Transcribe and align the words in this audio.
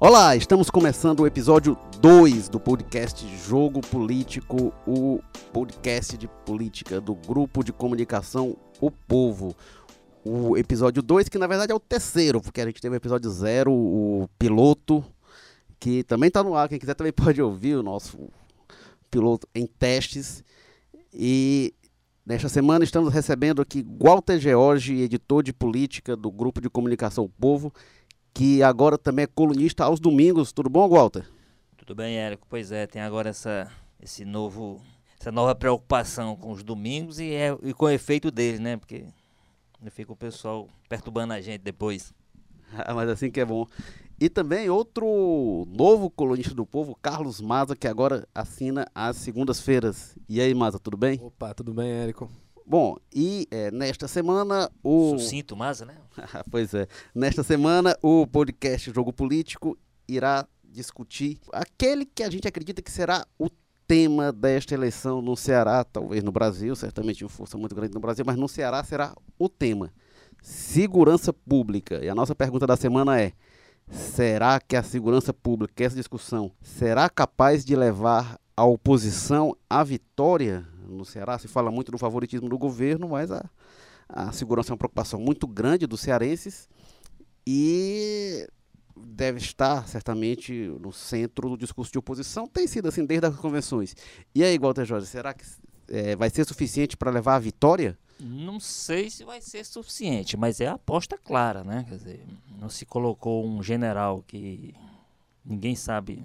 Olá, 0.00 0.36
estamos 0.36 0.70
começando 0.70 1.20
o 1.20 1.26
episódio 1.26 1.76
2 2.00 2.48
do 2.48 2.60
podcast 2.60 3.26
Jogo 3.36 3.80
Político, 3.80 4.72
o 4.86 5.18
podcast 5.52 6.16
de 6.16 6.28
política 6.46 7.00
do 7.00 7.16
grupo 7.16 7.64
de 7.64 7.72
comunicação 7.72 8.56
O 8.80 8.92
Povo. 8.92 9.56
O 10.24 10.56
episódio 10.56 11.02
2, 11.02 11.28
que 11.28 11.36
na 11.36 11.48
verdade 11.48 11.72
é 11.72 11.74
o 11.74 11.80
terceiro, 11.80 12.40
porque 12.40 12.60
a 12.60 12.66
gente 12.66 12.80
teve 12.80 12.94
o 12.94 12.96
episódio 12.96 13.28
0, 13.28 13.72
o 13.72 14.28
piloto, 14.38 15.04
que 15.80 16.04
também 16.04 16.28
está 16.28 16.44
no 16.44 16.54
ar. 16.54 16.68
Quem 16.68 16.78
quiser 16.78 16.94
também 16.94 17.12
pode 17.12 17.42
ouvir 17.42 17.74
o 17.74 17.82
nosso 17.82 18.28
piloto 19.10 19.48
em 19.52 19.66
testes. 19.66 20.44
E 21.12 21.74
nesta 22.24 22.48
semana 22.48 22.84
estamos 22.84 23.12
recebendo 23.12 23.60
aqui 23.60 23.84
Walter 24.00 24.38
George, 24.38 24.94
editor 25.00 25.42
de 25.42 25.52
política 25.52 26.14
do 26.14 26.30
grupo 26.30 26.60
de 26.60 26.70
comunicação 26.70 27.24
O 27.24 27.28
Povo 27.28 27.72
que 28.38 28.62
agora 28.62 28.96
também 28.96 29.24
é 29.24 29.26
colunista 29.26 29.82
aos 29.82 29.98
domingos. 29.98 30.52
Tudo 30.52 30.70
bom, 30.70 30.88
Walter? 30.88 31.28
Tudo 31.76 31.92
bem, 31.92 32.18
Érico. 32.18 32.46
Pois 32.48 32.70
é, 32.70 32.86
tem 32.86 33.02
agora 33.02 33.30
essa, 33.30 33.68
esse 34.00 34.24
novo, 34.24 34.80
essa 35.18 35.32
nova 35.32 35.56
preocupação 35.56 36.36
com 36.36 36.52
os 36.52 36.62
domingos 36.62 37.18
e, 37.18 37.32
é, 37.32 37.58
e 37.64 37.74
com 37.74 37.86
o 37.86 37.90
efeito 37.90 38.30
deles, 38.30 38.60
né? 38.60 38.76
Porque 38.76 39.06
fica 39.90 40.12
o 40.12 40.16
pessoal 40.16 40.68
perturbando 40.88 41.32
a 41.32 41.40
gente 41.40 41.62
depois. 41.62 42.14
Ah, 42.70 42.92
mas 42.92 43.08
assim 43.08 43.30
que 43.30 43.40
é 43.40 43.46
bom. 43.46 43.66
E 44.20 44.28
também 44.28 44.68
outro 44.68 45.66
novo 45.70 46.10
colunista 46.10 46.54
do 46.54 46.66
povo, 46.66 46.94
Carlos 47.00 47.40
Maza, 47.40 47.74
que 47.74 47.88
agora 47.88 48.28
assina 48.34 48.86
às 48.94 49.16
segundas-feiras. 49.16 50.14
E 50.28 50.38
aí, 50.38 50.52
Maza, 50.52 50.78
tudo 50.78 50.98
bem? 50.98 51.18
Opa, 51.22 51.54
tudo 51.54 51.72
bem, 51.72 51.88
Érico? 51.88 52.30
Bom, 52.68 52.98
e 53.14 53.48
é, 53.50 53.70
nesta 53.70 54.06
semana 54.06 54.70
o. 54.84 55.16
Sucinto, 55.18 55.56
Maza, 55.56 55.86
né? 55.86 55.94
pois 56.50 56.74
é. 56.74 56.86
Nesta 57.14 57.42
semana 57.42 57.96
o 58.02 58.26
podcast 58.26 58.92
Jogo 58.92 59.10
Político 59.10 59.74
irá 60.06 60.46
discutir 60.62 61.40
aquele 61.50 62.04
que 62.04 62.22
a 62.22 62.28
gente 62.28 62.46
acredita 62.46 62.82
que 62.82 62.92
será 62.92 63.26
o 63.38 63.48
tema 63.86 64.30
desta 64.30 64.74
eleição 64.74 65.22
no 65.22 65.34
Ceará, 65.34 65.82
talvez 65.82 66.22
no 66.22 66.30
Brasil, 66.30 66.76
certamente 66.76 67.24
uma 67.24 67.30
força 67.30 67.56
muito 67.56 67.74
grande 67.74 67.94
no 67.94 68.00
Brasil, 68.00 68.22
mas 68.26 68.36
no 68.36 68.46
Ceará 68.46 68.84
será 68.84 69.14
o 69.38 69.48
tema: 69.48 69.90
segurança 70.42 71.32
pública. 71.32 72.04
E 72.04 72.08
a 72.10 72.14
nossa 72.14 72.34
pergunta 72.34 72.66
da 72.66 72.76
semana 72.76 73.18
é: 73.18 73.32
será 73.90 74.60
que 74.60 74.76
a 74.76 74.82
segurança 74.82 75.32
pública, 75.32 75.84
essa 75.84 75.96
discussão, 75.96 76.52
será 76.60 77.08
capaz 77.08 77.64
de 77.64 77.74
levar 77.74 78.38
a 78.54 78.66
oposição 78.66 79.56
à 79.70 79.82
vitória 79.82 80.66
no 80.92 81.04
Ceará? 81.04 81.38
Se 81.38 81.48
fala 81.48 81.70
muito 81.70 81.92
do 81.92 81.98
favoritismo 81.98 82.48
do 82.48 82.58
governo, 82.58 83.08
mas 83.08 83.30
a, 83.30 83.44
a 84.08 84.32
segurança 84.32 84.70
é 84.70 84.72
uma 84.72 84.78
preocupação 84.78 85.20
muito 85.20 85.46
grande 85.46 85.86
dos 85.86 86.00
cearenses 86.00 86.68
e 87.46 88.48
deve 88.96 89.38
estar 89.38 89.86
certamente 89.86 90.52
no 90.80 90.92
centro 90.92 91.50
do 91.50 91.56
discurso 91.56 91.92
de 91.92 91.98
oposição. 91.98 92.46
Tem 92.46 92.66
sido 92.66 92.88
assim 92.88 93.04
desde 93.04 93.26
as 93.26 93.36
convenções. 93.36 93.94
E 94.34 94.42
aí, 94.42 94.58
Walter 94.58 94.84
Jorge, 94.84 95.06
será 95.06 95.32
que 95.32 95.44
é, 95.88 96.16
vai 96.16 96.30
ser 96.30 96.44
suficiente 96.44 96.96
para 96.96 97.10
levar 97.10 97.36
a 97.36 97.40
vitória? 97.40 97.98
Não 98.20 98.58
sei 98.58 99.08
se 99.08 99.24
vai 99.24 99.40
ser 99.40 99.64
suficiente, 99.64 100.36
mas 100.36 100.60
é 100.60 100.66
a 100.66 100.74
aposta 100.74 101.16
clara, 101.16 101.62
né? 101.62 101.86
Quer 101.88 101.96
dizer, 101.96 102.26
não 102.58 102.68
se 102.68 102.84
colocou 102.84 103.46
um 103.46 103.62
general 103.62 104.24
que 104.26 104.74
ninguém 105.44 105.76
sabe 105.76 106.24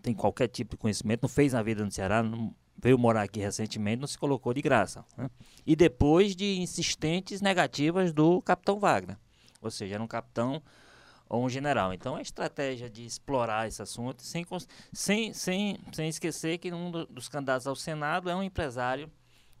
tem 0.00 0.14
qualquer 0.14 0.48
tipo 0.48 0.76
de 0.76 0.80
conhecimento, 0.80 1.22
não 1.22 1.28
fez 1.28 1.52
na 1.52 1.62
vida 1.62 1.84
no 1.84 1.90
Ceará, 1.90 2.22
não, 2.22 2.54
veio 2.82 2.98
morar 2.98 3.22
aqui 3.22 3.40
recentemente, 3.40 4.00
não 4.00 4.08
se 4.08 4.18
colocou 4.18 4.52
de 4.52 4.60
graça. 4.60 5.04
Né? 5.16 5.30
E 5.64 5.76
depois 5.76 6.34
de 6.34 6.58
insistentes 6.58 7.40
negativas 7.40 8.12
do 8.12 8.42
capitão 8.42 8.80
Wagner. 8.80 9.16
Ou 9.60 9.70
seja, 9.70 9.94
era 9.94 10.02
um 10.02 10.08
capitão 10.08 10.60
ou 11.28 11.44
um 11.44 11.48
general. 11.48 11.94
Então, 11.94 12.16
a 12.16 12.20
estratégia 12.20 12.90
de 12.90 13.06
explorar 13.06 13.68
esse 13.68 13.80
assunto, 13.80 14.22
sem, 14.22 14.44
sem, 14.92 15.32
sem, 15.32 15.78
sem 15.92 16.08
esquecer 16.08 16.58
que 16.58 16.72
um 16.72 16.90
dos 16.90 17.28
candidatos 17.28 17.66
ao 17.66 17.76
Senado 17.76 18.28
é 18.28 18.34
um 18.34 18.42
empresário 18.42 19.10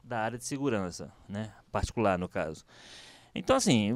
da 0.02 0.18
área 0.18 0.36
de 0.36 0.44
segurança, 0.44 1.12
né? 1.28 1.52
particular 1.70 2.18
no 2.18 2.28
caso. 2.28 2.64
Então, 3.34 3.56
assim, 3.56 3.90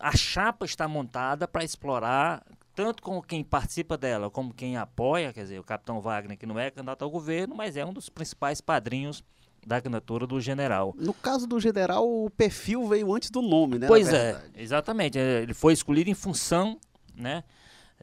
a 0.00 0.14
chapa 0.16 0.66
está 0.66 0.86
montada 0.88 1.46
para 1.46 1.64
explorar 1.64 2.44
tanto 2.74 3.02
com 3.02 3.22
quem 3.22 3.44
participa 3.44 3.96
dela 3.96 4.30
como 4.30 4.52
quem 4.52 4.76
apoia, 4.76 5.32
quer 5.32 5.42
dizer, 5.42 5.60
o 5.60 5.64
capitão 5.64 6.00
Wagner, 6.00 6.36
que 6.36 6.46
não 6.46 6.58
é 6.58 6.70
candidato 6.70 7.02
ao 7.02 7.10
governo, 7.10 7.54
mas 7.54 7.76
é 7.76 7.84
um 7.84 7.92
dos 7.92 8.08
principais 8.08 8.60
padrinhos 8.60 9.22
da 9.66 9.80
candidatura 9.80 10.26
do 10.26 10.40
general. 10.40 10.94
No 10.96 11.14
caso 11.14 11.46
do 11.46 11.58
general, 11.58 12.06
o 12.06 12.28
perfil 12.30 12.86
veio 12.86 13.14
antes 13.14 13.30
do 13.30 13.40
nome, 13.40 13.78
né? 13.78 13.86
Pois 13.86 14.12
é, 14.12 14.42
exatamente. 14.56 15.18
É, 15.18 15.42
ele 15.42 15.54
foi 15.54 15.72
escolhido 15.72 16.10
em 16.10 16.14
função, 16.14 16.78
né? 17.14 17.44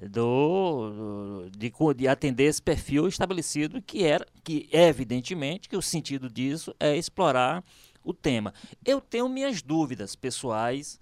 Do, 0.10 1.48
de, 1.56 1.72
de 1.96 2.08
atender 2.08 2.46
esse 2.46 2.62
perfil 2.62 3.08
estabelecido 3.08 3.82
que 3.82 4.04
era 4.04 4.26
que 4.44 4.68
evidentemente 4.72 5.70
que 5.70 5.78
o 5.78 5.82
sentido 5.82 6.28
disso 6.28 6.74
é 6.80 6.96
explorar 6.96 7.64
o 8.04 8.14
tema. 8.14 8.52
Eu 8.84 9.00
tenho 9.00 9.30
minhas 9.30 9.62
dúvidas 9.62 10.16
pessoais 10.16 11.00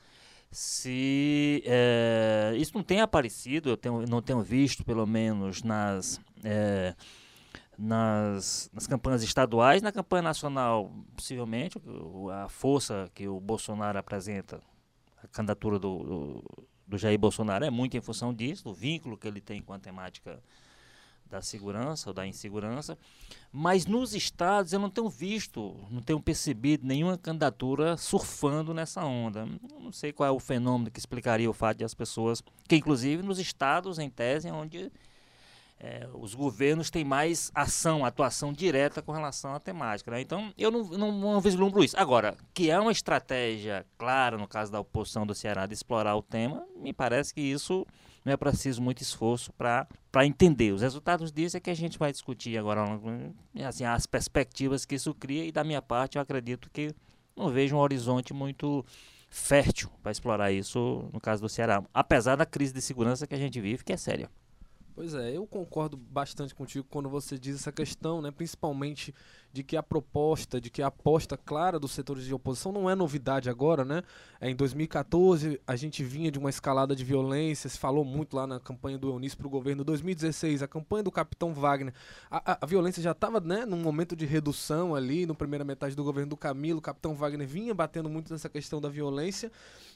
se 0.51 1.63
é, 1.65 2.53
isso 2.57 2.71
não 2.73 2.83
tem 2.83 3.01
aparecido, 3.01 3.69
eu 3.69 3.77
tenho, 3.77 4.05
não 4.07 4.21
tenho 4.21 4.41
visto, 4.41 4.83
pelo 4.83 5.05
menos 5.05 5.61
nas, 5.61 6.19
é, 6.43 6.95
nas, 7.77 8.69
nas 8.73 8.87
campanhas 8.87 9.21
estaduais, 9.21 9.81
na 9.81 9.91
campanha 9.91 10.23
nacional, 10.23 10.91
possivelmente, 11.15 11.77
a 12.43 12.49
força 12.49 13.09
que 13.13 13.27
o 13.27 13.39
Bolsonaro 13.39 13.99
apresenta, 13.99 14.61
a 15.23 15.27
candidatura 15.27 15.77
do, 15.77 16.03
do, 16.03 16.43
do 16.87 16.97
Jair 16.97 17.19
Bolsonaro 17.19 17.63
é 17.63 17.69
muito 17.69 17.95
em 17.95 18.01
função 18.01 18.33
disso, 18.33 18.63
do 18.63 18.73
vínculo 18.73 19.17
que 19.17 19.27
ele 19.27 19.41
tem 19.41 19.61
com 19.61 19.73
a 19.73 19.79
temática 19.79 20.41
da 21.29 21.41
segurança 21.41 22.09
ou 22.09 22.13
da 22.13 22.25
insegurança, 22.25 22.97
mas 23.51 23.85
nos 23.85 24.13
estados 24.13 24.73
eu 24.73 24.79
não 24.79 24.89
tenho 24.89 25.09
visto, 25.09 25.75
não 25.89 26.01
tenho 26.01 26.19
percebido 26.19 26.85
nenhuma 26.85 27.17
candidatura 27.17 27.97
surfando 27.97 28.73
nessa 28.73 29.03
onda. 29.03 29.47
Não 29.79 29.91
sei 29.91 30.11
qual 30.11 30.27
é 30.27 30.31
o 30.31 30.39
fenômeno 30.39 30.91
que 30.91 30.99
explicaria 30.99 31.49
o 31.49 31.53
fato 31.53 31.77
de 31.77 31.83
as 31.83 31.93
pessoas, 31.93 32.43
que 32.67 32.75
inclusive 32.75 33.23
nos 33.23 33.39
estados, 33.39 33.99
em 33.99 34.09
tese, 34.09 34.47
é 34.47 34.53
onde 34.53 34.91
é, 35.79 36.07
os 36.13 36.35
governos 36.35 36.91
têm 36.91 37.05
mais 37.05 37.51
ação, 37.55 38.03
atuação 38.03 38.51
direta 38.51 39.01
com 39.01 39.11
relação 39.11 39.55
à 39.55 39.59
temática. 39.59 40.11
Né? 40.11 40.21
Então, 40.21 40.53
eu 40.57 40.69
não, 40.69 40.83
não, 40.83 41.11
não, 41.11 41.41
vislumbro 41.41 41.83
isso. 41.83 41.97
Agora, 41.97 42.35
que 42.53 42.69
é 42.69 42.77
uma 42.79 42.91
estratégia 42.91 43.85
clara, 43.97 44.37
no 44.37 44.47
caso 44.47 44.71
da 44.71 44.79
oposição 44.79 45.25
do 45.25 45.33
Ceará, 45.33 45.65
de 45.65 45.73
explorar 45.73 46.15
o 46.15 46.21
tema, 46.21 46.65
me 46.75 46.91
parece 46.91 47.33
que 47.33 47.41
isso 47.41 47.85
não 48.23 48.33
é 48.33 48.37
preciso 48.37 48.81
muito 48.81 49.01
esforço 49.01 49.51
para 49.53 49.87
entender. 50.25 50.71
Os 50.71 50.81
resultados 50.81 51.31
disso 51.31 51.57
é 51.57 51.59
que 51.59 51.69
a 51.69 51.75
gente 51.75 51.97
vai 51.97 52.11
discutir 52.11 52.57
agora 52.57 52.83
assim, 53.65 53.85
as 53.85 54.05
perspectivas 54.05 54.85
que 54.85 54.95
isso 54.95 55.13
cria 55.13 55.45
e 55.45 55.51
da 55.51 55.63
minha 55.63 55.81
parte 55.81 56.17
eu 56.17 56.21
acredito 56.21 56.69
que 56.69 56.93
não 57.35 57.49
vejo 57.49 57.75
um 57.75 57.79
horizonte 57.79 58.33
muito 58.33 58.85
fértil 59.29 59.89
para 60.01 60.11
explorar 60.11 60.51
isso 60.51 61.07
no 61.13 61.19
caso 61.19 61.41
do 61.41 61.49
Ceará, 61.49 61.83
apesar 61.93 62.35
da 62.35 62.45
crise 62.45 62.73
de 62.73 62.81
segurança 62.81 63.27
que 63.27 63.35
a 63.35 63.37
gente 63.37 63.61
vive, 63.61 63.83
que 63.83 63.93
é 63.93 63.97
séria. 63.97 64.29
Pois 64.95 65.13
é, 65.13 65.37
eu 65.37 65.47
concordo 65.47 65.95
bastante 65.95 66.53
contigo 66.53 66.85
quando 66.89 67.07
você 67.07 67.39
diz 67.39 67.55
essa 67.55 67.71
questão, 67.71 68.21
né, 68.21 68.31
principalmente 68.31 69.15
de 69.51 69.63
que 69.63 69.75
a 69.75 69.83
proposta, 69.83 70.61
de 70.61 70.69
que 70.69 70.81
a 70.81 70.87
aposta 70.87 71.35
clara 71.35 71.79
dos 71.79 71.91
setores 71.91 72.23
de 72.23 72.33
oposição 72.33 72.71
não 72.71 72.89
é 72.89 72.95
novidade 72.95 73.49
agora, 73.49 73.83
né? 73.83 74.03
É, 74.39 74.49
em 74.49 74.55
2014 74.55 75.59
a 75.65 75.75
gente 75.75 76.03
vinha 76.03 76.31
de 76.31 76.37
uma 76.37 76.49
escalada 76.49 76.95
de 76.95 77.03
violência, 77.03 77.69
se 77.69 77.77
falou 77.77 78.05
muito 78.05 78.35
lá 78.35 78.45
na 78.45 78.59
campanha 78.59 78.97
do 78.97 79.09
Eunício 79.09 79.37
para 79.37 79.47
o 79.47 79.49
governo. 79.49 79.83
2016 79.83 80.61
a 80.61 80.67
campanha 80.67 81.03
do 81.03 81.11
Capitão 81.11 81.53
Wagner, 81.53 81.93
a, 82.29 82.53
a, 82.53 82.57
a 82.61 82.65
violência 82.65 83.01
já 83.01 83.11
estava, 83.11 83.39
né, 83.39 83.65
num 83.65 83.81
momento 83.81 84.15
de 84.15 84.25
redução 84.25 84.93
ali, 84.93 85.25
na 85.25 85.33
primeira 85.33 85.65
metade 85.65 85.95
do 85.95 86.03
governo 86.03 86.29
do 86.29 86.37
Camilo. 86.37 86.79
O 86.79 86.81
Capitão 86.81 87.15
Wagner 87.15 87.47
vinha 87.47 87.73
batendo 87.73 88.09
muito 88.09 88.31
nessa 88.31 88.49
questão 88.49 88.79
da 88.79 88.89
violência 88.89 89.51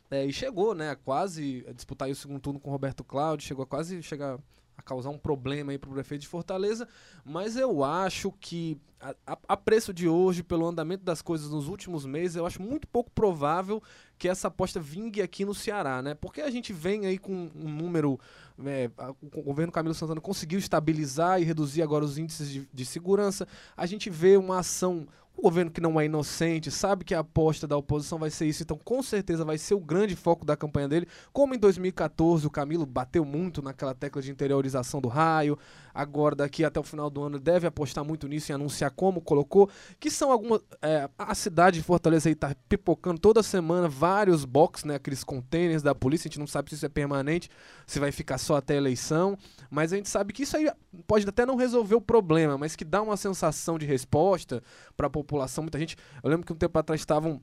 é, 0.10 0.26
e 0.26 0.34
chegou, 0.34 0.74
né, 0.74 0.90
a 0.90 0.96
quase 0.96 1.66
disputar 1.76 2.10
o 2.10 2.16
segundo 2.16 2.40
turno 2.40 2.60
com 2.60 2.72
Roberto 2.72 3.04
Cláudio, 3.04 3.48
chegou 3.48 3.64
a 3.64 3.68
quase 3.68 4.02
chegar 4.02 4.40
a 4.78 4.82
causar 4.82 5.10
um 5.10 5.18
problema 5.18 5.72
aí 5.72 5.78
para 5.78 5.90
o 5.90 5.94
prefeito 5.94 6.22
de 6.22 6.28
Fortaleza, 6.28 6.88
mas 7.26 7.56
eu 7.56 7.84
acho 7.84 8.32
que 8.40 8.80
a, 9.28 9.38
a, 9.50 9.58
preço 9.58 9.94
de 9.94 10.08
hoje, 10.08 10.42
pelo 10.42 10.66
andamento 10.66 11.04
das 11.04 11.22
coisas 11.22 11.50
nos 11.50 11.68
últimos 11.68 12.06
meses, 12.06 12.38
eu 12.38 12.46
acho 12.46 12.62
muito 12.62 12.88
pouco 12.88 13.12
provável 13.12 13.84
que 14.18 14.30
essa 14.30 14.48
aposta 14.48 14.80
vingue 14.80 15.22
aqui 15.22 15.44
no 15.44 15.54
Ceará, 15.54 16.02
né? 16.02 16.14
Porque 16.14 16.42
a 16.42 16.50
gente 16.50 16.72
vem 16.72 17.06
aí 17.06 17.18
com 17.18 17.50
um 17.54 17.70
número, 17.70 18.18
é, 18.66 18.90
o 19.22 19.42
governo 19.42 19.74
Camilo 19.74 19.94
Santana 19.94 20.22
conseguiu 20.22 20.58
estabilizar 20.58 21.42
e 21.42 21.44
reduzir 21.44 21.82
agora 21.82 22.06
os 22.06 22.18
índices 22.18 22.50
de, 22.50 22.70
de 22.74 22.86
segurança, 22.86 23.46
a 23.76 23.86
gente 23.86 24.10
vê 24.10 24.38
uma 24.38 24.60
ação 24.60 25.06
O 25.36 25.42
governo 25.42 25.72
que 25.72 25.82
não 25.82 26.00
é 26.00 26.06
inocente, 26.06 26.70
sabe 26.70 27.04
que 27.04 27.14
a 27.14 27.20
aposta 27.20 27.68
da 27.68 27.76
oposição 27.76 28.20
vai 28.20 28.30
ser 28.30 28.46
isso, 28.46 28.62
então 28.62 28.78
com 28.78 29.02
certeza 29.02 29.44
vai 29.44 29.58
ser 29.58 29.74
o 29.74 29.80
grande 29.80 30.16
foco 30.16 30.46
da 30.46 30.56
campanha 30.56 30.88
dele. 30.88 31.08
Como 31.34 31.56
em 31.56 31.58
2014 31.58 32.46
o 32.46 32.52
Camilo 32.52 32.86
bateu 32.86 33.26
muito 33.26 33.62
naquela 33.62 33.96
tecla 33.96 34.22
de 34.22 34.32
interiorização 34.32 35.02
do 35.02 35.08
raio, 35.08 35.58
agora 35.92 36.36
daqui 36.36 36.64
até 36.64 36.80
o 36.80 36.84
final 36.84 37.10
do 37.10 37.24
ano 37.24 37.40
deve 37.40 37.66
apostar 37.66 38.06
muito 38.06 38.28
nisso 38.28 38.52
e 38.52 38.54
anunciar 38.54 38.92
como 38.92 39.20
colocou, 39.20 39.70
que 40.00 40.12
são 40.12 40.32
algumas. 40.32 40.62
É, 40.82 41.10
a 41.18 41.34
cidade 41.34 41.80
de 41.80 41.84
Fortaleza 41.84 42.30
aí 42.30 42.36
tá 42.36 42.56
pipocando 42.70 43.20
toda 43.20 43.42
semana 43.42 43.90
vários 43.90 44.46
box, 44.46 44.86
né? 44.86 44.96
Aqueles 44.96 45.24
containers 45.24 45.82
da 45.82 45.96
polícia, 45.96 46.28
a 46.28 46.30
gente 46.30 46.40
não 46.40 46.48
sabe 46.48 46.70
se 46.70 46.76
isso 46.76 46.86
é 46.86 46.90
permanente, 46.90 47.50
se 47.88 48.00
vai 48.00 48.12
ficar 48.12 48.38
só 48.38 48.58
até 48.58 48.76
a 48.76 48.78
eleição, 48.78 49.36
mas 49.70 49.92
a 49.92 49.96
gente 49.96 50.10
sabe 50.10 50.32
que 50.32 50.44
isso 50.44 50.56
aí 50.56 50.72
pode 51.08 51.28
até 51.28 51.44
não 51.44 51.56
resolver 51.56 51.96
o 51.96 52.02
problema, 52.02 52.56
mas 52.56 52.76
que 52.76 52.86
dá 52.86 53.02
uma 53.02 53.18
sensação 53.18 53.80
de 53.80 53.86
resposta 53.86 54.62
para 54.96 55.08
a 55.08 55.10
população. 55.10 55.23
Muita 55.64 55.80
gente. 55.80 55.96
Eu 56.24 56.30
lembro 56.30 56.46
que 56.46 56.54
um 56.54 56.56
tempo 56.56 56.78
atrás 56.78 57.02
estavam 57.02 57.42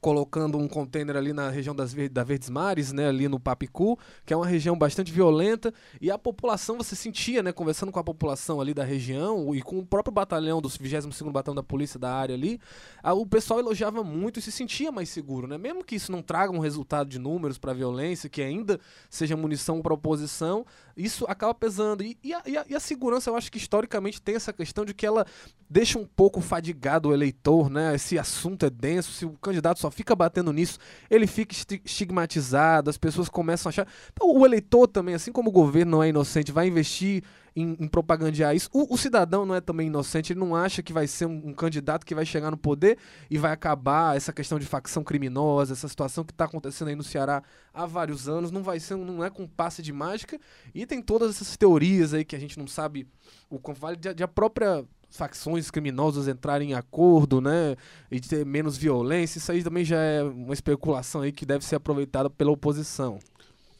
colocando 0.00 0.58
um 0.58 0.68
container 0.68 1.16
ali 1.16 1.32
na 1.32 1.50
região 1.50 1.74
das 1.74 1.94
da 2.10 2.22
Verdes 2.22 2.48
Mares, 2.48 2.92
né, 2.92 3.08
ali 3.08 3.28
no 3.28 3.40
Papicu, 3.40 3.98
que 4.24 4.32
é 4.32 4.36
uma 4.36 4.46
região 4.46 4.78
bastante 4.78 5.10
violenta, 5.10 5.72
e 6.00 6.10
a 6.10 6.18
população, 6.18 6.76
você 6.76 6.94
sentia, 6.94 7.42
né, 7.42 7.52
conversando 7.52 7.90
com 7.90 7.98
a 7.98 8.04
população 8.04 8.60
ali 8.60 8.72
da 8.72 8.84
região 8.84 9.54
e 9.54 9.62
com 9.62 9.78
o 9.78 9.86
próprio 9.86 10.12
batalhão 10.12 10.60
do 10.60 10.68
22º 10.68 11.32
Batalhão 11.32 11.56
da 11.56 11.62
Polícia 11.62 11.98
da 11.98 12.12
área 12.12 12.34
ali, 12.34 12.60
a, 13.02 13.12
o 13.12 13.26
pessoal 13.26 13.58
elogiava 13.60 14.04
muito 14.04 14.38
e 14.38 14.42
se 14.42 14.52
sentia 14.52 14.92
mais 14.92 15.08
seguro, 15.08 15.46
né? 15.46 15.58
Mesmo 15.58 15.84
que 15.84 15.96
isso 15.96 16.12
não 16.12 16.22
traga 16.22 16.52
um 16.52 16.58
resultado 16.58 17.08
de 17.08 17.18
números 17.18 17.58
para 17.58 17.72
violência, 17.72 18.28
que 18.28 18.42
ainda 18.42 18.78
seja 19.10 19.36
munição 19.36 19.80
para 19.82 19.94
oposição, 19.94 20.64
isso 20.96 21.24
acaba 21.28 21.54
pesando. 21.54 22.02
E, 22.02 22.18
e, 22.22 22.34
a, 22.34 22.42
e, 22.46 22.56
a, 22.56 22.64
e, 22.70 22.74
a, 22.74 22.80
segurança, 22.80 23.30
eu 23.30 23.36
acho 23.36 23.50
que 23.50 23.58
historicamente 23.58 24.20
tem 24.20 24.34
essa 24.34 24.52
questão 24.52 24.84
de 24.84 24.94
que 24.94 25.06
ela 25.06 25.26
deixa 25.68 25.98
um 25.98 26.06
pouco 26.06 26.40
fadigado 26.40 27.08
o 27.08 27.12
eleitor, 27.14 27.70
né? 27.70 27.94
Esse 27.94 28.18
assunto 28.18 28.66
é 28.66 28.70
denso, 28.70 29.12
se 29.12 29.24
o 29.24 29.32
candidato 29.32 29.78
só 29.78 29.87
fica 29.90 30.14
batendo 30.14 30.52
nisso, 30.52 30.78
ele 31.10 31.26
fica 31.26 31.54
estigmatizado, 31.84 32.90
as 32.90 32.98
pessoas 32.98 33.28
começam 33.28 33.68
a 33.68 33.70
achar. 33.70 33.86
Então, 34.12 34.30
o 34.30 34.44
eleitor 34.44 34.86
também, 34.86 35.14
assim 35.14 35.32
como 35.32 35.50
o 35.50 35.52
governo 35.52 35.92
não 35.92 36.02
é 36.02 36.08
inocente, 36.08 36.52
vai 36.52 36.66
investir 36.66 37.22
em, 37.58 37.76
em 37.80 37.88
propagandear 37.88 38.54
isso. 38.54 38.70
O, 38.72 38.94
o, 38.94 38.96
cidadão 38.96 39.44
não 39.44 39.54
é 39.54 39.60
também 39.60 39.88
inocente, 39.88 40.32
ele 40.32 40.40
não 40.40 40.54
acha 40.54 40.82
que 40.82 40.92
vai 40.92 41.06
ser 41.06 41.26
um, 41.26 41.48
um, 41.48 41.52
candidato 41.52 42.06
que 42.06 42.14
vai 42.14 42.24
chegar 42.24 42.50
no 42.50 42.56
poder 42.56 42.98
e 43.28 43.36
vai 43.36 43.52
acabar 43.52 44.16
essa 44.16 44.32
questão 44.32 44.58
de 44.58 44.66
facção 44.66 45.02
criminosa, 45.02 45.72
essa 45.72 45.88
situação 45.88 46.24
que 46.24 46.32
está 46.32 46.44
acontecendo 46.44 46.88
aí 46.88 46.94
no 46.94 47.02
Ceará 47.02 47.42
há 47.74 47.84
vários 47.84 48.28
anos, 48.28 48.50
não 48.50 48.62
vai 48.62 48.78
ser, 48.78 48.96
não 48.96 49.24
é 49.24 49.30
com 49.30 49.46
passe 49.46 49.82
de 49.82 49.92
mágica. 49.92 50.38
E 50.74 50.86
tem 50.86 51.02
todas 51.02 51.30
essas 51.30 51.56
teorias 51.56 52.14
aí 52.14 52.24
que 52.24 52.36
a 52.36 52.38
gente 52.38 52.58
não 52.58 52.66
sabe 52.66 53.08
o 53.50 53.58
quanto 53.58 53.80
vale 53.80 53.96
de, 53.96 54.14
de 54.14 54.22
a 54.22 54.28
própria 54.28 54.84
facções 55.10 55.70
criminosas 55.70 56.28
entrarem 56.28 56.70
em 56.70 56.74
acordo, 56.74 57.40
né, 57.40 57.76
e 58.10 58.20
ter 58.20 58.44
menos 58.44 58.76
violência, 58.76 59.38
isso 59.38 59.50
aí 59.50 59.62
também 59.62 59.84
já 59.84 59.98
é 59.98 60.22
uma 60.22 60.54
especulação 60.54 61.22
aí 61.22 61.32
que 61.32 61.46
deve 61.46 61.64
ser 61.64 61.76
aproveitada 61.76 62.28
pela 62.28 62.50
oposição. 62.50 63.18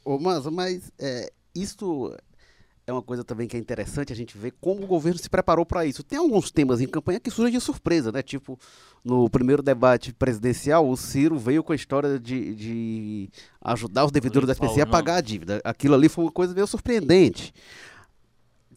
Ô, 0.05 0.19
mas, 0.19 0.47
mas 0.47 0.93
é, 0.99 1.31
isso 1.55 2.15
é 2.87 2.93
uma 2.93 3.03
coisa 3.03 3.23
também 3.23 3.47
que 3.47 3.55
é 3.55 3.61
interessante 3.61 4.13
a 4.13 4.17
gente 4.17 4.39
ver 4.39 4.55
como 4.59 4.83
o 4.83 4.87
governo 4.87 5.19
se 5.19 5.29
preparou 5.29 5.67
para 5.67 5.85
isso. 5.85 6.03
Tem 6.03 6.19
alguns 6.19 6.51
temas 6.51 6.81
em 6.81 6.87
campanha 6.87 7.21
que 7.21 7.31
surgem 7.31 7.59
de 7.59 7.61
surpresa, 7.63 8.11
né? 8.11 8.23
Tipo, 8.23 8.59
no 9.05 9.29
primeiro 9.29 9.63
debate 9.63 10.15
presidencial, 10.15 10.89
o 10.89 10.97
Ciro 10.97 11.39
veio 11.39 11.63
com 11.63 11.75
a 11.75 11.77
história 11.77 12.19
de, 12.19 12.55
de 12.55 13.31
ajudar 13.61 14.07
os 14.07 14.11
devedores 14.11 14.47
da 14.47 14.55
SPC 14.55 14.81
a 14.81 14.87
pagar 14.87 15.17
a 15.17 15.21
dívida. 15.21 15.61
Aquilo 15.63 15.95
ali 15.95 16.09
foi 16.09 16.25
uma 16.25 16.33
coisa 16.33 16.55
meio 16.55 16.67
surpreendente 16.67 17.53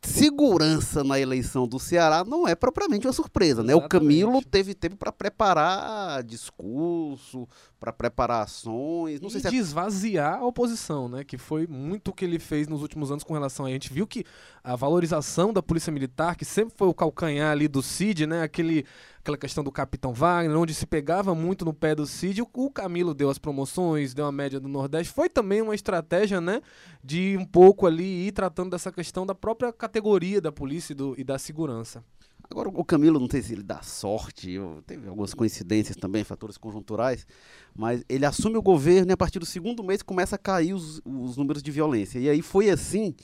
segurança 0.04 1.04
na 1.04 1.20
eleição 1.20 1.68
do 1.68 1.80
Ceará 1.80 2.24
não 2.26 2.48
é 2.48 2.56
propriamente 2.56 3.06
uma 3.06 3.14
surpresa, 3.14 3.64
né? 3.64 3.74
Exatamente. 3.74 3.86
O 3.86 3.90
Camilo 3.90 4.42
teve 4.44 4.74
tempo 4.74 4.98
para 4.98 5.12
preparar 5.12 6.24
discurso, 6.24 7.48
para 7.82 7.92
preparar 7.92 8.44
ações, 8.44 9.20
não 9.20 9.28
e 9.28 9.32
sei 9.32 9.42
se 9.42 9.48
é... 9.48 9.54
esvaziar 9.56 10.36
a 10.36 10.46
oposição, 10.46 11.10
né? 11.10 11.24
Que 11.24 11.36
foi 11.36 11.66
muito 11.66 12.10
o 12.10 12.14
que 12.14 12.24
ele 12.24 12.38
fez 12.38 12.68
nos 12.68 12.84
últimos 12.84 13.10
anos 13.10 13.24
com 13.24 13.34
relação 13.34 13.66
a, 13.66 13.70
a 13.70 13.72
gente 13.72 13.92
viu 13.92 14.06
que 14.06 14.24
a 14.64 14.76
valorização 14.76 15.52
da 15.52 15.64
polícia 15.64 15.92
militar, 15.92 16.36
que 16.36 16.46
sempre 16.46 16.76
foi 16.78 16.88
o 16.88 16.94
calcanhar 16.94 17.52
ali 17.52 17.68
do 17.68 17.82
Cid, 17.82 18.28
né? 18.28 18.44
Aquele 18.44 18.86
aquela 19.18 19.38
questão 19.38 19.64
do 19.64 19.72
Capitão 19.72 20.14
Wagner, 20.14 20.56
onde 20.56 20.76
se 20.76 20.86
pegava 20.86 21.34
muito 21.34 21.66
no 21.66 21.74
pé 21.74 21.96
do 21.96 22.06
Cid. 22.06 22.44
O 22.54 22.70
Camilo 22.70 23.16
deu 23.16 23.32
as 23.32 23.40
promoções, 23.40 24.14
deu 24.14 24.28
a 24.28 24.32
média 24.32 24.60
do 24.60 24.68
Nordeste. 24.68 25.12
Foi 25.12 25.28
também 25.28 25.60
uma 25.64 25.74
estratégia, 25.74 26.40
né, 26.40 26.62
de 27.04 27.36
um 27.36 27.46
pouco 27.46 27.88
ali 27.88 28.28
ir 28.28 28.32
tratando 28.32 28.70
dessa 28.70 28.92
questão 28.92 29.26
da 29.26 29.34
própria 29.34 29.74
categoria 29.74 30.40
da 30.40 30.52
polícia 30.52 30.94
e, 30.94 30.96
do, 30.96 31.16
e 31.18 31.24
da 31.24 31.40
segurança. 31.40 32.04
Agora, 32.52 32.68
o 32.68 32.84
Camilo, 32.84 33.18
não 33.18 33.30
sei 33.30 33.42
se 33.42 33.54
ele 33.54 33.64
dá 33.64 33.82
sorte, 33.82 34.60
teve 34.86 35.08
algumas 35.08 35.34
coincidências 35.34 35.96
também, 35.96 36.22
fatores 36.22 36.58
conjunturais, 36.58 37.26
mas 37.74 38.04
ele 38.10 38.26
assume 38.26 38.58
o 38.58 38.62
governo 38.62 39.10
e 39.10 39.14
a 39.14 39.18
partir 39.18 39.40
do 39.40 39.46
segundo 39.46 39.82
mês 39.82 40.02
começa 40.02 40.36
a 40.36 40.38
cair 40.38 40.74
os, 40.74 41.02
os 41.06 41.38
números 41.38 41.64
de 41.64 41.72
violência. 41.72 42.20
E 42.20 42.30
aí 42.30 42.42
foi 42.42 42.70
assim 42.70 43.16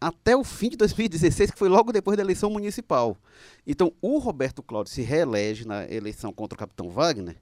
até 0.00 0.34
o 0.34 0.42
fim 0.42 0.70
de 0.70 0.78
2016, 0.78 1.50
que 1.50 1.58
foi 1.58 1.68
logo 1.68 1.92
depois 1.92 2.16
da 2.16 2.22
eleição 2.22 2.48
municipal. 2.48 3.18
Então, 3.66 3.92
o 4.00 4.18
Roberto 4.18 4.62
Cláudio 4.62 4.90
se 4.90 5.02
reelege 5.02 5.66
na 5.68 5.84
eleição 5.84 6.32
contra 6.32 6.56
o 6.56 6.58
capitão 6.58 6.88
Wagner, 6.88 7.36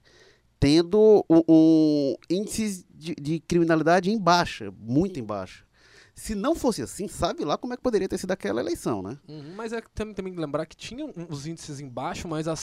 tendo 0.59 1.25
um, 1.29 1.41
um 1.47 2.15
índice 2.29 2.85
de, 2.93 3.15
de, 3.15 3.39
criminalidade 3.39 4.11
em 4.11 4.19
baixa, 4.19 4.69
muito 4.77 5.17
em 5.17 5.23
baixa. 5.23 5.63
Se 6.21 6.35
não 6.35 6.53
fosse 6.53 6.83
assim, 6.83 7.07
sabe 7.07 7.43
lá 7.43 7.57
como 7.57 7.73
é 7.73 7.75
que 7.75 7.81
poderia 7.81 8.07
ter 8.07 8.15
sido 8.15 8.29
aquela 8.29 8.61
eleição, 8.61 9.01
né? 9.01 9.17
Uhum, 9.27 9.55
mas 9.55 9.73
é 9.73 9.81
também, 9.95 10.13
também 10.13 10.35
lembrar 10.35 10.67
que 10.67 10.77
tinha 10.77 11.11
os 11.27 11.47
índices 11.47 11.79
em 11.79 11.89
baixo, 11.89 12.27
mas 12.27 12.47
a, 12.47 12.53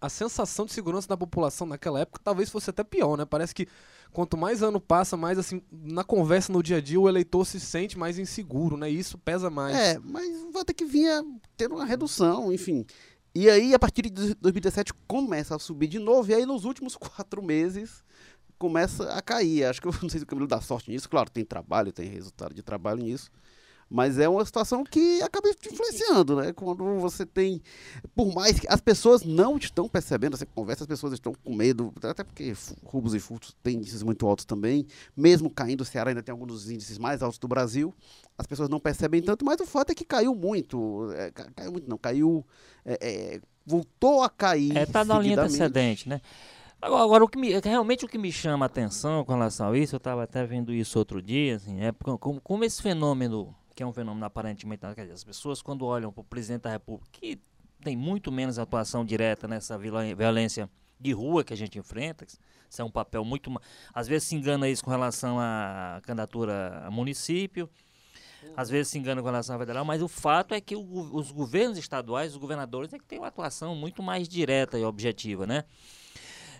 a 0.00 0.08
sensação 0.08 0.64
de 0.64 0.72
segurança 0.72 1.08
da 1.08 1.16
população 1.16 1.66
naquela 1.66 1.98
época 1.98 2.20
talvez 2.22 2.48
fosse 2.48 2.70
até 2.70 2.84
pior, 2.84 3.18
né? 3.18 3.24
Parece 3.24 3.52
que 3.52 3.66
quanto 4.12 4.36
mais 4.36 4.62
ano 4.62 4.80
passa, 4.80 5.16
mais 5.16 5.36
assim, 5.36 5.60
na 5.72 6.04
conversa 6.04 6.52
no 6.52 6.62
dia 6.62 6.76
a 6.76 6.80
dia, 6.80 7.00
o 7.00 7.08
eleitor 7.08 7.44
se 7.44 7.58
sente 7.58 7.98
mais 7.98 8.20
inseguro, 8.20 8.76
né? 8.76 8.88
E 8.88 9.00
isso 9.00 9.18
pesa 9.18 9.50
mais. 9.50 9.76
É, 9.76 9.98
mas 9.98 10.52
vai 10.52 10.64
ter 10.64 10.74
que 10.74 10.84
vir 10.84 11.10
ter 11.56 11.72
uma 11.72 11.84
redução, 11.84 12.52
enfim. 12.52 12.86
E 13.34 13.50
aí, 13.50 13.74
a 13.74 13.80
partir 13.80 14.02
de 14.02 14.10
2017, 14.10 14.94
começa 15.08 15.56
a 15.56 15.58
subir 15.58 15.88
de 15.88 15.98
novo, 15.98 16.30
e 16.30 16.34
aí 16.34 16.46
nos 16.46 16.64
últimos 16.64 16.94
quatro 16.96 17.42
meses 17.42 18.00
começa 18.58 19.04
a 19.12 19.22
cair. 19.22 19.64
Acho 19.64 19.80
que 19.80 19.88
eu 19.88 19.92
não 20.02 20.08
sei 20.08 20.20
se 20.20 20.24
o 20.24 20.26
Camilo 20.26 20.48
dá 20.48 20.60
sorte 20.60 20.90
nisso, 20.90 21.08
claro, 21.08 21.30
tem 21.30 21.44
trabalho, 21.44 21.92
tem 21.92 22.08
resultado 22.08 22.54
de 22.54 22.62
trabalho 22.62 23.02
nisso. 23.02 23.30
Mas 23.90 24.18
é 24.18 24.28
uma 24.28 24.44
situação 24.44 24.84
que 24.84 25.22
acaba 25.22 25.48
influenciando, 25.48 26.36
né? 26.36 26.52
Quando 26.52 26.98
você 26.98 27.24
tem. 27.24 27.62
Por 28.14 28.34
mais 28.34 28.60
que 28.60 28.66
as 28.68 28.82
pessoas 28.82 29.24
não 29.24 29.56
estão 29.56 29.88
percebendo, 29.88 30.36
você 30.36 30.44
conversa, 30.44 30.84
as 30.84 30.86
pessoas 30.86 31.14
estão 31.14 31.32
com 31.42 31.54
medo, 31.54 31.92
até 32.02 32.22
porque 32.22 32.52
roubos 32.84 33.14
e 33.14 33.18
furtos 33.18 33.56
têm 33.62 33.76
índices 33.76 34.02
muito 34.02 34.26
altos 34.26 34.44
também. 34.44 34.86
Mesmo 35.16 35.48
caindo, 35.48 35.80
o 35.80 35.84
Ceará 35.86 36.10
ainda 36.10 36.22
tem 36.22 36.32
alguns 36.32 36.48
dos 36.48 36.70
índices 36.70 36.98
mais 36.98 37.22
altos 37.22 37.38
do 37.38 37.48
Brasil. 37.48 37.94
As 38.36 38.46
pessoas 38.46 38.68
não 38.68 38.78
percebem 38.78 39.22
tanto, 39.22 39.42
mas 39.42 39.58
o 39.58 39.64
fato 39.64 39.90
é 39.90 39.94
que 39.94 40.04
caiu 40.04 40.34
muito. 40.34 41.10
É, 41.12 41.30
caiu 41.30 41.72
muito, 41.72 41.88
não, 41.88 41.96
caiu. 41.96 42.44
É, 42.84 42.98
é, 43.00 43.40
voltou 43.64 44.22
a 44.22 44.28
cair. 44.28 44.76
É, 44.76 44.84
tá 44.84 45.02
na 45.02 45.18
linha 45.18 45.42
descendente, 45.42 46.10
né? 46.10 46.20
Agora, 46.80 47.02
agora, 47.02 47.24
o 47.24 47.28
que 47.28 47.38
me, 47.38 47.58
realmente 47.58 48.04
o 48.04 48.08
que 48.08 48.18
me 48.18 48.30
chama 48.30 48.64
a 48.64 48.68
atenção 48.68 49.24
com 49.24 49.32
relação 49.32 49.72
a 49.72 49.78
isso, 49.78 49.96
eu 49.96 49.98
estava 49.98 50.22
até 50.22 50.46
vendo 50.46 50.72
isso 50.72 50.98
outro 50.98 51.20
dia, 51.20 51.56
assim, 51.56 51.80
é 51.80 51.92
como, 51.92 52.40
como 52.40 52.64
esse 52.64 52.80
fenômeno 52.80 53.54
que 53.78 53.82
é 53.84 53.86
um 53.86 53.92
fenômeno 53.92 54.26
aparentemente. 54.26 54.84
As 54.84 55.22
pessoas, 55.22 55.62
quando 55.62 55.86
olham 55.86 56.12
para 56.12 56.20
o 56.20 56.24
presidente 56.24 56.62
da 56.62 56.70
República, 56.70 57.08
que 57.12 57.40
tem 57.80 57.96
muito 57.96 58.32
menos 58.32 58.58
atuação 58.58 59.04
direta 59.04 59.46
nessa 59.46 59.78
violência 59.78 60.68
de 60.98 61.12
rua 61.12 61.44
que 61.44 61.52
a 61.52 61.56
gente 61.56 61.78
enfrenta, 61.78 62.24
isso 62.24 62.82
é 62.82 62.84
um 62.84 62.90
papel 62.90 63.24
muito. 63.24 63.54
Às 63.94 64.08
vezes 64.08 64.26
se 64.26 64.34
engana 64.34 64.68
isso 64.68 64.84
com 64.84 64.90
relação 64.90 65.38
à 65.38 66.00
candidatura 66.02 66.82
a 66.84 66.90
município, 66.90 67.70
às 68.56 68.68
vezes 68.68 68.88
se 68.88 68.98
engana 68.98 69.20
com 69.20 69.28
relação 69.28 69.54
à 69.54 69.58
federal, 69.60 69.84
mas 69.84 70.02
o 70.02 70.08
fato 70.08 70.54
é 70.54 70.60
que 70.60 70.74
o, 70.74 71.14
os 71.14 71.30
governos 71.30 71.78
estaduais, 71.78 72.32
os 72.32 72.36
governadores, 72.36 72.92
é 72.92 72.98
que 72.98 73.04
têm 73.04 73.20
uma 73.20 73.28
atuação 73.28 73.76
muito 73.76 74.02
mais 74.02 74.28
direta 74.28 74.76
e 74.76 74.84
objetiva, 74.84 75.46
né? 75.46 75.62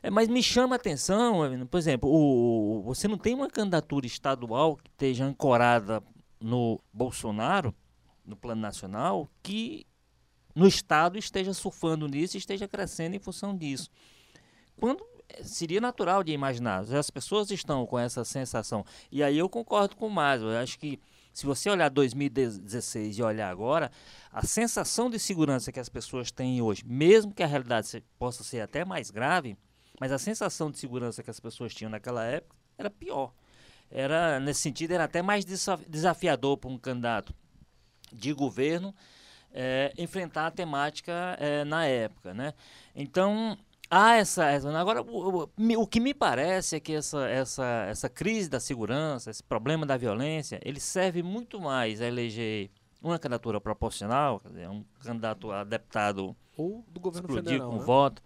É, 0.03 0.11
mas 0.11 0.29
me 0.29 0.43
chama 0.43 0.75
a 0.75 0.77
atenção, 0.77 1.41
por 1.71 1.79
exemplo, 1.79 2.09
o, 2.11 2.83
você 2.83 3.09
não 3.09 3.19
tem 3.19 3.35
uma 3.35 3.49
candidatura 3.49 4.07
estadual 4.07 4.77
que 4.77 4.91
esteja 4.91 5.25
ancorada 5.25 6.03
no 6.41 6.81
Bolsonaro, 6.93 7.75
no 8.25 8.37
plano 8.37 8.61
nacional, 8.61 9.29
que 9.43 9.87
no 10.55 10.67
Estado 10.67 11.19
esteja 11.19 11.53
surfando 11.53 12.07
nisso 12.07 12.37
e 12.37 12.39
esteja 12.39 12.69
crescendo 12.69 13.17
em 13.17 13.19
função 13.19 13.57
disso. 13.57 13.91
Quando 14.77 15.05
eh, 15.29 15.43
seria 15.43 15.81
natural 15.81 16.23
de 16.23 16.33
imaginar, 16.33 16.81
as 16.81 17.11
pessoas 17.11 17.51
estão 17.51 17.87
com 17.87 17.99
essa 17.99 18.25
sensação. 18.25 18.85
E 19.11 19.23
aí 19.23 19.39
eu 19.39 19.49
concordo 19.49 19.97
com 19.97 20.07
o 20.07 20.11
Mário, 20.11 20.51
eu 20.51 20.59
acho 20.59 20.79
que 20.79 21.01
se 21.33 21.47
você 21.47 21.71
olhar 21.71 21.89
2016 21.89 23.19
e 23.19 23.23
olhar 23.23 23.49
agora, 23.49 23.93
a 24.33 24.45
sensação 24.45 25.09
de 25.09 25.21
segurança 25.21 25.71
que 25.71 25.79
as 25.79 25.89
pessoas 25.89 26.33
têm 26.33 26.61
hoje, 26.61 26.83
mesmo 26.85 27.33
que 27.33 27.45
a 27.45 27.47
realidade 27.47 28.03
possa 28.19 28.43
ser 28.43 28.61
até 28.61 28.85
mais 28.85 29.11
grave, 29.11 29.57
mas 30.01 30.13
a 30.13 30.19
sensação 30.19 30.71
de 30.71 30.79
segurança 30.79 31.23
que 31.23 31.31
as 31.31 31.41
pessoas 31.41 31.75
tinham 31.75 31.91
naquela 31.91 32.25
época 32.25 32.57
era 32.77 32.91
pior 32.91 33.33
era 33.91 34.39
nesse 34.39 34.61
sentido 34.61 34.93
era 34.93 35.05
até 35.05 35.23
mais 35.23 35.45
desafiador 35.45 36.59
para 36.59 36.71
um 36.71 36.79
candidato 36.79 37.35
de 38.13 38.33
governo 38.33 38.95
é, 39.53 39.93
enfrentar 39.97 40.47
a 40.47 40.51
temática 40.51 41.37
é, 41.41 41.65
na 41.65 41.87
época, 41.87 42.35
né? 42.35 42.53
Então 42.95 43.57
há 43.91 44.17
essa, 44.17 44.47
essa 44.47 44.71
agora 44.79 45.03
o, 45.03 45.45
o, 45.45 45.51
o, 45.57 45.87
que 45.87 46.01
me 46.01 46.13
parece 46.13 46.77
é 46.77 46.81
que 46.81 46.95
essa, 46.95 47.27
essa, 47.29 47.87
essa 47.89 48.09
crise 48.09 48.49
da 48.49 48.61
segurança, 48.61 49.31
esse 49.31 49.43
problema 49.43 49.87
da 49.87 49.97
violência, 49.97 50.61
ele 50.63 50.81
serve 50.81 51.23
muito 51.23 51.61
mais 51.61 52.01
a 52.01 52.07
eleger 52.07 52.71
uma 53.03 53.19
candidatura 53.19 53.61
proporcional, 53.61 54.41
quer 54.41 54.49
dizer, 54.49 54.69
um 54.69 54.85
candidato 55.01 55.51
a 55.51 55.65
deputado 55.65 56.37
ou 56.57 56.85
do 56.89 57.01
governo 57.01 57.29
explodir 57.29 57.53
federal, 57.53 57.71
com 57.71 57.79
né? 57.79 57.85
voto. 57.85 58.23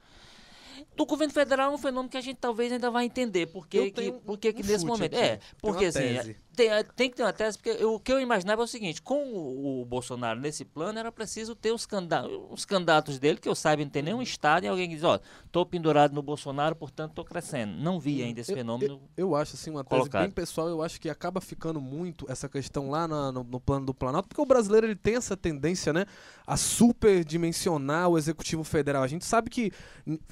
Do 0.94 1.06
governo 1.06 1.32
federal 1.32 1.70
é 1.72 1.74
um 1.74 1.78
fenômeno 1.78 2.08
que 2.08 2.16
a 2.18 2.20
gente 2.20 2.36
talvez 2.36 2.70
ainda 2.70 2.90
vai 2.90 3.06
entender 3.06 3.46
por 3.46 3.66
que, 3.66 3.78
Eu 3.78 3.84
que, 3.86 3.92
tenho 3.92 4.12
por 4.20 4.38
que, 4.38 4.50
um 4.50 4.62
nesse 4.66 4.84
momento. 4.84 5.14
aqui, 5.14 5.24
É, 5.24 5.40
porque 5.60 5.86
assim. 5.86 6.34
Tem, 6.54 6.68
tem 6.96 7.10
que 7.10 7.16
ter 7.16 7.22
uma 7.22 7.32
tese, 7.32 7.56
porque 7.58 7.70
eu- 7.82 7.94
o 7.94 8.00
que 8.00 8.12
eu 8.12 8.20
imaginava 8.20 8.62
é 8.62 8.64
o 8.64 8.68
seguinte: 8.68 9.00
com 9.02 9.24
o, 9.24 9.80
o 9.82 9.84
Bolsonaro 9.84 10.38
nesse 10.40 10.64
plano, 10.64 10.98
era 10.98 11.10
preciso 11.10 11.54
ter 11.54 11.72
os 11.72 11.86
candidatos, 11.86 12.30
os 12.50 12.64
candidatos 12.64 13.18
dele, 13.18 13.38
que 13.38 13.48
eu 13.48 13.54
saiba, 13.54 13.82
não 13.82 13.90
tem 13.90 14.02
nenhum 14.02 14.22
estado, 14.22 14.64
e 14.64 14.68
alguém 14.68 14.88
que 14.88 14.94
diz, 14.96 15.04
ó, 15.04 15.18
tô 15.50 15.64
pendurado 15.64 16.12
no 16.14 16.22
Bolsonaro, 16.22 16.74
portanto 16.76 17.12
tô 17.14 17.24
crescendo. 17.24 17.72
Não 17.80 17.98
vi 17.98 18.22
ainda 18.22 18.40
esse 18.40 18.52
Eu- 18.52 18.56
fenômeno. 18.56 19.00
Eu 19.16 19.34
acho, 19.34 19.54
assim, 19.56 19.70
uma 19.70 19.82
tese 19.84 20.00
colocado. 20.00 20.22
bem 20.22 20.30
pessoal, 20.30 20.68
eu 20.68 20.82
acho 20.82 21.00
que 21.00 21.08
acaba 21.08 21.40
ficando 21.40 21.80
muito 21.80 22.24
essa 22.30 22.48
questão 22.48 22.90
lá 22.90 23.06
na- 23.08 23.32
no, 23.32 23.42
no 23.44 23.60
plano 23.60 23.86
do 23.86 23.94
Planalto, 23.94 24.28
porque 24.28 24.40
o 24.40 24.46
brasileiro 24.46 24.86
ele 24.86 24.96
tem 24.96 25.16
essa 25.16 25.36
tendência, 25.36 25.92
né, 25.92 26.06
a 26.46 26.56
superdimensionar 26.56 28.08
o 28.08 28.18
Executivo 28.18 28.64
Federal. 28.64 29.02
A 29.02 29.08
gente 29.08 29.24
sabe 29.24 29.50
que 29.50 29.72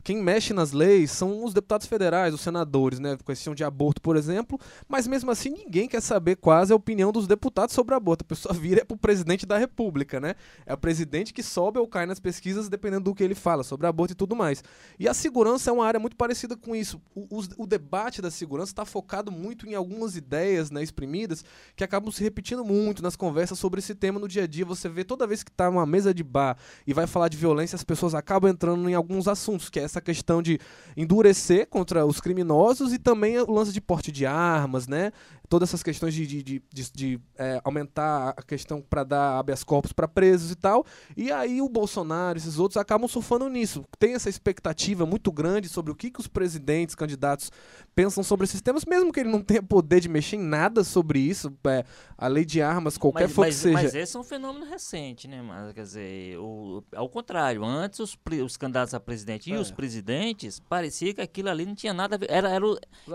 quem 0.02 0.22
mexe 0.22 0.52
nas 0.52 0.72
leis 0.72 1.10
são 1.10 1.44
os 1.44 1.52
deputados 1.54 1.86
federais, 1.86 2.34
os 2.34 2.40
senadores, 2.40 2.98
né, 2.98 3.16
questão 3.24 3.54
de 3.54 3.62
aborto, 3.64 4.00
por 4.00 4.16
exemplo, 4.16 4.58
mas 4.88 5.06
mesmo 5.06 5.30
assim 5.30 5.50
ninguém 5.50 5.88
quer 5.88 6.00
saber 6.10 6.36
quase 6.36 6.72
a 6.72 6.76
opinião 6.76 7.12
dos 7.12 7.28
deputados 7.28 7.72
sobre 7.72 7.94
aborto. 7.94 8.22
A 8.24 8.28
pessoa 8.28 8.52
vira 8.58 8.84
pro 8.84 8.96
presidente 8.96 9.46
da 9.46 9.56
república, 9.56 10.18
né? 10.18 10.34
É 10.66 10.74
o 10.74 10.78
presidente 10.78 11.32
que 11.32 11.42
sobe 11.42 11.78
ou 11.78 11.86
cai 11.86 12.04
nas 12.04 12.18
pesquisas 12.18 12.68
dependendo 12.68 13.04
do 13.04 13.14
que 13.14 13.22
ele 13.22 13.34
fala 13.36 13.62
sobre 13.62 13.86
aborto 13.86 14.12
e 14.12 14.16
tudo 14.16 14.34
mais. 14.34 14.62
E 14.98 15.08
a 15.08 15.14
segurança 15.14 15.70
é 15.70 15.72
uma 15.72 15.86
área 15.86 16.00
muito 16.00 16.16
parecida 16.16 16.56
com 16.56 16.74
isso. 16.74 17.00
O, 17.14 17.38
os- 17.38 17.48
o 17.56 17.64
debate 17.66 18.20
da 18.20 18.30
segurança 18.30 18.72
está 18.72 18.84
focado 18.84 19.30
muito 19.30 19.68
em 19.68 19.74
algumas 19.74 20.16
ideias 20.16 20.70
né, 20.70 20.82
exprimidas 20.82 21.44
que 21.76 21.84
acabam 21.84 22.10
se 22.10 22.22
repetindo 22.24 22.64
muito 22.64 23.02
nas 23.02 23.14
conversas 23.14 23.58
sobre 23.58 23.78
esse 23.78 23.94
tema 23.94 24.18
no 24.18 24.26
dia 24.26 24.42
a 24.42 24.46
dia. 24.48 24.64
Você 24.64 24.88
vê 24.88 25.04
toda 25.04 25.26
vez 25.28 25.44
que 25.44 25.50
está 25.50 25.70
numa 25.70 25.86
mesa 25.86 26.12
de 26.12 26.24
bar 26.24 26.56
e 26.86 26.92
vai 26.92 27.06
falar 27.06 27.28
de 27.28 27.36
violência, 27.36 27.76
as 27.76 27.84
pessoas 27.84 28.14
acabam 28.14 28.50
entrando 28.50 28.88
em 28.88 28.94
alguns 28.94 29.28
assuntos, 29.28 29.68
que 29.70 29.78
é 29.78 29.84
essa 29.84 30.00
questão 30.00 30.42
de 30.42 30.58
endurecer 30.96 31.68
contra 31.68 32.04
os 32.04 32.20
criminosos 32.20 32.92
e 32.92 32.98
também 32.98 33.38
o 33.38 33.50
lance 33.50 33.72
de 33.72 33.80
porte 33.80 34.10
de 34.10 34.26
armas, 34.26 34.86
né? 34.88 35.12
Todas 35.50 35.68
essas 35.68 35.82
questões 35.82 36.14
de, 36.14 36.26
de, 36.26 36.42
de, 36.42 36.62
de- 36.72 36.92
de, 36.92 37.20
é, 37.36 37.60
aumentar 37.64 38.30
a 38.36 38.42
questão 38.42 38.80
para 38.80 39.02
dar 39.04 39.38
habeas 39.38 39.62
corpus 39.64 39.92
para 39.92 40.06
presos 40.08 40.50
e 40.52 40.54
tal. 40.54 40.86
E 41.16 41.30
aí 41.32 41.60
o 41.60 41.68
Bolsonaro, 41.68 42.38
esses 42.38 42.56
outros, 42.58 42.76
acabam 42.78 43.06
surfando 43.08 43.48
nisso. 43.50 43.84
Tem 43.98 44.14
essa 44.14 44.28
expectativa 44.30 45.04
muito 45.04 45.30
grande 45.32 45.68
sobre 45.68 45.90
o 45.92 45.94
que, 45.96 46.08
que 46.10 46.20
os 46.20 46.28
presidentes, 46.28 46.94
candidatos 46.94 47.50
pensam 47.96 48.22
sobre 48.22 48.44
esses 48.44 48.60
temas, 48.62 48.84
mesmo 48.84 49.12
que 49.12 49.20
ele 49.20 49.28
não 49.28 49.42
tenha 49.42 49.60
poder 49.62 50.00
de 50.00 50.08
mexer 50.08 50.36
em 50.36 50.40
nada 50.40 50.84
sobre 50.84 51.18
isso. 51.18 51.52
é, 51.66 51.84
a 52.16 52.28
lei 52.28 52.44
de 52.44 52.62
armas, 52.62 52.96
qualquer 52.96 53.24
Mas, 53.24 53.32
for 53.32 53.40
mas, 53.46 53.54
que 53.56 53.60
seja. 53.62 53.74
mas 53.74 53.94
esse 53.94 54.16
é 54.16 54.20
um 54.20 54.22
fenômeno 54.24 54.64
recente, 54.66 55.26
né? 55.26 55.42
Mas, 55.42 55.72
quer 55.72 55.82
dizer, 55.82 56.38
o, 56.38 56.84
ao 56.94 57.08
contrário, 57.08 57.64
antes 57.64 57.98
os, 57.98 58.16
os 58.44 58.56
candidatos 58.56 58.94
a 58.94 59.00
presidente 59.00 59.50
e 59.50 59.54
É. 59.54 59.58
os 59.58 59.70
presidentes, 59.72 60.60
parecia 60.60 61.12
que 61.12 61.20
aquilo 61.20 61.48
ali 61.48 61.66
não 61.66 61.74
tinha 61.74 61.92
nada 61.92 62.14
a 62.14 62.18
ver. 62.18 62.30
Era, 62.30 62.50
era, 62.50 62.64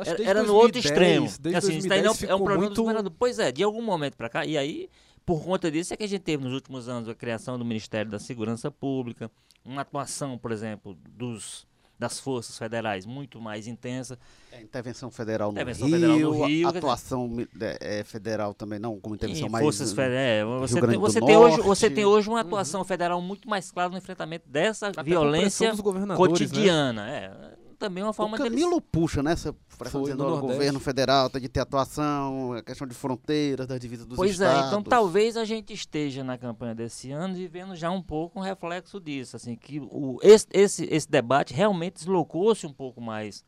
era, 0.05 0.23
era 0.23 0.43
no 0.43 0.53
outro 0.53 0.81
2010, 0.81 0.85
extremo. 0.85 1.25
Desde 1.39 1.57
assim, 1.57 1.77
isso 1.77 1.87
daí 1.87 2.01
2010 2.01 2.05
não, 2.05 2.24
é 2.29 2.35
um 2.35 2.39
problema 2.39 2.61
muito... 2.61 2.69
dos 2.69 2.79
governadores. 2.79 3.17
Pois 3.17 3.39
é, 3.39 3.51
de 3.51 3.63
algum 3.63 3.81
momento 3.81 4.15
para 4.15 4.29
cá. 4.29 4.45
E 4.45 4.57
aí, 4.57 4.89
por 5.25 5.43
conta 5.43 5.71
disso, 5.71 5.93
é 5.93 5.97
que 5.97 6.03
a 6.03 6.07
gente 6.07 6.21
teve 6.21 6.43
nos 6.43 6.53
últimos 6.53 6.87
anos 6.87 7.09
a 7.09 7.15
criação 7.15 7.57
do 7.57 7.65
Ministério 7.65 8.11
da 8.11 8.19
Segurança 8.19 8.69
Pública, 8.69 9.31
uma 9.63 9.81
atuação, 9.81 10.37
por 10.37 10.51
exemplo, 10.51 10.95
dos, 11.09 11.65
das 11.97 12.19
forças 12.19 12.57
federais 12.57 13.05
muito 13.05 13.41
mais 13.41 13.67
intensa. 13.67 14.19
É, 14.51 14.61
intervenção 14.61 15.09
federal 15.09 15.51
no 15.51 15.57
Intervenção 15.57 15.87
Rio, 15.87 15.95
federal 15.95 16.19
no 16.19 16.45
Rio, 16.45 16.67
atuação 16.67 17.47
é, 17.59 17.99
é, 17.99 18.03
federal 18.03 18.53
também 18.53 18.77
não, 18.77 18.99
como 18.99 19.15
intervenção 19.15 19.47
Em 19.47 19.51
mais... 19.51 19.63
forças 19.63 19.93
federais. 19.93 20.45
Você, 20.61 20.75
Grande 20.75 20.93
tem, 20.93 20.99
você, 20.99 21.21
tem 21.21 21.37
hoje, 21.37 21.61
você 21.61 21.89
tem 21.89 22.05
hoje 22.05 22.29
uma 22.29 22.41
atuação 22.41 22.83
federal 22.83 23.21
muito 23.21 23.49
mais 23.49 23.71
clara 23.71 23.89
no 23.89 23.97
enfrentamento 23.97 24.47
dessa 24.47 24.89
Até 24.89 25.03
violência 25.03 25.73
né? 25.73 26.15
cotidiana. 26.15 27.09
É, 27.09 27.64
também 27.75 28.03
uma 28.03 28.09
O 28.11 28.13
forma 28.13 28.37
deles- 28.37 28.51
Camilo 28.53 28.81
puxa, 28.81 29.21
né? 29.21 29.33
Essa 29.33 29.53
pressão 29.77 30.01
Foi 30.01 30.11
dizendo, 30.11 30.23
no 30.23 30.29
olha, 30.35 30.37
o 30.43 30.47
governo 30.47 30.79
federal 30.79 31.29
tem 31.29 31.41
de 31.41 31.49
ter 31.49 31.59
atuação, 31.59 32.53
a 32.53 32.61
questão 32.63 32.87
de 32.87 32.93
fronteiras, 32.95 33.67
das 33.67 33.79
divisas 33.79 34.05
dos 34.05 34.15
Pois 34.15 34.31
estados. 34.31 34.63
é, 34.63 34.67
então 34.67 34.81
talvez 34.83 35.37
a 35.37 35.45
gente 35.45 35.73
esteja 35.73 36.23
na 36.23 36.37
campanha 36.37 36.73
desse 36.73 37.11
ano 37.11 37.37
e 37.37 37.47
vendo 37.47 37.75
já 37.75 37.91
um 37.91 38.01
pouco 38.01 38.39
um 38.39 38.41
reflexo 38.41 38.99
disso, 38.99 39.35
assim, 39.35 39.55
que 39.55 39.79
o, 39.79 40.17
esse, 40.23 40.47
esse, 40.51 40.85
esse 40.85 41.09
debate 41.09 41.53
realmente 41.53 41.95
deslocou-se 41.95 42.65
um 42.65 42.73
pouco 42.73 42.99
mais 43.01 43.43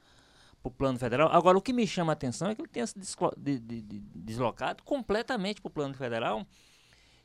para 0.61 0.69
o 0.69 0.71
plano 0.71 0.97
federal. 0.99 1.29
Agora, 1.31 1.57
o 1.57 1.61
que 1.61 1.71
me 1.71 1.85
chama 1.87 2.11
a 2.11 2.13
atenção 2.13 2.49
é 2.49 2.55
que 2.55 2.61
ele 2.61 2.69
tenha 2.69 2.85
se 2.87 2.93
de- 3.37 3.59
de- 3.59 3.81
de- 3.81 3.99
deslocado 4.15 4.83
completamente 4.83 5.61
para 5.61 5.69
o 5.69 5.71
plano 5.71 5.93
federal. 5.93 6.45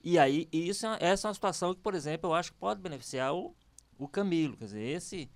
E 0.04 0.18
aí, 0.18 0.48
isso, 0.52 0.86
é- 0.86 0.98
essa 1.00 1.26
é 1.26 1.28
uma 1.28 1.34
situação 1.34 1.74
que, 1.74 1.80
por 1.80 1.94
exemplo, 1.94 2.30
eu 2.30 2.34
acho 2.34 2.52
que 2.52 2.58
pode 2.58 2.80
beneficiar 2.80 3.34
o, 3.34 3.54
o 3.98 4.08
Camilo. 4.08 4.56
Quer 4.56 4.64
dizer, 4.64 4.82
esse. 4.82 5.30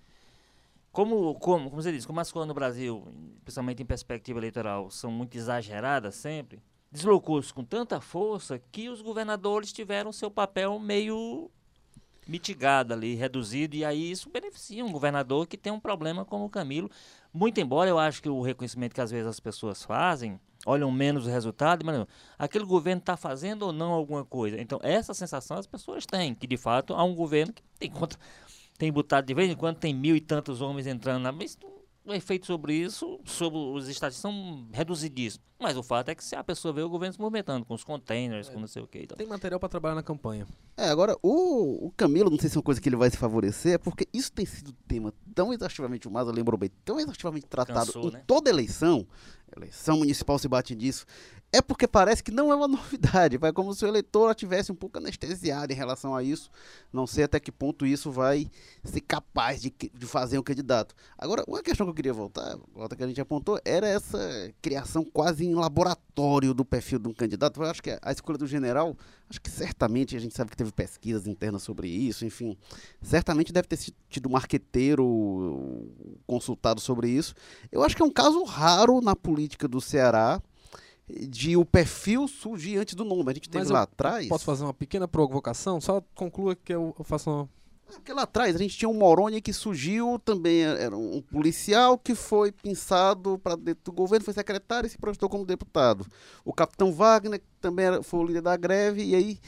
Como, 0.97 1.35
como, 1.35 1.69
como 1.69 1.79
você 1.79 1.91
disse, 1.91 2.07
como 2.07 2.19
as 2.19 2.31
coisas 2.31 2.47
no 2.47 2.55
Brasil, 2.55 3.07
principalmente 3.43 3.83
em 3.83 3.85
perspectiva 3.85 4.39
eleitoral, 4.39 4.89
são 4.89 5.11
muito 5.11 5.37
exageradas 5.37 6.15
sempre, 6.15 6.59
deslocou-se 6.91 7.53
com 7.53 7.63
tanta 7.63 8.01
força 8.01 8.59
que 8.71 8.89
os 8.89 8.99
governadores 8.99 9.71
tiveram 9.71 10.11
seu 10.11 10.31
papel 10.31 10.79
meio 10.79 11.51
mitigado 12.27 12.95
ali, 12.95 13.13
reduzido, 13.13 13.75
e 13.75 13.85
aí 13.85 14.09
isso 14.09 14.27
beneficia 14.31 14.83
um 14.83 14.91
governador 14.91 15.45
que 15.45 15.55
tem 15.55 15.71
um 15.71 15.79
problema 15.79 16.25
como 16.25 16.45
o 16.45 16.49
Camilo. 16.49 16.89
Muito 17.31 17.61
embora 17.61 17.87
eu 17.87 17.99
acho 17.99 18.19
que 18.19 18.27
o 18.27 18.41
reconhecimento 18.41 18.95
que 18.95 19.01
às 19.01 19.11
vezes 19.11 19.27
as 19.27 19.39
pessoas 19.39 19.83
fazem, 19.83 20.39
olham 20.65 20.91
menos 20.91 21.27
o 21.27 21.29
resultado, 21.29 21.85
mas 21.85 21.95
não, 21.95 22.07
aquele 22.39 22.65
governo 22.65 23.01
está 23.01 23.15
fazendo 23.15 23.67
ou 23.67 23.71
não 23.71 23.91
alguma 23.91 24.25
coisa. 24.25 24.59
Então, 24.59 24.79
essa 24.81 25.13
sensação 25.13 25.59
as 25.59 25.67
pessoas 25.67 26.07
têm, 26.07 26.33
que 26.33 26.47
de 26.47 26.57
fato 26.57 26.95
há 26.95 27.03
um 27.03 27.13
governo 27.13 27.53
que 27.53 27.61
tem 27.77 27.91
contra, 27.91 28.17
tem 28.77 28.91
botado 28.91 29.27
de 29.27 29.33
vez 29.33 29.51
em 29.51 29.55
quando, 29.55 29.77
tem 29.77 29.93
mil 29.93 30.15
e 30.15 30.21
tantos 30.21 30.61
homens 30.61 30.87
entrando 30.87 31.23
na. 31.23 31.31
Mas 31.31 31.57
o 32.05 32.13
efeito 32.13 32.45
sobre 32.45 32.73
isso, 32.73 33.19
sobre 33.25 33.59
os 33.59 33.89
estados, 33.89 34.17
são 34.17 34.65
reduzidíssimos. 34.71 35.45
Mas 35.59 35.75
o 35.75 35.83
fato 35.83 36.09
é 36.09 36.15
que 36.15 36.23
se 36.23 36.35
a 36.35 36.43
pessoa 36.43 36.73
vê 36.73 36.81
o 36.81 36.89
governo 36.89 37.13
se 37.13 37.19
movimentando 37.19 37.65
com 37.65 37.73
os 37.73 37.83
containers, 37.83 38.47
com 38.47 38.59
não 38.59 38.67
sei 38.67 38.81
o 38.81 38.87
que. 38.87 38.99
Então, 38.99 39.17
Tem 39.17 39.27
material 39.27 39.59
para 39.59 39.67
trabalhar 39.67 39.95
na 39.95 40.03
campanha. 40.03 40.47
É, 40.77 40.87
agora, 40.87 41.17
o, 41.21 41.87
o 41.87 41.91
Camilo, 41.97 42.29
não 42.29 42.39
sei 42.39 42.49
se 42.49 42.55
é 42.55 42.59
uma 42.59 42.63
coisa 42.63 42.79
que 42.79 42.87
ele 42.87 42.95
vai 42.95 43.09
se 43.09 43.17
favorecer, 43.17 43.73
é 43.73 43.77
porque 43.77 44.07
isso 44.13 44.31
tem 44.31 44.45
sido 44.45 44.71
tema 44.87 45.11
tão 45.33 45.51
exaustivamente, 45.51 46.07
o 46.07 46.11
Maza 46.11 46.31
lembrou 46.31 46.57
bem, 46.57 46.69
tão 46.85 46.99
exaustivamente 46.99 47.47
tratado 47.47 47.87
Cansou, 47.87 48.09
em 48.09 48.13
né? 48.13 48.23
toda 48.25 48.49
eleição, 48.49 49.05
eleição 49.57 49.97
municipal 49.97 50.37
se 50.39 50.47
bate 50.47 50.75
disso, 50.75 51.05
é 51.51 51.61
porque 51.61 51.87
parece 51.87 52.23
que 52.23 52.31
não 52.31 52.51
é 52.51 52.55
uma 52.55 52.67
novidade, 52.67 53.37
vai 53.37 53.53
como 53.53 53.73
se 53.73 53.85
o 53.85 53.87
eleitor 53.87 54.33
tivesse 54.35 54.71
um 54.71 54.75
pouco 54.75 54.97
anestesiado 54.97 55.71
em 55.71 55.75
relação 55.75 56.15
a 56.15 56.23
isso, 56.23 56.49
não 56.91 57.07
sei 57.07 57.23
até 57.23 57.39
que 57.39 57.51
ponto 57.51 57.85
isso 57.85 58.11
vai 58.11 58.49
ser 58.83 59.01
capaz 59.01 59.61
de, 59.61 59.73
de 59.93 60.05
fazer 60.05 60.37
um 60.37 60.43
candidato. 60.43 60.93
Agora, 61.17 61.43
uma 61.47 61.61
questão 61.61 61.85
que 61.85 61.91
eu 61.91 61.95
queria 61.95 62.13
voltar, 62.13 62.57
volta 62.73 62.95
que 62.95 63.03
a 63.03 63.07
gente 63.07 63.21
apontou, 63.21 63.59
era 63.63 63.87
essa 63.87 64.51
criação 64.61 65.05
quase 65.05 65.45
em 65.45 65.55
laboratório 65.55 66.53
do 66.53 66.65
perfil 66.65 66.99
de 66.99 67.07
um 67.07 67.13
candidato, 67.13 67.61
eu 67.61 67.69
acho 67.69 67.81
que 67.81 67.97
a 68.01 68.11
escolha 68.11 68.37
do 68.37 68.47
general 68.47 68.95
Acho 69.29 69.41
que 69.41 69.49
certamente 69.49 70.15
a 70.15 70.19
gente 70.19 70.33
sabe 70.33 70.51
que 70.51 70.57
teve 70.57 70.71
pesquisas 70.71 71.27
internas 71.27 71.61
sobre 71.61 71.89
isso, 71.89 72.25
enfim. 72.25 72.57
Certamente 73.01 73.51
deve 73.51 73.67
ter 73.67 73.77
tido 74.09 74.29
um 74.29 74.31
marqueteiro 74.31 75.91
consultado 76.25 76.79
sobre 76.79 77.09
isso. 77.09 77.33
Eu 77.71 77.83
acho 77.83 77.95
que 77.95 78.01
é 78.01 78.05
um 78.05 78.11
caso 78.11 78.43
raro 78.43 79.01
na 79.01 79.15
política 79.15 79.67
do 79.67 79.81
Ceará 79.81 80.41
de 81.09 81.55
o 81.55 81.65
perfil 81.65 82.27
surgir 82.27 82.77
antes 82.77 82.95
do 82.95 83.05
nome. 83.05 83.31
A 83.31 83.33
gente 83.33 83.49
teve 83.49 83.63
Mas 83.63 83.69
lá 83.69 83.83
atrás. 83.83 84.27
Posso 84.27 84.45
fazer 84.45 84.63
uma 84.63 84.73
pequena 84.73 85.07
provocação? 85.07 85.79
Só 85.79 86.01
conclua 86.13 86.55
que 86.55 86.73
eu 86.73 86.95
faço 87.03 87.29
uma. 87.29 87.49
Porque 87.87 88.13
lá 88.13 88.23
atrás 88.23 88.55
a 88.55 88.59
gente 88.59 88.77
tinha 88.77 88.89
um 88.89 88.93
Moroni 88.93 89.41
que 89.41 89.51
surgiu 89.53 90.19
também, 90.23 90.61
era 90.63 90.95
um 90.95 91.21
policial 91.21 91.97
que 91.97 92.13
foi 92.15 92.51
pensado 92.51 93.39
para 93.39 93.55
dentro 93.55 93.83
do 93.85 93.91
governo, 93.91 94.25
foi 94.25 94.33
secretário 94.33 94.87
e 94.87 94.89
se 94.89 94.97
projetou 94.97 95.29
como 95.29 95.45
deputado. 95.45 96.05
O 96.45 96.53
capitão 96.53 96.91
Wagner 96.93 97.41
também 97.61 97.85
era, 97.85 98.03
foi 98.03 98.19
o 98.19 98.23
líder 98.25 98.41
da 98.41 98.55
greve, 98.57 99.03
e 99.03 99.15
aí. 99.15 99.39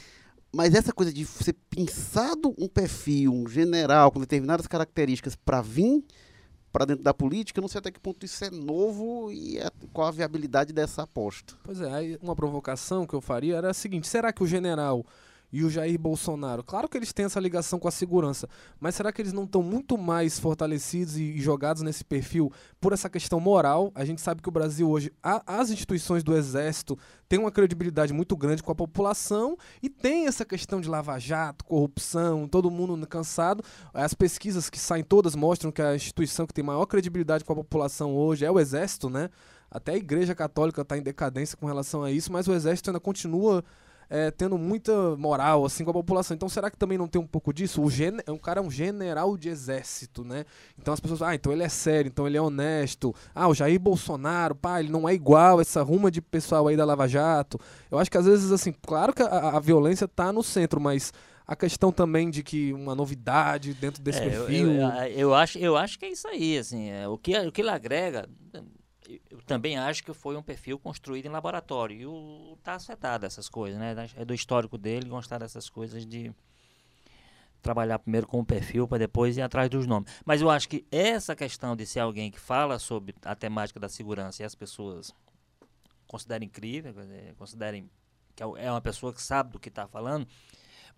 Mas 0.51 0.73
essa 0.73 0.91
coisa 0.91 1.13
de 1.13 1.25
ser 1.25 1.55
pensado 1.69 2.55
um 2.57 2.67
perfil, 2.67 3.31
um 3.31 3.47
general 3.47 4.11
com 4.11 4.19
determinadas 4.19 4.65
características 4.65 5.35
para 5.35 5.61
vir 5.61 6.03
para 6.71 6.85
dentro 6.85 7.03
da 7.03 7.13
política, 7.13 7.59
eu 7.59 7.61
não 7.61 7.67
sei 7.67 7.79
até 7.79 7.91
que 7.91 7.99
ponto 7.99 8.23
isso 8.25 8.43
é 8.45 8.49
novo 8.51 9.31
e 9.31 9.59
a- 9.59 9.71
qual 9.91 10.07
a 10.07 10.11
viabilidade 10.11 10.71
dessa 10.71 11.03
aposta. 11.03 11.55
Pois 11.63 11.81
é, 11.81 12.17
uma 12.21 12.35
provocação 12.35 13.05
que 13.07 13.13
eu 13.13 13.21
faria 13.21 13.57
era 13.57 13.71
a 13.71 13.73
seguinte: 13.73 14.07
será 14.07 14.31
que 14.31 14.43
o 14.43 14.47
general 14.47 15.03
e 15.51 15.63
o 15.63 15.69
Jair 15.69 15.99
Bolsonaro. 15.99 16.63
Claro 16.63 16.87
que 16.87 16.97
eles 16.97 17.13
têm 17.13 17.25
essa 17.25 17.39
ligação 17.39 17.79
com 17.79 17.87
a 17.87 17.91
segurança, 17.91 18.47
mas 18.79 18.95
será 18.95 19.11
que 19.11 19.21
eles 19.21 19.33
não 19.33 19.43
estão 19.43 19.63
muito 19.63 19.97
mais 19.97 20.39
fortalecidos 20.39 21.17
e, 21.17 21.39
jogados 21.39 21.81
nesse 21.81 22.03
perfil 22.03 22.51
por 22.79 22.93
essa 22.93 23.09
questão 23.09 23.39
moral? 23.39 23.91
A 23.95 24.05
gente 24.05 24.21
sabe 24.21 24.41
que 24.41 24.49
o 24.49 24.51
Brasil 24.51 24.89
hoje, 24.89 25.11
a, 25.21 25.41
as 25.45 25.69
instituições 25.69 26.23
do 26.23 26.35
Exército 26.35 26.97
têm 27.27 27.39
uma 27.39 27.51
credibilidade 27.51 28.13
muito 28.13 28.35
grande 28.35 28.63
com 28.63 28.71
a 28.71 28.75
população 28.75 29.57
e 29.81 29.89
tem 29.89 30.27
essa 30.27 30.45
questão 30.45 30.81
de 30.81 30.89
lava-jato, 30.89 31.65
corrupção, 31.65 32.47
todo 32.47 32.71
mundo 32.71 33.05
cansado. 33.07 33.63
As 33.93 34.13
pesquisas 34.13 34.69
que 34.69 34.79
saem 34.79 35.03
todas 35.03 35.35
mostram 35.35 35.71
que 35.71 35.81
a 35.81 35.95
instituição 35.95 36.45
que 36.45 36.53
tem 36.53 36.63
maior 36.63 36.85
credibilidade 36.85 37.43
com 37.43 37.53
a 37.53 37.55
população 37.55 38.15
hoje 38.15 38.45
é 38.45 38.51
o 38.51 38.59
Exército, 38.59 39.09
né? 39.09 39.29
Até 39.71 39.93
a 39.93 39.97
Igreja 39.97 40.33
Católica 40.33 40.81
está 40.81 40.97
em 40.97 41.01
decadência 41.01 41.55
com 41.55 41.67
relação 41.67 42.03
a 42.03 42.11
isso, 42.11 42.31
mas 42.31 42.47
o 42.47 42.53
Exército 42.53 42.89
ainda 42.89 42.99
continua 42.99 43.63
é, 44.09 44.31
tendo 44.31 44.57
muita 44.57 45.15
moral 45.15 45.65
assim 45.65 45.83
com 45.83 45.91
a 45.91 45.93
população. 45.93 46.35
Então 46.35 46.49
será 46.49 46.69
que 46.71 46.77
também 46.77 46.97
não 46.97 47.07
tem 47.07 47.21
um 47.21 47.27
pouco 47.27 47.53
disso? 47.53 47.81
O, 47.81 47.89
gen 47.89 48.17
o 48.27 48.39
cara 48.39 48.59
é 48.59 48.63
um 48.63 48.71
general 48.71 49.37
de 49.37 49.49
exército, 49.49 50.23
né? 50.23 50.45
Então 50.77 50.93
as 50.93 50.99
pessoas, 50.99 51.21
ah, 51.21 51.35
então 51.35 51.51
ele 51.51 51.63
é 51.63 51.69
sério, 51.69 52.09
então 52.09 52.25
ele 52.25 52.37
é 52.37 52.41
honesto. 52.41 53.13
Ah, 53.35 53.47
o 53.47 53.53
Jair 53.53 53.79
Bolsonaro, 53.79 54.55
pá, 54.55 54.79
ele 54.79 54.91
não 54.91 55.07
é 55.07 55.13
igual 55.13 55.61
essa 55.61 55.83
ruma 55.83 56.09
de 56.09 56.21
pessoal 56.21 56.67
aí 56.67 56.75
da 56.75 56.85
Lava 56.85 57.07
Jato. 57.07 57.59
Eu 57.91 57.99
acho 57.99 58.09
que 58.09 58.17
às 58.17 58.25
vezes 58.25 58.51
assim, 58.51 58.73
claro 58.81 59.13
que 59.13 59.21
a, 59.21 59.57
a 59.57 59.59
violência 59.59 60.07
tá 60.07 60.33
no 60.33 60.43
centro, 60.43 60.81
mas 60.81 61.13
a 61.45 61.55
questão 61.55 61.91
também 61.91 62.29
de 62.29 62.43
que 62.43 62.71
uma 62.73 62.93
novidade 62.93 63.73
dentro 63.73 64.01
desse 64.03 64.19
é, 64.19 64.29
perfil. 64.29 64.71
Eu, 64.71 64.81
eu, 64.81 65.07
eu, 65.17 65.33
acho, 65.33 65.57
eu 65.57 65.75
acho 65.75 65.97
que 65.97 66.05
é 66.05 66.09
isso 66.09 66.27
aí, 66.27 66.57
assim, 66.57 66.89
é, 66.89 67.07
o 67.07 67.17
que 67.17 67.35
o 67.39 67.51
que 67.51 67.61
ele 67.61 67.71
agrega 67.71 68.29
eu 69.29 69.41
também 69.41 69.77
acho 69.77 70.03
que 70.03 70.13
foi 70.13 70.35
um 70.35 70.43
perfil 70.43 70.77
construído 70.77 71.25
em 71.25 71.29
laboratório. 71.29 71.97
E 71.97 72.05
o 72.05 72.57
tá 72.63 72.75
acertado 72.75 73.25
essas 73.25 73.49
coisas, 73.49 73.79
né? 73.79 73.95
É 74.15 74.23
do 74.23 74.33
histórico 74.33 74.77
dele 74.77 75.09
gostar 75.09 75.39
dessas 75.39 75.69
coisas 75.69 76.05
de 76.05 76.31
trabalhar 77.61 77.99
primeiro 77.99 78.27
com 78.27 78.39
o 78.39 78.45
perfil 78.45 78.87
para 78.87 78.99
depois 78.99 79.37
ir 79.37 79.41
atrás 79.41 79.69
dos 79.69 79.85
nomes. 79.85 80.11
Mas 80.25 80.41
eu 80.41 80.49
acho 80.49 80.69
que 80.69 80.85
essa 80.91 81.35
questão 81.35 81.75
de 81.75 81.85
ser 81.85 81.99
alguém 81.99 82.31
que 82.31 82.39
fala 82.39 82.79
sobre 82.79 83.15
a 83.23 83.35
temática 83.35 83.79
da 83.79 83.89
segurança 83.89 84.43
e 84.43 84.45
as 84.45 84.55
pessoas 84.55 85.13
considerem 86.07 86.47
incrível, 86.47 86.93
considerem 87.37 87.89
que 88.35 88.43
é, 88.43 88.47
é 88.65 88.71
uma 88.71 88.81
pessoa 88.81 89.13
que 89.13 89.21
sabe 89.21 89.51
do 89.51 89.59
que 89.59 89.69
está 89.69 89.87
falando, 89.87 90.27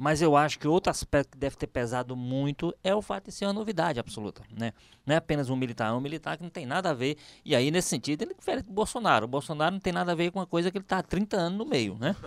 mas 0.01 0.19
eu 0.19 0.35
acho 0.35 0.57
que 0.57 0.67
outro 0.67 0.89
aspecto 0.89 1.33
que 1.33 1.37
deve 1.37 1.55
ter 1.55 1.67
pesado 1.67 2.15
muito 2.15 2.75
é 2.83 2.95
o 2.95 3.03
fato 3.03 3.25
de 3.25 3.31
ser 3.31 3.45
uma 3.45 3.53
novidade 3.53 3.99
absoluta. 3.99 4.41
Né? 4.51 4.73
Não 5.05 5.13
é 5.13 5.17
apenas 5.19 5.47
um 5.47 5.55
militar, 5.55 5.89
é 5.89 5.93
um 5.93 6.01
militar 6.01 6.37
que 6.37 6.41
não 6.41 6.49
tem 6.49 6.65
nada 6.65 6.89
a 6.89 6.93
ver. 6.95 7.17
E 7.45 7.55
aí, 7.55 7.69
nesse 7.69 7.89
sentido, 7.89 8.23
ele 8.23 8.33
difere 8.33 8.63
do 8.63 8.73
Bolsonaro. 8.73 9.25
O 9.25 9.27
Bolsonaro 9.27 9.73
não 9.73 9.79
tem 9.79 9.93
nada 9.93 10.13
a 10.13 10.15
ver 10.15 10.31
com 10.31 10.39
uma 10.39 10.47
coisa 10.47 10.71
que 10.71 10.77
ele 10.79 10.85
está 10.85 10.97
há 10.97 11.03
30 11.03 11.37
anos 11.37 11.59
no 11.59 11.65
meio. 11.67 11.99
Né? 11.99 12.15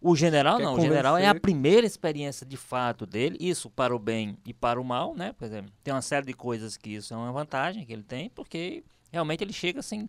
O 0.00 0.16
general 0.16 0.56
Quer 0.56 0.62
não. 0.62 0.74
O 0.76 0.80
general 0.80 1.18
é 1.18 1.26
a 1.26 1.34
primeira 1.34 1.84
experiência 1.84 2.46
de 2.46 2.56
fato 2.56 3.04
dele, 3.04 3.36
isso 3.38 3.68
para 3.68 3.94
o 3.94 3.98
bem 3.98 4.38
e 4.46 4.54
para 4.54 4.80
o 4.80 4.84
mal. 4.84 5.14
Né? 5.14 5.32
Por 5.32 5.44
exemplo, 5.44 5.70
tem 5.82 5.92
uma 5.92 6.00
série 6.00 6.24
de 6.24 6.32
coisas 6.32 6.76
que 6.76 6.94
isso 6.94 7.12
é 7.12 7.16
uma 7.16 7.32
vantagem 7.32 7.84
que 7.84 7.92
ele 7.92 8.04
tem, 8.04 8.30
porque 8.30 8.82
realmente 9.12 9.42
ele 9.42 9.52
chega 9.52 9.80
assim 9.80 10.06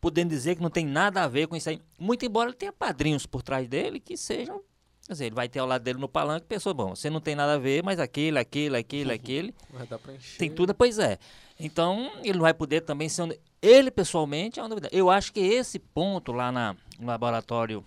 podendo 0.00 0.30
dizer 0.30 0.56
que 0.56 0.62
não 0.62 0.70
tem 0.70 0.86
nada 0.86 1.22
a 1.22 1.28
ver 1.28 1.46
com 1.46 1.54
isso 1.54 1.68
aí. 1.68 1.80
Muito 1.98 2.24
embora 2.24 2.48
ele 2.48 2.56
tenha 2.56 2.72
padrinhos 2.72 3.26
por 3.26 3.42
trás 3.42 3.68
dele 3.68 4.00
que 4.00 4.16
sejam 4.16 4.62
Quer 5.10 5.14
dizer, 5.14 5.24
ele 5.26 5.34
vai 5.34 5.48
ter 5.48 5.58
ao 5.58 5.66
lado 5.66 5.82
dele 5.82 5.98
no 5.98 6.08
palanque, 6.08 6.46
pessoa, 6.46 6.72
bom, 6.72 6.94
você 6.94 7.10
não 7.10 7.20
tem 7.20 7.34
nada 7.34 7.54
a 7.54 7.58
ver, 7.58 7.82
mas 7.82 7.98
aquele, 7.98 8.38
aquele, 8.38 8.76
aquele, 8.76 9.12
aquele. 9.12 9.54
Vai 9.68 9.84
dar 9.84 9.98
pra 9.98 10.14
encher. 10.14 10.38
Tem 10.38 10.48
tudo, 10.48 10.72
pois 10.72 11.00
é. 11.00 11.18
Então, 11.58 12.12
ele 12.22 12.34
não 12.34 12.42
vai 12.42 12.54
poder 12.54 12.82
também 12.82 13.08
ser. 13.08 13.22
Um... 13.22 13.32
Ele, 13.60 13.90
pessoalmente, 13.90 14.60
é 14.60 14.62
uma 14.62 14.68
novidade. 14.68 14.96
Eu 14.96 15.10
acho 15.10 15.32
que 15.32 15.40
esse 15.40 15.80
ponto 15.80 16.30
lá 16.30 16.52
na, 16.52 16.76
no 16.96 17.08
laboratório 17.08 17.84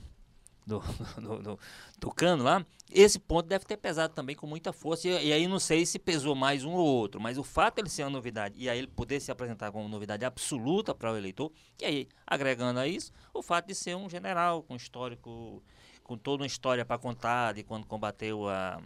do, 0.68 0.84
do, 1.15 1.42
do, 1.42 1.60
do 1.98 2.12
Cano 2.12 2.44
lá, 2.44 2.65
esse 2.92 3.18
ponto 3.18 3.48
deve 3.48 3.63
ter 3.63 3.77
pesado 3.77 4.13
também 4.13 4.36
com 4.36 4.46
muita 4.46 4.74
força. 4.74 5.08
E, 5.08 5.27
e, 5.27 5.32
aí 5.32 5.48
não 5.48 5.60
sei 5.60 5.86
se 5.86 5.98
pesou 5.98 6.36
mais 6.36 6.65
um 6.65 6.74
ou 6.74 6.86
outro, 6.86 7.22
mas 7.22 7.38
o 7.38 7.44
fato 7.44 7.75
de 7.75 7.84
ele 7.84 7.89
ser 7.89 8.03
uma 8.03 8.10
novidade 8.10 8.56
e 8.58 8.70
aí 8.70 8.80
ele 8.80 8.88
poder 8.88 9.22
se 9.22 9.32
apresentar 9.32 9.72
como 9.72 9.88
novidade 9.88 10.25
absoluta 10.25 10.94
para 10.94 11.13
o 11.13 11.15
eleitor, 11.15 11.53
e 11.82 11.86
aí, 11.86 12.08
agregando 12.27 12.82
a 12.82 12.88
isso, 12.88 13.13
o 13.34 13.42
fato 13.42 13.68
de 13.68 13.75
ser 13.75 13.96
um 13.96 14.10
general 14.10 14.62
com 14.62 14.75
histórico 14.75 15.63
com 16.03 16.17
toda 16.17 16.43
uma 16.43 16.48
história 16.48 16.86
para 16.86 16.98
contar 16.98 17.53
de 17.53 17.63
quando 17.63 17.86
combateu 17.86 18.48
a, 18.50 18.81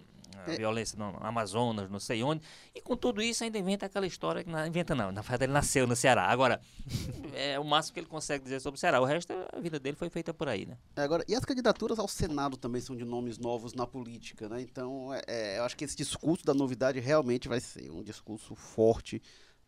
a 0.46 0.52
é. 0.52 0.58
violência 0.58 0.98
no 0.98 1.18
Amazonas, 1.22 1.90
não 1.90 2.00
sei 2.00 2.24
onde. 2.24 2.42
E 2.74 2.82
com 2.82 2.96
tudo 2.96 3.22
isso 3.22 3.44
ainda 3.44 3.58
inventa 3.58 3.86
aquela 3.86 4.06
história 4.06 4.44
que 4.44 4.50
não 4.50 4.66
inventa 4.66 4.94
não, 4.94 5.12
na 5.12 5.22
verdade 5.22 5.46
ele 5.46 5.54
nasceu 5.54 5.88
no 5.88 5.96
Ceará. 5.96 6.26
Agora, 6.26 6.62
é 7.34 7.60
o 7.60 7.64
máximo 7.64 7.96
que 7.96 8.00
ele 8.00 8.08
consegue 8.08 8.44
dizer 8.44 8.60
sobre 8.60 8.78
o 8.78 8.80
Ceará. 8.80 9.02
O 9.02 9.06
resto, 9.06 9.34
a 9.52 9.60
vida 9.60 9.80
dele 9.80 9.98
foi 9.98 10.10
feita 10.10 10.34
por 10.34 10.48
aí, 10.48 10.66
né? 10.66 10.78
É, 10.96 11.02
agora, 11.02 11.24
e 11.28 11.36
as 11.36 11.44
candidaturas 11.44 12.00
ao 12.00 12.08
Senado 12.08 12.58
também 12.58 12.82
são 12.82 12.96
de 12.96 13.04
nomes 13.04 13.38
novos 13.38 13.74
na 13.74 13.88
política, 13.88 14.48
né? 14.48 14.62
Então, 14.62 15.14
é, 15.14 15.22
é 15.28 15.58
eu 15.60 15.64
acho 15.64 15.76
que 15.76 15.84
esse 15.84 15.98
discurso 15.98 16.46
da 16.46 16.54
novidade 16.54 17.00
realmente 17.00 17.48
vai 17.48 17.60
ser 17.60 17.92
um 17.92 18.04
discurso 18.04 18.56
forte 18.56 19.22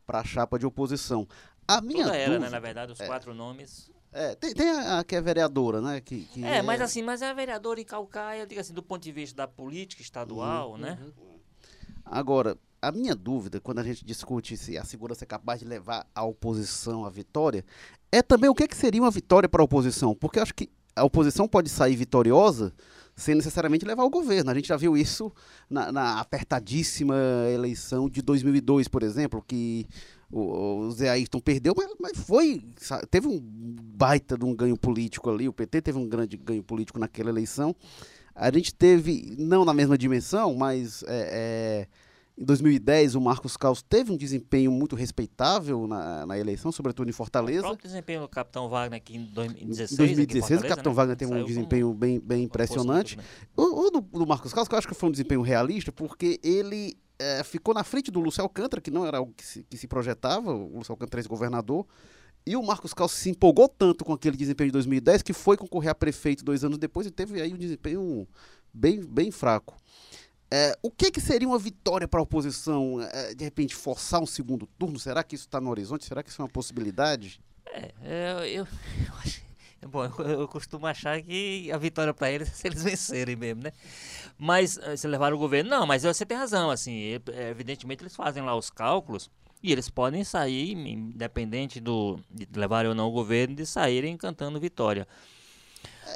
para 0.05 0.19
a 0.19 0.23
chapa 0.23 0.57
de 0.57 0.65
oposição. 0.65 1.27
A 1.67 1.81
minha 1.81 2.05
Toda 2.05 2.17
dúvida, 2.17 2.31
era, 2.33 2.39
né? 2.39 2.49
Na 2.49 2.59
verdade, 2.59 2.91
os 2.91 2.99
é. 2.99 3.05
quatro 3.05 3.33
nomes 3.33 3.91
é, 4.11 4.35
tem, 4.35 4.53
tem 4.53 4.69
a, 4.69 4.99
a, 4.99 5.03
que 5.03 5.15
é 5.15 5.21
vereadora, 5.21 5.81
né? 5.81 6.01
Que, 6.01 6.25
que 6.25 6.43
é, 6.43 6.57
é, 6.57 6.61
mas 6.61 6.81
assim, 6.81 7.01
mas 7.01 7.21
é 7.21 7.29
a 7.29 7.33
vereadora 7.33 7.79
em 7.79 7.85
Calcaia, 7.85 8.45
diga 8.45 8.61
assim, 8.61 8.73
do 8.73 8.81
ponto 8.81 9.03
de 9.03 9.11
vista 9.11 9.37
da 9.37 9.47
política 9.47 10.01
estadual, 10.01 10.71
uhum, 10.71 10.77
né? 10.77 10.97
Uhum. 11.01 11.39
Agora, 12.05 12.57
a 12.81 12.91
minha 12.91 13.15
dúvida, 13.15 13.59
quando 13.59 13.79
a 13.79 13.83
gente 13.83 14.03
discute 14.03 14.57
se 14.57 14.77
a 14.77 14.83
segurança 14.83 15.25
é 15.25 15.27
capaz 15.27 15.59
de 15.59 15.67
levar 15.67 16.07
a 16.15 16.23
oposição 16.23 17.05
à 17.05 17.09
vitória, 17.09 17.63
é 18.11 18.21
também 18.21 18.49
o 18.49 18.55
que, 18.55 18.67
que 18.67 18.75
seria 18.75 19.01
uma 19.01 19.11
vitória 19.11 19.47
para 19.47 19.61
a 19.61 19.65
oposição. 19.65 20.15
Porque 20.15 20.39
eu 20.39 20.43
acho 20.43 20.55
que 20.55 20.69
a 20.95 21.03
oposição 21.03 21.47
pode 21.47 21.69
sair 21.69 21.95
vitoriosa 21.95 22.73
sem 23.15 23.35
necessariamente 23.35 23.85
levar 23.85 24.03
o 24.03 24.09
governo. 24.09 24.49
A 24.49 24.55
gente 24.55 24.69
já 24.69 24.77
viu 24.77 24.97
isso 24.97 25.31
na, 25.69 25.91
na 25.91 26.19
apertadíssima 26.19 27.15
eleição 27.53 28.09
de 28.09 28.21
2002, 28.21 28.87
por 28.87 29.03
exemplo, 29.03 29.43
que 29.45 29.85
o, 30.31 30.79
o 30.79 30.91
Zé 30.91 31.09
Ayrton 31.09 31.39
perdeu, 31.39 31.73
mas, 31.75 31.91
mas 31.99 32.17
foi. 32.17 32.63
Sabe, 32.77 33.05
teve 33.07 33.27
um 33.27 33.39
baita 33.41 34.37
de 34.37 34.45
um 34.45 34.55
ganho 34.55 34.77
político 34.77 35.29
ali. 35.29 35.47
O 35.47 35.53
PT 35.53 35.81
teve 35.81 35.97
um 35.97 36.07
grande 36.07 36.37
ganho 36.37 36.63
político 36.63 36.99
naquela 36.99 37.29
eleição. 37.29 37.75
A 38.35 38.51
gente 38.51 38.73
teve, 38.73 39.35
não 39.37 39.65
na 39.65 39.73
mesma 39.73 39.97
dimensão, 39.97 40.55
mas 40.55 41.03
é, 41.03 41.87
é, 41.87 42.41
em 42.41 42.45
2010 42.45 43.15
o 43.15 43.21
Marcos 43.21 43.57
Caos 43.57 43.81
teve 43.81 44.13
um 44.13 44.17
desempenho 44.17 44.71
muito 44.71 44.95
respeitável 44.95 45.85
na, 45.87 46.25
na 46.25 46.39
eleição, 46.39 46.71
sobretudo 46.71 47.09
em 47.09 47.11
Fortaleza. 47.11 47.59
O 47.59 47.63
próprio 47.63 47.89
desempenho 47.89 48.21
do 48.21 48.29
Capitão 48.29 48.69
Wagner 48.69 48.97
aqui 48.97 49.17
em 49.17 49.25
2016. 49.25 49.91
Em 49.91 49.97
2016 49.97 50.61
o 50.61 50.67
Capitão 50.67 50.93
né? 50.93 50.95
Wagner 50.95 51.17
teve 51.17 51.33
um 51.33 51.43
desempenho 51.43 51.93
bem, 51.93 52.19
bem 52.19 52.43
impressionante. 52.43 53.17
O, 53.57 53.87
o 53.87 53.91
do, 53.91 53.99
do 53.99 54.25
Marcos 54.25 54.53
Caos, 54.53 54.69
que 54.69 54.73
eu 54.73 54.77
acho 54.77 54.87
que 54.87 54.93
foi 54.93 55.09
um 55.09 55.11
desempenho 55.11 55.41
realista, 55.41 55.91
porque 55.91 56.39
ele 56.41 56.95
é, 57.19 57.43
ficou 57.43 57.73
na 57.73 57.83
frente 57.83 58.09
do 58.09 58.19
Lúcio 58.19 58.41
Alcântara, 58.41 58.81
que 58.81 58.89
não 58.89 59.05
era 59.05 59.17
algo 59.17 59.33
que 59.35 59.45
se, 59.45 59.63
que 59.63 59.77
se 59.77 59.87
projetava, 59.87 60.53
o 60.53 60.77
Lúcio 60.77 60.93
Alcântara 60.93 61.19
ex-governador, 61.19 61.85
e 62.45 62.55
o 62.55 62.63
Marcos 62.63 62.93
Calço 62.93 63.15
se 63.15 63.29
empolgou 63.29 63.67
tanto 63.67 64.05
com 64.05 64.13
aquele 64.13 64.37
desempenho 64.37 64.69
de 64.69 64.73
2010 64.73 65.21
que 65.21 65.33
foi 65.33 65.57
concorrer 65.57 65.91
a 65.91 65.95
prefeito 65.95 66.43
dois 66.43 66.63
anos 66.63 66.77
depois 66.77 67.05
e 67.05 67.11
teve 67.11 67.41
aí 67.41 67.53
um 67.53 67.57
desempenho 67.57 68.27
bem, 68.73 69.05
bem 69.05 69.29
fraco. 69.29 69.75
É, 70.51 70.75
o 70.81 70.89
que, 70.89 71.11
que 71.11 71.21
seria 71.21 71.47
uma 71.47 71.59
vitória 71.59 72.07
para 72.07 72.19
a 72.19 72.23
oposição? 72.23 72.99
É, 73.01 73.35
de 73.35 73.43
repente, 73.43 73.75
forçar 73.75 74.19
um 74.19 74.25
segundo 74.25 74.65
turno? 74.79 74.97
Será 74.97 75.23
que 75.23 75.35
isso 75.35 75.45
está 75.45 75.61
no 75.61 75.69
horizonte? 75.69 76.05
Será 76.05 76.23
que 76.23 76.29
isso 76.29 76.41
é 76.41 76.45
uma 76.45 76.49
possibilidade? 76.49 77.39
É, 77.67 77.93
eu, 78.01 78.39
eu, 78.45 78.67
eu 79.05 79.13
acho 79.19 79.48
Bom, 79.87 80.05
eu, 80.05 80.47
costumo 80.47 80.85
achar 80.85 81.21
que 81.21 81.71
a 81.71 81.77
vitória 81.77 82.13
para 82.13 82.31
eles 82.31 82.49
é 82.49 82.51
se 82.51 82.67
eles 82.67 82.83
vencerem 82.83 83.35
mesmo, 83.35 83.63
né? 83.63 83.71
Mas 84.37 84.77
eh, 84.77 84.97
se 84.97 85.07
levar 85.07 85.33
o 85.33 85.37
governo, 85.37 85.69
não, 85.69 85.87
mas 85.87 86.03
você 86.03 86.25
tem 86.25 86.37
razão, 86.37 86.69
assim, 86.69 87.19
evidentemente 87.49 88.03
eles 88.03 88.15
fazem 88.15 88.43
lá 88.43 88.55
os 88.55 88.69
cálculos 88.69 89.29
e 89.61 89.71
eles 89.71 89.89
podem 89.89 90.23
sair, 90.23 90.71
independente 90.71 91.79
do, 91.79 92.19
de 92.29 92.47
levarem 92.55 92.89
ou 92.89 92.95
não 92.95 93.07
o 93.07 93.11
governo, 93.11 93.55
de 93.55 93.65
saírem 93.65 94.15
cantando 94.17 94.59
vitória. 94.59 95.07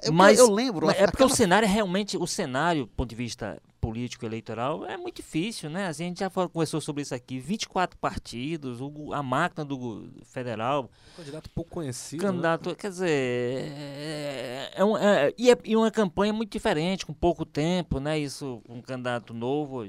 É, 0.01 0.09
eu, 0.09 0.13
mas 0.13 0.39
eu 0.39 0.49
lembro. 0.51 0.89
É 0.89 0.93
porque 0.93 1.03
aquela... 1.03 1.31
o 1.31 1.35
cenário 1.35 1.65
é 1.65 1.69
realmente, 1.69 2.17
o 2.17 2.27
cenário, 2.27 2.83
do 2.85 2.91
ponto 2.91 3.09
de 3.09 3.15
vista 3.15 3.61
político 3.79 4.25
eleitoral, 4.25 4.85
é 4.85 4.95
muito 4.95 5.17
difícil, 5.17 5.69
né? 5.69 5.87
A 5.87 5.91
gente 5.91 6.19
já 6.21 6.29
conversou 6.29 6.79
sobre 6.79 7.01
isso 7.01 7.13
aqui. 7.13 7.37
24 7.37 7.97
partidos, 7.97 8.79
o, 8.79 9.13
a 9.13 9.21
máquina 9.21 9.65
do 9.65 10.09
federal. 10.23 10.89
Um 11.13 11.17
candidato 11.17 11.49
pouco 11.49 11.69
conhecido. 11.69 12.23
Né? 12.23 12.29
Candidato, 12.29 12.69
né? 12.69 12.75
quer 12.75 12.89
dizer. 12.89 13.09
É, 13.09 14.71
é, 14.75 14.85
um, 14.85 14.97
é, 14.97 15.33
e, 15.37 15.51
é, 15.51 15.57
e 15.65 15.75
uma 15.75 15.91
campanha 15.91 16.31
muito 16.31 16.51
diferente, 16.51 17.05
com 17.05 17.13
pouco 17.13 17.45
tempo, 17.45 17.99
né? 17.99 18.17
Isso, 18.17 18.61
um 18.69 18.81
candidato 18.81 19.33
novo 19.33 19.85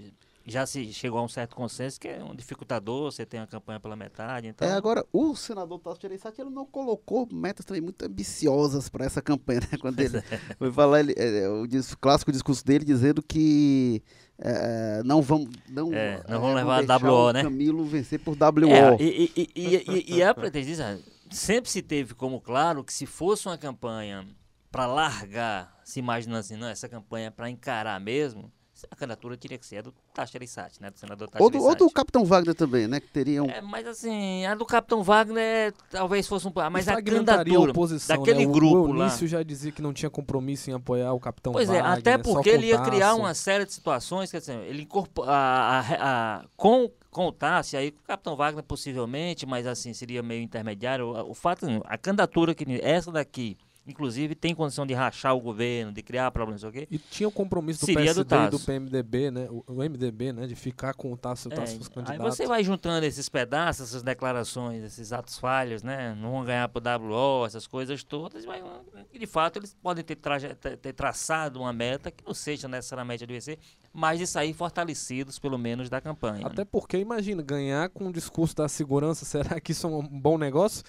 já 0.46 0.66
se 0.66 0.92
chegou 0.92 1.18
a 1.18 1.22
um 1.22 1.28
certo 1.28 1.56
consenso 1.56 1.98
que 1.98 2.08
é 2.08 2.22
um 2.22 2.34
dificultador, 2.34 3.10
você 3.10 3.24
tem 3.24 3.40
a 3.40 3.46
campanha 3.46 3.80
pela 3.80 3.96
metade. 3.96 4.48
Então... 4.48 4.68
É, 4.68 4.72
agora, 4.72 5.04
o 5.12 5.34
senador 5.34 5.78
Tasso 5.78 5.98
Gereissati, 6.00 6.40
ele 6.40 6.50
não 6.50 6.66
colocou 6.66 7.26
metas 7.32 7.64
também 7.64 7.80
muito 7.80 8.04
ambiciosas 8.04 8.88
para 8.88 9.04
essa 9.04 9.22
campanha, 9.22 9.60
né? 9.60 9.78
Quando 9.80 9.98
ele 10.00 10.20
foi 10.58 10.70
falar, 10.70 11.00
ele, 11.00 11.14
é, 11.16 11.48
o, 11.48 11.64
o 11.64 11.98
clássico 11.98 12.30
discurso 12.30 12.64
dele 12.64 12.84
dizendo 12.84 13.22
que 13.22 14.02
é, 14.38 15.02
não 15.04 15.22
vamos 15.22 15.48
não, 15.68 15.92
é, 15.94 16.22
não 16.28 16.40
vamos 16.40 16.56
é, 16.56 16.64
levar 16.64 16.90
a 16.90 16.96
WO, 16.96 17.32
né? 17.32 17.42
Camilo 17.42 17.84
vencer 17.84 18.20
por 18.20 18.36
WO. 18.36 18.68
É, 18.70 18.96
e, 19.00 19.32
e, 19.34 19.50
e, 19.54 19.84
e, 19.88 20.14
e 20.16 20.22
a 20.22 20.34
pretendência 20.34 21.00
sempre 21.30 21.70
se 21.70 21.80
teve 21.80 22.14
como 22.14 22.40
claro 22.40 22.84
que 22.84 22.92
se 22.92 23.06
fosse 23.06 23.46
uma 23.46 23.56
campanha 23.56 24.26
para 24.70 24.86
largar, 24.86 25.80
se 25.84 26.00
imaginando 26.00 26.40
assim, 26.40 26.56
não, 26.56 26.68
essa 26.68 26.88
campanha 26.88 27.28
é 27.28 27.30
para 27.30 27.48
encarar 27.48 28.00
mesmo, 28.00 28.52
a 28.90 28.96
candidatura 28.96 29.36
teria 29.36 29.58
que 29.58 29.66
ser 29.66 29.78
a 29.78 29.82
do 29.82 29.92
Tacheri-Sati, 30.14 30.80
né? 30.80 30.90
Do 30.90 30.98
senador 30.98 31.28
Ou 31.38 31.50
do, 31.50 31.62
ou 31.62 31.74
do. 31.74 31.90
Capitão 31.90 32.24
Wagner 32.24 32.54
também, 32.54 32.86
né? 32.86 33.00
Que 33.00 33.08
teriam. 33.08 33.46
É, 33.46 33.60
mas 33.60 33.86
assim, 33.86 34.44
a 34.46 34.54
do 34.54 34.64
Capitão 34.66 35.02
Wagner 35.02 35.72
talvez 35.90 36.26
fosse 36.26 36.46
um 36.46 36.50
pouco. 36.50 36.70
Mas 36.70 36.88
a 36.88 37.00
candidatura 37.02 37.70
oposição, 37.70 38.16
daquele 38.18 38.44
né? 38.44 38.50
O- 38.50 38.52
grupo 38.52 38.76
o 38.88 38.92
lá. 38.92 39.04
Eunício 39.06 39.26
já 39.28 39.42
dizia 39.42 39.70
que 39.72 39.82
não 39.82 39.92
tinha 39.92 40.10
compromisso 40.10 40.70
em 40.70 40.74
apoiar 40.74 41.12
o 41.12 41.20
Capitão 41.20 41.52
Pois 41.52 41.68
é, 41.68 41.80
Wagner, 41.80 41.98
até 41.98 42.12
só 42.16 42.18
porque 42.32 42.48
ele 42.50 42.66
ia 42.66 42.80
criar 42.80 43.14
uma 43.14 43.34
série 43.34 43.64
de 43.64 43.72
situações, 43.72 44.30
quer 44.30 44.38
dizer, 44.40 44.58
ele 44.66 44.82
incorpora 44.82 45.30
a, 45.30 45.80
a- 45.80 46.38
a- 46.40 46.44
com 46.56 46.90
com 47.10 47.28
o 47.28 47.32
Tassi, 47.32 47.76
aí 47.76 47.92
com 47.92 48.00
o 48.00 48.06
Capitão 48.08 48.34
Wagner 48.34 48.64
possivelmente, 48.64 49.46
mas 49.46 49.68
assim, 49.68 49.92
seria 49.92 50.20
meio 50.20 50.42
intermediário. 50.42 51.06
O, 51.06 51.30
o 51.30 51.34
fato, 51.34 51.64
a 51.84 51.96
candidatura 51.96 52.52
que 52.56 52.64
essa 52.82 53.12
daqui, 53.12 53.56
inclusive, 53.86 54.34
tem 54.34 54.54
condição 54.54 54.86
de 54.86 54.94
rachar 54.94 55.34
o 55.36 55.40
governo, 55.40 55.92
de 55.92 56.02
criar 56.02 56.30
problemas, 56.30 56.62
não 56.62 56.70
sei 56.72 56.82
o 56.82 56.86
quê. 56.86 56.94
E 56.94 56.98
tinha 56.98 57.28
o 57.28 57.32
compromisso 57.32 57.80
do 57.80 57.86
Seria 57.86 58.14
do 58.14 58.24
PSD 58.24 58.46
e 58.46 58.50
do. 58.50 58.60
PMDB, 58.60 59.30
né? 59.30 59.48
O, 59.50 59.64
o 59.66 59.74
MDB, 59.82 60.32
né? 60.32 60.46
De 60.46 60.54
ficar 60.54 60.94
com 60.94 61.12
o 61.12 61.16
Tasso, 61.16 61.48
o 61.48 61.52
É, 61.52 61.56
Tasso 61.56 61.76
fosse 61.78 61.88
aí 61.90 61.94
candidato. 61.94 62.22
você 62.22 62.46
vai 62.46 62.62
juntando 62.64 63.04
esses 63.06 63.28
pedaços, 63.28 63.88
essas 63.88 64.02
declarações, 64.02 64.82
esses 64.84 65.12
atos 65.12 65.38
falhos, 65.38 65.82
né? 65.82 66.14
Não 66.18 66.30
vão 66.32 66.44
ganhar 66.44 66.68
pro 66.68 66.82
WO, 66.82 67.46
essas 67.46 67.66
coisas 67.66 68.02
todas, 68.02 68.44
mas 68.46 68.62
e, 69.12 69.18
de 69.18 69.26
fato 69.26 69.58
eles 69.58 69.74
podem 69.82 70.02
ter, 70.04 70.16
traje- 70.16 70.54
ter- 70.54 70.92
traçado 70.92 71.60
uma 71.60 71.72
meta 71.72 72.10
que 72.10 72.24
não 72.24 72.34
seja 72.34 72.66
necessariamente 72.68 73.24
a 73.24 73.26
do 73.26 73.32
IBC, 73.32 73.58
mas 73.94 74.18
de 74.18 74.26
sair 74.26 74.52
fortalecidos, 74.52 75.38
pelo 75.38 75.56
menos, 75.56 75.88
da 75.88 76.00
campanha. 76.00 76.40
né? 76.40 76.46
Até 76.46 76.64
porque, 76.64 76.98
imagina, 76.98 77.40
ganhar 77.42 77.88
com 77.90 78.08
o 78.08 78.12
discurso 78.12 78.56
da 78.56 78.68
segurança, 78.68 79.24
será 79.54 79.60
que 79.60 79.70
isso 79.72 79.86
é 79.86 79.90
um 79.90 80.02
bom 80.02 80.36
negócio? 80.36 80.82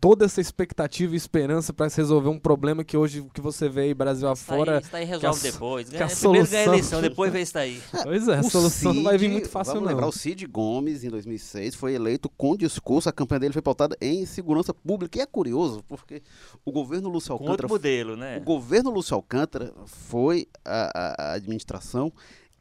Toda 0.00 0.24
essa 0.24 0.40
expectativa 0.40 1.14
e 1.14 1.16
esperança 1.16 1.72
para 1.72 1.88
se 1.88 1.98
resolver 1.98 2.28
um 2.28 2.38
problema 2.38 2.82
que 2.82 2.96
hoje 2.96 3.24
que 3.32 3.40
você 3.40 3.68
vê 3.68 3.82
aí 3.82 3.94
Brasil 3.94 4.32
Isso 4.32 4.44
daí- 4.48 4.56
afora. 4.60 4.80
isso 4.80 4.90
daí 4.90 5.04
resolve 5.04 5.40
que 5.40 5.46
a- 5.46 5.50
depois. 5.52 5.88
que 5.88 5.96
a 5.96 5.98
Ganha, 6.00 6.16
primeiro 6.16 6.48
ganha 6.50 6.62
a 6.62 6.66
solução- 6.66 6.74
eleição, 6.74 7.00
depois 7.02 7.32
vê 7.32 7.42
isso 7.42 7.54
daí. 7.54 7.80
Pois 8.02 8.26
é, 8.26 8.38
a 8.38 8.40
O 8.40 8.50
solução 8.50 8.92
não 8.92 9.04
vai 9.04 9.16
vir 9.16 9.26
Cid, 9.26 9.32
muito 9.34 9.48
fácil, 9.48 9.74
vamos 9.74 9.86
não. 9.88 9.94
lembrar, 9.94 10.08
o 10.08 10.12
Cid 10.12 10.44
Gomes, 10.48 11.04
em 11.04 11.10
2006, 11.10 11.76
foi 11.76 11.94
eleito 11.94 12.28
com 12.30 12.56
discurso, 12.56 13.08
a 13.08 13.12
campanha 13.12 13.38
dele 13.38 13.52
foi 13.52 13.62
pautada 13.62 13.96
em 14.00 14.26
segurança 14.26 14.74
pública. 14.74 15.16
E 15.18 15.22
é 15.22 15.26
curioso, 15.26 15.84
porque 15.86 16.22
o 16.64 16.72
governo 16.72 17.08
Lúcio 17.08 17.28
Com 17.28 17.44
outro 17.44 17.66
Alcântara 17.66 17.68
modelo, 17.68 18.16
né? 18.16 18.38
O 18.38 18.40
governo 18.40 18.90
Lúcio 18.90 19.14
Alcântara 19.14 19.72
foi 19.86 20.48
a- 20.64 21.14
a 21.30 21.32
administração 21.34 22.12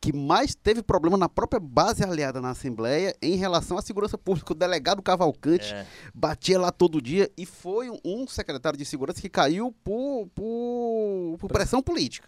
que 0.01 0.11
mais 0.11 0.55
teve 0.55 0.81
problema 0.81 1.15
na 1.15 1.29
própria 1.29 1.59
base 1.59 2.03
aliada 2.03 2.41
na 2.41 2.49
Assembleia 2.49 3.15
em 3.21 3.35
relação 3.35 3.77
à 3.77 3.83
segurança 3.83 4.17
pública. 4.17 4.51
O 4.51 4.55
delegado 4.55 4.99
Cavalcante 5.01 5.71
É. 5.71 5.85
batia 6.13 6.59
lá 6.59 6.71
todo 6.71 6.99
dia 6.99 7.29
e 7.37 7.45
foi 7.45 7.87
um, 8.03 8.25
secretário 8.27 8.79
de 8.79 8.83
segurança 8.83 9.21
que 9.21 9.29
caiu 9.29 9.71
por, 9.83 10.27
por, 10.33 11.37
por 11.39 11.47
pressão 11.47 11.83
política. 11.83 12.27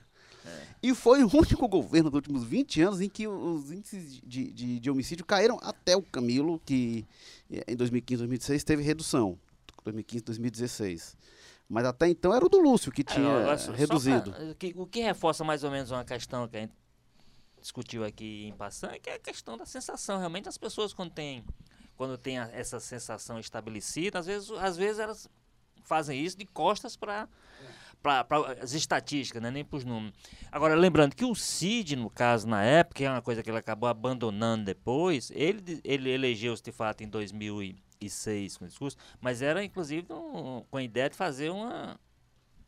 E 0.83 0.93
foi 0.93 1.23
o 1.23 1.27
único 1.33 1.65
governo 1.67 2.09
dos 2.12 2.17
últimos 2.17 2.43
20 2.43 2.81
anos 2.81 3.01
em 3.01 3.09
que 3.09 3.25
os 3.27 3.71
índices 3.71 4.19
de, 4.23 4.51
de, 4.51 4.79
de 4.79 4.91
homicídio 4.91 5.25
caíram 5.25 5.57
até 5.63 5.95
o 5.95 6.01
Camilo, 6.01 6.62
que 6.65 7.05
eh, 7.49 7.63
em 7.69 7.75
2015, 7.77 8.17
2016 8.19 8.63
teve 8.65 8.83
redução. 8.83 9.39
2015, 9.86 10.23
2016. 10.25 11.17
Mas 11.69 11.86
até 11.86 12.09
então 12.09 12.33
era 12.33 12.45
o 12.45 12.49
do 12.49 12.59
Lúcio 12.59 12.91
que 12.91 13.01
tinha 13.03 13.25
É, 13.29 13.57
só, 13.57 13.67
só 13.67 13.71
reduzido. 13.71 14.31
pra- 14.33 14.55
o 14.75 14.86
que 14.86 14.99
reforça 15.01 15.43
mais 15.45 15.63
ou 15.63 15.71
menos 15.71 15.89
uma 15.89 16.03
questão 16.03 16.45
que 16.49 16.57
a 16.57 16.59
gente 16.59 16.73
discutiu 17.63 18.04
aqui 18.06 18.45
em 18.47 18.54
passando, 18.54 18.99
que 18.99 19.10
é 19.10 19.15
a 19.15 19.19
questão 19.19 19.58
da 19.58 19.65
sensação. 19.65 20.19
Realmente 20.19 20.47
as 20.47 20.58
pessoas 20.58 20.93
quando 20.93 21.12
tem, 21.12 21.43
quando 21.97 22.17
tem 22.17 22.38
essa 22.38 22.80
sensação 22.80 23.39
estabelecida, 23.39 24.19
às 24.19 24.28
vezes, 24.28 24.52
às 24.52 24.78
vezes 24.78 24.99
elas 24.99 25.28
fazem 25.84 26.23
isso 26.23 26.38
de 26.38 26.45
costas 26.45 26.95
para 26.95 27.28
para 28.02 28.26
as 28.62 28.73
estatísticas, 28.73 29.41
né? 29.41 29.49
nem 29.49 29.63
para 29.63 29.78
os 29.78 29.86
números. 29.86 30.13
Agora, 30.52 30.76
lembrando 30.76 31.15
que 31.15 31.23
o 31.23 31.34
Cid, 31.34 31.95
no 31.95 32.10
caso, 32.10 32.45
na 32.45 32.62
época, 32.62 32.95
que 32.97 33.06
é 33.06 33.10
uma 33.10 33.21
coisa 33.21 33.41
que 33.41 33.49
ele 33.49 33.58
acabou 33.58 33.88
abandonando 33.88 34.65
depois, 34.65 35.32
ele, 35.34 35.80
ele 35.86 36.10
elegeu-se 36.10 36.62
de 36.62 36.73
fato 36.73 37.02
em 37.02 37.08
2006 37.08 38.58
com 38.58 38.65
o 38.65 38.67
discurso, 38.67 38.97
mas 39.21 39.41
era 39.41 39.63
inclusive 39.63 40.12
um- 40.12 40.65
com 40.69 40.76
a 40.78 40.84
ideia 40.84 41.10
de 41.10 41.15
fazer 41.15 41.49
uma, 41.49 41.97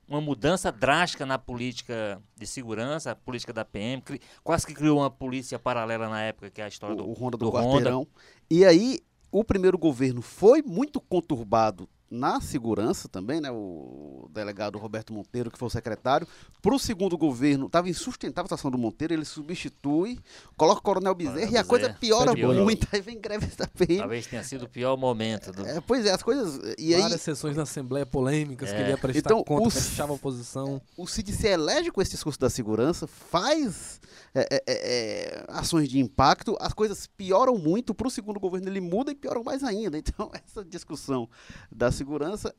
uma 0.07 0.21
mudança 0.21 0.71
drástica 0.71 1.25
na 1.25 1.37
política 1.37 2.21
de 2.35 2.45
segurança, 2.45 3.11
a 3.11 3.15
política 3.15 3.51
da 3.51 3.65
PM, 3.65 4.03
quase 4.43 4.65
que 4.65 4.73
criou 4.73 4.99
uma 4.99 5.09
polícia 5.09 5.57
paralela 5.57 6.07
na 6.07 6.21
época, 6.21 6.49
que 6.49 6.61
é 6.61 6.65
a 6.65 6.67
história 6.67 6.93
o, 6.93 6.97
do, 6.97 7.09
o 7.09 7.13
Ronda 7.13 7.37
do, 7.37 7.45
do 7.45 7.51
Honda. 7.51 7.67
Quarteirão. 7.67 8.07
E 8.49 8.63
aí, 8.63 8.99
o 9.31 9.43
primeiro 9.43 9.77
governo 9.77 10.21
foi 10.21 10.61
muito 10.61 11.01
conturbado 11.01 11.89
na 12.15 12.39
segurança 12.41 13.07
também, 13.07 13.39
né? 13.41 13.51
O 13.51 14.29
delegado 14.33 14.77
Roberto 14.77 15.13
Monteiro, 15.13 15.51
que 15.51 15.57
foi 15.59 15.67
o 15.67 15.71
secretário. 15.71 16.27
Para 16.61 16.73
o 16.73 16.79
segundo 16.79 17.17
governo, 17.17 17.67
estava 17.67 17.89
insustentável 17.89 18.45
a 18.45 18.47
situação 18.47 18.71
do 18.71 18.77
Monteiro, 18.77 19.13
ele 19.13 19.25
substitui, 19.25 20.19
coloca 20.57 20.79
o 20.79 20.83
Coronel 20.83 21.13
Bezerra 21.13 21.35
Coronel 21.35 21.53
e 21.53 21.57
a 21.57 21.63
coisa 21.63 21.93
piora 21.93 22.33
Piorou. 22.33 22.63
muito. 22.63 22.87
Aí 22.91 23.01
vem 23.01 23.19
greve 23.19 23.47
da 23.55 23.67
PM. 23.67 23.97
Talvez 23.99 24.27
tenha 24.27 24.43
sido 24.43 24.65
o 24.65 24.69
pior 24.69 24.97
momento. 24.97 25.51
Do, 25.51 25.65
É, 25.65 25.79
pois 25.81 26.05
é, 26.05 26.11
as 26.11 26.23
coisas. 26.23 26.59
E 26.77 26.93
aí, 26.95 27.01
Várias 27.01 27.21
sessões 27.21 27.55
na 27.55 27.63
Assembleia 27.63 28.05
polêmicas 28.05 28.69
que 28.69 28.75
É. 28.75 28.81
ele 28.81 28.89
ia 28.91 28.97
prestar 28.97 29.19
Então, 29.31 29.43
conta, 29.43 29.67
os- 29.67 29.73
fechava 29.89 30.11
a 30.11 30.15
oposição. 30.15 30.81
o 30.97 31.05
Cid 31.07 31.31
se 31.33 31.47
elege 31.47 31.91
com 31.91 32.01
esse 32.01 32.11
discurso 32.11 32.39
da 32.39 32.49
segurança, 32.49 33.05
faz 33.07 33.99
é, 34.33 34.41
é, 34.51 34.55
é, 34.55 34.63
é, 34.67 35.45
ações 35.47 35.87
de 35.87 35.97
impacto, 35.99 36.57
as 36.59 36.73
coisas 36.73 37.07
pioram 37.07 37.57
muito, 37.57 37.93
para 37.95 38.07
o 38.07 38.11
segundo 38.11 38.37
governo 38.39 38.67
ele 38.67 38.81
muda 38.81 39.11
e 39.11 39.15
pioram 39.15 39.43
mais 39.43 39.63
ainda. 39.63 39.97
Então, 40.05 40.29
essa 40.33 40.63
discussão 40.63 41.27
da 41.71 41.91
segurança 41.91 42.04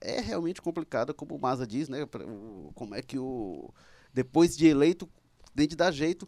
é 0.00 0.20
realmente 0.20 0.60
complicada, 0.60 1.14
como 1.14 1.34
o 1.34 1.40
Maza 1.40 1.66
diz, 1.66 1.88
né? 1.88 2.06
Como 2.74 2.94
é 2.94 3.02
que 3.02 3.18
o. 3.18 3.72
Depois 4.12 4.56
de 4.56 4.66
eleito, 4.66 5.08
tem 5.54 5.66
de 5.66 5.76
dar 5.76 5.90
jeito. 5.90 6.26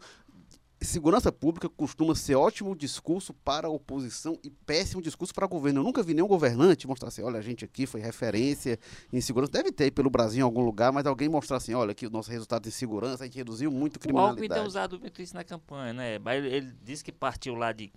Segurança 0.80 1.32
pública 1.32 1.68
costuma 1.68 2.14
ser 2.14 2.36
ótimo 2.36 2.76
discurso 2.76 3.34
para 3.34 3.66
a 3.66 3.70
oposição 3.70 4.38
e 4.44 4.50
péssimo 4.50 5.02
discurso 5.02 5.34
para 5.34 5.44
o 5.44 5.48
governo. 5.48 5.80
Eu 5.80 5.84
nunca 5.84 6.04
vi 6.04 6.14
nenhum 6.14 6.28
governante 6.28 6.86
mostrar 6.86 7.08
assim: 7.08 7.20
olha, 7.22 7.38
a 7.38 7.42
gente 7.42 7.64
aqui 7.64 7.84
foi 7.84 8.00
referência 8.00 8.78
em 9.12 9.20
segurança. 9.20 9.50
Deve 9.50 9.72
ter 9.72 9.90
pelo 9.90 10.08
Brasil 10.08 10.38
em 10.38 10.44
algum 10.44 10.64
lugar, 10.64 10.92
mas 10.92 11.04
alguém 11.04 11.28
mostrar 11.28 11.56
assim: 11.56 11.74
olha, 11.74 11.90
aqui 11.90 12.06
o 12.06 12.10
nosso 12.10 12.30
resultado 12.30 12.68
em 12.68 12.70
segurança, 12.70 13.24
a 13.24 13.26
gente 13.26 13.36
reduziu 13.36 13.72
muito 13.72 13.96
O 13.96 13.98
Alckmin 13.98 14.12
tem 14.12 14.36
criminalidade. 14.36 14.68
usado 14.68 15.00
muito 15.00 15.20
isso 15.20 15.34
na 15.34 15.42
campanha, 15.42 15.92
né? 15.92 16.18
Mas 16.20 16.44
ele 16.44 16.72
disse 16.84 17.02
que 17.02 17.10
partiu 17.10 17.56
lá 17.56 17.72
de 17.72 17.90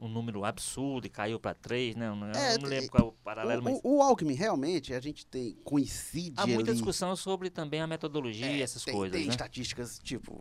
um 0.00 0.08
número 0.08 0.44
absurdo 0.44 1.06
e 1.06 1.10
caiu 1.10 1.40
para 1.40 1.54
três, 1.54 1.96
né? 1.96 2.06
Eu 2.08 2.14
não, 2.14 2.30
É, 2.30 2.56
não 2.56 2.68
lembro 2.68 2.88
qual 2.90 3.04
é 3.04 3.06
o 3.08 3.12
paralelo, 3.12 3.62
mas 3.62 3.80
O, 3.82 3.88
o, 3.88 3.96
o 3.98 4.02
Alckmin, 4.02 4.34
realmente, 4.34 4.94
a 4.94 5.00
gente 5.00 5.26
tem, 5.26 5.56
coincide 5.64 6.34
há 6.36 6.46
muita 6.46 6.70
ali- 6.70 6.78
discussão 6.78 7.16
sobre 7.16 7.50
também 7.50 7.80
a 7.80 7.86
metodologia 7.86 8.46
e 8.46 8.60
É, 8.60 8.62
essas 8.62 8.84
tem, 8.84 8.94
coisas, 8.94 9.16
tem 9.16 9.26
né? 9.26 9.32
estatísticas, 9.32 9.98
tipo, 9.98 10.40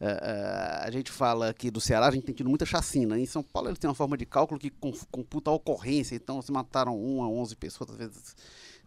é, 0.00 0.06
é, 0.08 0.86
a 0.86 0.90
gente 0.90 1.10
fala 1.10 1.50
aqui 1.50 1.70
do 1.70 1.80
Ceará, 1.80 2.08
a 2.08 2.10
gente 2.10 2.24
tem 2.24 2.34
tido 2.34 2.48
muita 2.48 2.64
chacina. 2.64 3.18
Em 3.18 3.26
São 3.26 3.42
Paulo, 3.42 3.68
eles 3.68 3.78
têm 3.78 3.88
uma 3.88 3.94
forma 3.94 4.16
de 4.16 4.24
cálculo 4.24 4.58
que 4.58 4.70
com- 4.70 4.92
computa 5.10 5.50
a 5.50 5.54
ocorrência, 5.54 6.14
então 6.14 6.40
se 6.40 6.50
mataram 6.50 6.96
uma, 6.98 7.28
onze 7.28 7.54
pessoas, 7.54 7.90
às 7.90 7.96
vezes. 7.96 8.34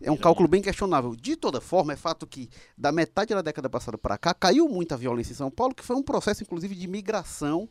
É 0.02 0.12
um 0.12 0.18
cálculo 0.18 0.50
bem 0.50 0.62
questionável. 0.62 1.16
De 1.16 1.36
toda 1.38 1.62
forma, 1.62 1.94
é 1.94 1.96
fato 1.96 2.28
que 2.28 2.50
da 2.78 2.92
metade 2.92 3.34
da 3.34 3.42
década 3.42 3.70
passada 3.70 3.98
para 3.98 4.18
cá 4.18 4.34
caiu 4.34 4.68
muita 4.68 4.98
violência 4.98 5.32
em 5.32 5.36
São 5.36 5.50
Paulo, 5.52 5.74
que 5.74 5.84
foi 5.84 5.96
um 5.96 6.04
processo, 6.04 6.44
inclusive, 6.44 6.76
de 6.76 6.88
migração 6.88 7.70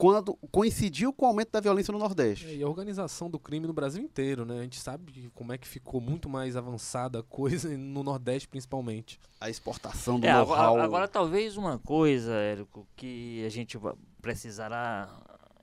quando 0.00 0.34
coincidiu 0.50 1.12
com 1.12 1.26
o 1.26 1.28
aumento 1.28 1.50
da 1.52 1.60
violência 1.60 1.92
no 1.92 1.98
Nordeste. 1.98 2.46
É, 2.46 2.54
E 2.56 2.62
a 2.62 2.68
organização 2.68 3.28
do 3.28 3.38
crime 3.38 3.66
no 3.66 3.72
Brasil 3.74 4.02
inteiro, 4.02 4.44
né? 4.46 4.58
A 4.60 4.62
gente 4.62 4.80
sabe 4.80 5.30
como 5.34 5.52
é 5.52 5.58
que 5.58 5.68
ficou 5.68 6.00
muito 6.00 6.28
mais 6.28 6.56
avançada 6.56 7.18
a 7.20 7.22
coisa 7.22 7.68
no 7.76 8.02
Nordeste, 8.02 8.48
principalmente. 8.48 9.20
A 9.38 9.50
exportação 9.50 10.18
do 10.18 10.26
É, 10.26 10.32
know-how. 10.32 10.54
agora, 10.56 10.84
agora, 10.84 11.08
talvez 11.08 11.56
uma 11.58 11.78
coisa, 11.78 12.32
Érico, 12.32 12.86
que 12.96 13.44
a 13.44 13.50
gente 13.50 13.78
precisará 14.22 15.08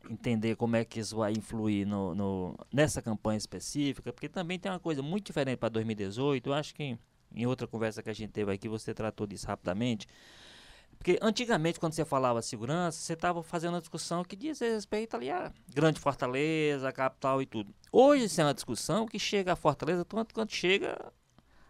entender 0.09 0.55
como 0.55 0.75
é 0.75 0.85
que 0.85 0.99
isso 0.99 1.17
vai 1.17 1.33
influir 1.33 1.85
no, 1.85 2.13
no- 2.15 2.55
nessa 2.73 3.01
campanha 3.01 3.37
específica, 3.37 4.13
porque 4.13 4.29
também 4.29 4.57
tem 4.59 4.71
uma 4.71 4.79
coisa 4.79 5.01
muito 5.01 5.25
diferente 5.25 5.57
para 5.57 5.69
2018. 5.69 6.47
Eu 6.49 6.53
acho 6.53 6.73
que 6.75 6.97
em 7.35 7.45
outra 7.45 7.67
conversa 7.67 8.01
que 8.03 8.09
a 8.09 8.13
gente 8.13 8.31
teve 8.31 8.51
aqui, 8.51 8.69
você 8.69 8.93
tratou 8.93 9.27
disso 9.27 9.47
rapidamente. 9.47 10.07
Porque 10.97 11.17
antigamente, 11.21 11.79
quando 11.79 11.93
você 11.93 12.03
falava 12.03 12.41
segurança, 12.41 12.99
você 12.99 13.13
estava 13.13 13.41
fazendo 13.43 13.73
uma 13.75 13.79
discussão 13.79 14.23
que 14.23 14.35
diz 14.35 14.59
respeito 14.59 15.15
ali 15.15 15.29
a 15.29 15.51
grande 15.73 15.99
Fortaleza, 15.99 16.89
a 16.89 16.91
capital 16.91 17.41
e 17.41 17.45
tudo. 17.45 17.73
Hoje 17.91 18.25
isso 18.25 18.41
é 18.41 18.43
uma 18.43 18.53
discussão 18.53 19.05
que 19.05 19.17
chega 19.19 19.53
a 19.53 19.55
Fortaleza 19.55 20.03
tanto 20.03 20.33
quanto 20.33 20.53
chega 20.53 20.97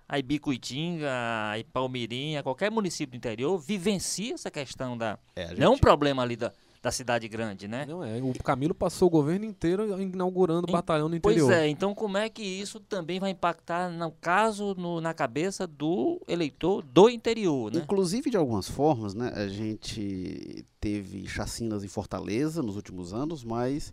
a 0.10 0.18
Ibicuitinga, 0.18 1.10
a 1.12 1.54
Palmirinha, 1.74 2.42
qualquer 2.42 2.72
município 2.72 3.12
do 3.12 3.18
interior 3.18 3.58
vivencia 3.60 4.34
essa 4.36 4.50
questão 4.50 4.98
da. 4.98 5.20
É, 5.36 5.44
a 5.46 5.54
Não 5.54 5.64
é 5.66 5.70
um 5.70 5.72
gente- 5.74 5.82
problema 5.82 6.24
ali 6.24 6.36
da, 6.38 6.54
da 6.82 6.92
cidade 6.92 7.28
grande, 7.28 7.68
né? 7.68 7.86
Não 7.88 8.04
é? 8.04 8.22
O 8.22 8.34
Camilo 8.44 8.74
passou 8.74 9.08
o 9.08 9.12
governo 9.12 9.46
inteiro 9.46 10.00
inaugurando 10.02 10.68
o 10.68 10.70
Em- 10.70 10.74
batalhão 10.74 11.10
no 11.10 11.20
Pois 11.20 11.36
interior. 11.38 11.52
é, 11.54 11.68
então 11.68 11.94
como 11.96 12.18
é 12.18 12.30
que 12.30 12.44
isso 12.44 12.80
também 12.80 13.20
vai 13.20 13.32
impactar, 13.32 13.90
no 13.90 14.12
caso, 14.12 14.74
no- 14.78 15.02
na 15.02 15.14
cabeça 15.14 15.66
do 15.68 16.22
eleitor 16.28 16.84
do 16.84 17.10
interior, 17.10 17.74
né? 17.74 17.82
Inclusive, 17.84 18.30
de 18.30 18.38
algumas 18.38 18.70
formas, 18.70 19.14
né, 19.14 19.32
a 19.36 19.48
gente 19.48 20.66
teve 20.80 21.28
chacinas 21.28 21.84
em 21.84 21.88
Fortaleza 21.88 22.62
nos 22.62 22.76
últimos 22.76 23.14
anos, 23.14 23.44
mas 23.44 23.92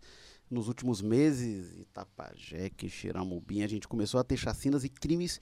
nos 0.50 0.68
últimos 0.68 1.00
meses, 1.00 1.76
Itapajé, 1.78 2.70
Xeramubim, 2.86 3.62
a 3.62 3.66
gente 3.68 3.88
começou 3.88 4.20
a 4.20 4.24
ter 4.24 4.36
chacinas 4.36 4.84
e 4.84 4.88
crimes 4.88 5.40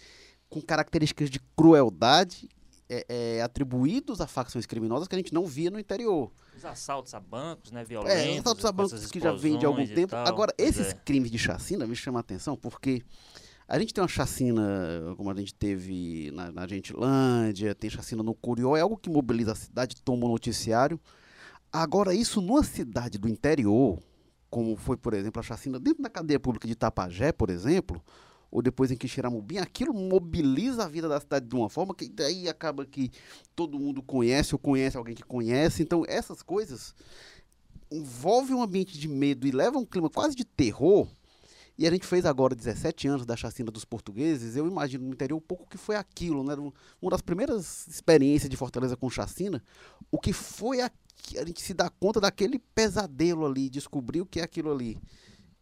com 0.48 0.60
características 0.60 1.28
de 1.28 1.40
crueldade 1.56 2.48
é, 2.88 3.06
é, 3.08 3.42
atribuídos 3.42 4.20
a 4.20 4.26
facções 4.26 4.66
criminosas 4.66 5.08
que 5.08 5.14
a 5.14 5.18
gente 5.18 5.32
não 5.32 5.46
via 5.46 5.70
no 5.70 5.78
interior. 5.78 6.30
Os 6.56 6.64
assaltos 6.64 7.14
a 7.14 7.20
bancos, 7.20 7.70
né, 7.70 7.84
violentos. 7.84 8.14
É, 8.14 8.30
os 8.32 8.38
assaltos 8.38 8.64
a 8.64 8.72
bancos 8.72 9.10
que 9.10 9.20
já 9.20 9.32
vem 9.32 9.58
de 9.58 9.66
algum 9.66 9.86
tempo. 9.86 10.10
Tal, 10.10 10.26
Agora, 10.26 10.52
esses 10.58 10.88
é. 10.88 10.94
crimes 10.94 11.30
de 11.30 11.38
chacina 11.38 11.86
me 11.86 11.96
chamam 11.96 12.18
a 12.18 12.20
atenção 12.20 12.56
porque 12.56 13.02
a 13.66 13.78
gente 13.78 13.94
tem 13.94 14.02
uma 14.02 14.08
chacina, 14.08 14.62
como 15.16 15.30
a 15.30 15.34
gente 15.34 15.54
teve 15.54 16.30
na, 16.32 16.52
na 16.52 16.66
Gentilândia, 16.66 17.74
tem 17.74 17.88
chacina 17.88 18.22
no 18.22 18.34
Curió, 18.34 18.76
é 18.76 18.80
algo 18.80 18.96
que 18.96 19.08
mobiliza 19.08 19.52
a 19.52 19.54
cidade, 19.54 19.96
toma 20.02 20.26
o 20.26 20.28
noticiário. 20.28 21.00
Agora, 21.72 22.14
isso 22.14 22.42
numa 22.42 22.62
cidade 22.62 23.16
do 23.16 23.28
interior, 23.28 23.98
como 24.50 24.76
foi, 24.76 24.98
por 24.98 25.14
exemplo, 25.14 25.40
a 25.40 25.42
chacina 25.42 25.80
dentro 25.80 26.02
da 26.02 26.10
cadeia 26.10 26.38
pública 26.38 26.66
de 26.66 26.74
Itapajé, 26.74 27.32
por 27.32 27.48
exemplo, 27.48 28.02
ou 28.52 28.60
depois 28.60 28.90
em 28.90 28.96
Quixeramobim, 28.96 29.56
aquilo 29.56 29.94
mobiliza 29.94 30.84
a 30.84 30.88
vida 30.88 31.08
da 31.08 31.18
cidade 31.18 31.46
de 31.46 31.54
uma 31.56 31.70
forma 31.70 31.94
que 31.94 32.06
daí 32.06 32.50
acaba 32.50 32.84
que 32.84 33.10
todo 33.56 33.78
mundo 33.78 34.02
conhece 34.02 34.54
ou 34.54 34.58
conhece 34.58 34.94
alguém 34.94 35.14
que 35.14 35.22
conhece. 35.22 35.82
Então, 35.82 36.04
essas 36.06 36.42
coisas 36.42 36.94
envolvem 37.90 38.54
um 38.54 38.62
ambiente 38.62 38.98
de 38.98 39.08
medo 39.08 39.46
e 39.46 39.50
levam 39.50 39.80
um 39.80 39.86
clima 39.86 40.10
quase 40.10 40.36
de 40.36 40.44
terror. 40.44 41.08
E 41.78 41.86
a 41.86 41.90
gente 41.90 42.06
fez 42.06 42.26
agora 42.26 42.54
17 42.54 43.08
anos 43.08 43.24
da 43.24 43.34
chacina 43.34 43.70
dos 43.70 43.86
portugueses. 43.86 44.54
Eu 44.54 44.68
imagino 44.68 45.06
no 45.06 45.14
interior 45.14 45.38
um 45.38 45.40
pouco 45.40 45.64
o 45.64 45.66
que 45.66 45.78
foi 45.78 45.96
aquilo, 45.96 46.44
né? 46.44 46.54
Uma 47.00 47.10
das 47.10 47.22
primeiras 47.22 47.86
experiências 47.88 48.50
de 48.50 48.56
Fortaleza 48.56 48.98
com 48.98 49.08
chacina, 49.08 49.64
o 50.10 50.18
que 50.18 50.34
foi 50.34 50.82
a, 50.82 50.90
gente 51.46 51.62
se 51.62 51.72
dá 51.72 51.88
conta 51.88 52.20
daquele 52.20 52.58
pesadelo 52.58 53.46
ali, 53.46 53.70
descobrir 53.70 54.20
o 54.20 54.26
que 54.26 54.40
é 54.40 54.42
aquilo 54.42 54.70
ali. 54.70 54.98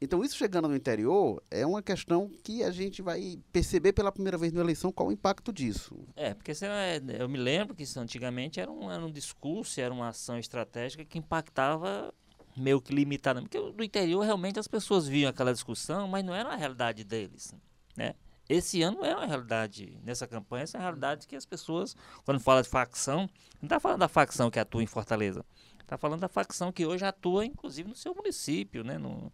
Então, 0.03 0.25
isso 0.25 0.37
chegando 0.37 0.67
no 0.67 0.75
interior 0.75 1.43
é 1.51 1.67
uma 1.67 1.83
questão 1.83 2.31
que 2.43 2.63
a 2.63 2.71
gente 2.71 3.03
vai 3.03 3.39
perceber 3.53 3.93
pela 3.93 4.11
primeira 4.11 4.39
vez 4.39 4.51
na 4.51 4.63
eleição 4.63 4.91
qual 4.91 5.11
o 5.11 5.13
impacto 5.13 5.53
disso. 5.53 5.95
É, 6.17 6.33
porque 6.33 6.53
é- 6.53 7.03
eu 7.21 7.29
me 7.29 7.37
lembro 7.37 7.75
que 7.75 7.83
isso 7.83 8.01
antigamente 8.01 8.59
era 8.59 8.71
um, 8.71 8.91
era 8.91 9.05
um 9.05 9.13
discurso, 9.13 9.79
era 9.79 9.93
uma 9.93 10.09
ação 10.09 10.39
estratégica 10.39 11.05
que 11.05 11.19
impactava 11.19 12.15
meio 12.57 12.81
que 12.81 12.95
limitadamente. 12.95 13.51
Porque 13.51 13.77
no 13.77 13.85
interior 13.85 14.25
realmente 14.25 14.59
as 14.59 14.67
pessoas 14.67 15.07
viam 15.07 15.29
aquela 15.29 15.53
discussão, 15.53 16.09
mas 16.09 16.25
não 16.25 16.35
era 16.35 16.49
a 16.49 16.57
realidade 16.57 17.05
deles. 17.05 17.55
Né? 17.95 18.15
Esse 18.49 18.83
ano 18.83 19.05
é 19.05 19.15
uma 19.15 19.27
realidade, 19.27 19.99
nessa 20.03 20.27
campanha, 20.27 20.65
essa 20.65 20.79
é 20.79 20.81
a 20.81 20.83
realidade 20.83 21.27
que 21.27 21.37
as 21.37 21.45
pessoas, 21.45 21.95
quando 22.25 22.41
fala 22.41 22.63
de 22.63 22.69
facção, 22.71 23.29
não 23.61 23.67
está 23.67 23.79
falando 23.79 24.01
da 24.01 24.09
facção 24.09 24.51
que 24.51 24.59
atua 24.59 24.83
em 24.83 24.87
Fortaleza, 24.87 25.45
está 25.81 25.99
falando 25.99 26.21
da 26.21 26.29
facção 26.29 26.73
que 26.73 26.87
hoje 26.87 27.05
atua, 27.05 27.45
inclusive, 27.45 27.89
no 27.89 27.95
seu 27.95 28.15
município, 28.15 28.83
né? 28.83 28.97
No, 28.99 29.31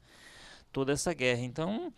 toda 0.76 0.92
essa 0.92 1.14
guerra. 1.14 1.40
Então, 1.40 1.90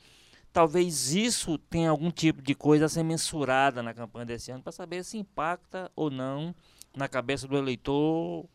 talvez 0.53 1.13
isso 1.13 1.59
tenha 1.59 1.91
algum 1.91 2.13
tipo 2.13 2.41
de 2.41 2.55
coisa 2.55 2.85
a 2.85 2.89
ser 2.89 3.03
mensurada 3.03 3.83
na 3.83 3.93
campanha 3.93 4.27
desse 4.27 4.53
ano 4.53 4.63
para 4.63 4.71
saber 4.71 5.05
se 5.05 5.19
impacta 5.19 5.91
ou 5.97 6.11
não 6.11 6.55
na 6.97 7.09
cabeça 7.09 7.49
do 7.49 7.57
eleitor 7.57 8.47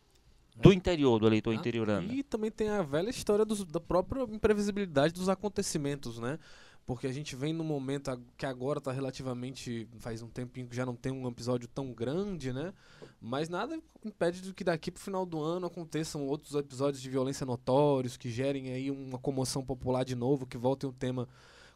do 0.56 0.72
interior, 0.72 1.20
do 1.20 1.28
eleitor 1.28 1.52
interiorano. 1.54 2.08
E 2.14 2.24
também 2.24 2.50
tem 2.52 2.70
a 2.70 2.82
velha 2.84 3.10
história 3.10 3.44
dos- 3.44 3.66
da 3.66 3.82
própria 3.82 4.22
imprevisibilidade 4.24 5.14
dos 5.14 5.28
acontecimentos, 5.28 6.20
né? 6.20 6.40
Porque 6.86 7.08
a 7.08 7.12
gente 7.14 7.34
vem 7.36 7.54
num 7.54 7.64
momento 7.64 8.12
que 8.38 8.46
agora 8.46 8.82
tá 8.82 8.92
relativamente. 8.92 9.88
faz 10.00 10.22
um 10.22 10.28
tempinho 10.28 10.68
que 10.68 10.76
já 10.76 10.86
não 10.86 10.96
tem 10.96 11.12
um 11.14 11.28
episódio 11.30 11.68
tão 11.68 11.94
grande, 11.94 12.52
né? 12.52 12.74
Mas 13.22 13.48
nada 13.48 13.80
impede 14.04 14.42
de 14.42 14.54
que 14.54 14.66
daqui 14.66 14.92
pro 14.92 15.02
final 15.02 15.26
do 15.26 15.42
ano 15.42 15.68
aconteçam 15.68 16.28
outros 16.28 16.56
episódios 16.56 17.02
de 17.02 17.10
violência 17.10 17.46
notórios, 17.46 18.18
que 18.18 18.30
gerem 18.30 18.74
aí 18.74 18.92
uma 18.92 19.18
comoção 19.18 19.64
popular 19.64 20.04
de 20.04 20.14
novo, 20.16 20.46
que 20.46 20.58
voltem 20.58 20.90
o 20.90 20.94
tema 20.94 21.28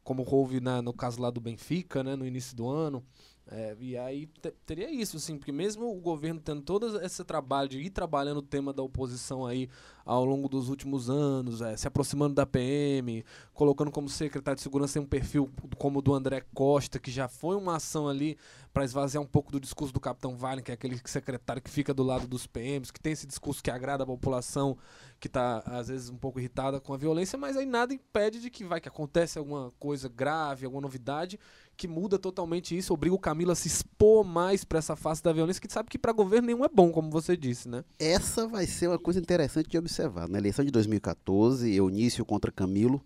como 0.03 0.25
houve 0.29 0.59
na- 0.59 0.81
no 0.81 0.91
caso 0.93 1.21
lá 1.21 1.29
do 1.29 1.39
Benfica, 1.39 2.03
né? 2.03 2.15
No 2.15 2.25
início 2.27 2.55
do 2.55 2.67
ano. 2.67 3.01
É, 3.49 3.77
e 3.79 3.97
aí 3.97 4.27
te- 4.41 4.53
teria 4.65 4.91
isso, 4.91 5.15
assim, 5.15 5.37
porque 5.37 5.53
mesmo 5.53 5.89
o 5.89 6.01
governo 6.01 6.39
tendo 6.41 6.61
todo 6.61 7.01
esse 7.01 7.23
trabalho 7.23 7.69
de 7.69 7.79
ir 7.79 7.89
trabalhando 7.89 8.39
o 8.39 8.41
tema 8.41 8.73
da 8.73 8.83
oposição 8.83 9.45
aí 9.45 9.69
ao 10.05 10.25
longo 10.25 10.49
dos 10.49 10.67
últimos 10.67 11.09
anos, 11.09 11.61
é, 11.61 11.75
se 11.77 11.87
aproximando 11.87 12.35
da 12.35 12.45
PM, 12.45 13.23
colocando 13.53 13.89
como 13.89 14.09
secretário 14.09 14.57
de 14.57 14.61
segurança 14.61 14.99
um 14.99 15.05
perfil 15.05 15.49
como 15.77 15.99
o 15.99 16.01
do 16.01 16.13
André 16.13 16.43
Costa, 16.53 16.99
que 16.99 17.09
já 17.09 17.29
foi 17.29 17.55
uma 17.55 17.77
ação 17.77 18.09
ali 18.09 18.37
para 18.73 18.83
esvaziar 18.83 19.23
um 19.23 19.27
pouco 19.27 19.51
do 19.51 19.59
discurso 19.61 19.93
do 19.93 19.99
Capitão 19.99 20.35
Wagner, 20.35 20.63
que 20.63 20.71
é 20.71 20.73
aquele 20.73 20.99
secretário 21.05 21.61
que 21.61 21.69
fica 21.69 21.93
do 21.93 22.03
lado 22.03 22.27
dos 22.27 22.45
PMs, 22.45 22.91
que 22.91 22.99
tem 22.99 23.13
esse 23.13 23.25
discurso 23.25 23.63
que 23.63 23.71
agrada 23.71 24.03
a 24.03 24.07
população, 24.07 24.77
que 25.19 25.27
está 25.27 25.59
às 25.65 25.87
vezes 25.87 26.09
um 26.09 26.17
pouco 26.17 26.39
irritada 26.39 26.79
com 26.79 26.93
a 26.93 26.97
violência, 26.97 27.37
mas 27.37 27.55
aí 27.57 27.65
nada 27.65 27.93
impede 27.93 28.41
de 28.41 28.49
que 28.49 28.63
vai 28.65 28.79
que 28.81 28.89
acontece 28.89 29.39
alguma 29.39 29.71
coisa 29.79 30.07
grave, 30.09 30.65
alguma 30.65 30.81
novidade 30.81 31.39
que 31.77 31.87
muda 31.87 32.17
totalmente 32.17 32.75
isso, 32.75 32.91
obriga 32.91 33.15
o 33.15 33.19
Camilo 33.19 33.51
a 33.51 33.55
se 33.55 33.67
expor 33.67 34.25
mais 34.25 34.65
para 34.65 34.79
essa 34.79 34.95
face 34.95 35.21
da 35.21 35.31
violência, 35.31 35.61
que 35.61 35.71
sabe 35.71 35.89
que 35.89 35.99
para 35.99 36.11
governo 36.11 36.47
nenhum 36.47 36.65
é 36.65 36.67
bom, 36.67 36.91
como 36.91 37.11
você 37.11 37.37
disse, 37.37 37.69
né? 37.69 37.85
Essa 37.99 38.47
vai 38.47 38.65
ser 38.65 38.87
uma 38.87 38.97
coisa 38.97 39.19
interessante 39.19 39.69
de 39.69 39.77
observar. 39.77 40.27
Na 40.27 40.39
eleição 40.39 40.65
de 40.65 40.71
2014, 40.71 41.71
Eunício 41.71 42.25
contra 42.25 42.51
Camilo, 42.51 42.99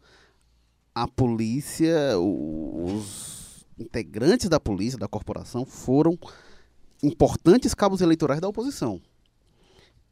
a 0.95 1.05
polícia, 1.05 2.17
os 2.17 3.65
integrantes 3.77 4.47
da 4.47 4.59
polícia, 4.59 4.97
da 4.97 5.07
corporação, 5.07 5.65
foram 5.65 6.17
importantes 7.03 7.73
cabos 7.73 7.99
eleitorais 7.99 8.39
da 8.39 8.47
oposição. 8.47 9.01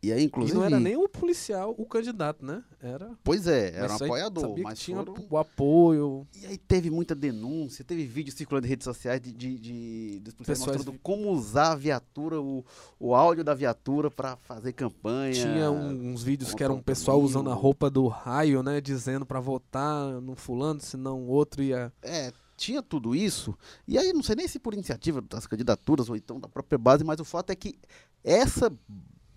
E 0.01 0.13
aí, 0.13 0.21
E 0.21 0.25
inclusive. 0.25 0.57
não 0.57 0.63
era 0.65 0.79
nem 0.79 0.95
o 0.95 1.09
policial, 1.09 1.75
o 1.77 1.85
candidato, 1.85 2.45
né? 2.45 2.63
Era. 2.81 3.11
Pois 3.21 3.45
é, 3.47 3.73
era 3.75 3.87
um 3.87 3.89
mas 3.89 4.01
aí 4.01 4.07
apoiador. 4.07 4.57
Mas 4.59 4.79
tinha 4.79 4.97
foram- 4.97 5.27
o 5.29 5.37
apoio. 5.37 6.25
E 6.41 6.45
aí 6.45 6.57
teve 6.57 6.89
muita 6.89 7.13
denúncia, 7.13 7.83
teve 7.83 8.05
vídeo 8.05 8.31
circulando 8.33 8.65
em 8.65 8.69
redes 8.69 8.85
sociais 8.85 9.19
de, 9.19 9.33
de, 9.33 9.59
de 9.59 10.19
dos 10.21 10.33
policiais 10.33 10.59
Pessoas 10.59 10.77
mostrando 10.77 10.99
como 11.03 11.29
usar 11.31 11.73
a 11.73 11.75
viatura, 11.75 12.39
o, 12.41 12.63
o 12.97 13.13
áudio 13.13 13.43
da 13.43 13.53
viatura 13.53 14.09
para 14.09 14.37
fazer 14.37 14.71
campanha. 14.71 15.33
Tinha 15.33 15.69
um- 15.69 16.11
uns 16.13 16.23
vídeos 16.23 16.53
que 16.53 16.63
era 16.63 16.71
um 16.73 16.77
o 16.77 16.81
pessoal 16.83 17.19
usando 17.21 17.49
a 17.51 17.53
roupa 17.53 17.89
do 17.89 18.07
raio, 18.07 18.63
né? 18.63 18.79
Dizendo 18.79 19.25
para 19.25 19.41
votar 19.41 20.21
no 20.21 20.33
fulano, 20.33 20.79
senão 20.79 21.19
o 21.23 21.27
outro 21.27 21.61
ia. 21.61 21.91
É, 22.01 22.31
tinha 22.55 22.81
tudo 22.81 23.13
isso. 23.13 23.53
E 23.85 23.97
aí, 23.97 24.13
não 24.13 24.23
sei 24.23 24.35
nem 24.37 24.47
se 24.47 24.59
por 24.59 24.73
iniciativa 24.73 25.21
das 25.21 25.45
candidaturas 25.45 26.09
ou 26.09 26.15
então 26.15 26.39
da 26.39 26.47
própria 26.47 26.77
base, 26.77 27.03
mas 27.03 27.19
o 27.19 27.25
fato 27.25 27.49
é 27.49 27.55
que 27.55 27.77
essa 28.23 28.71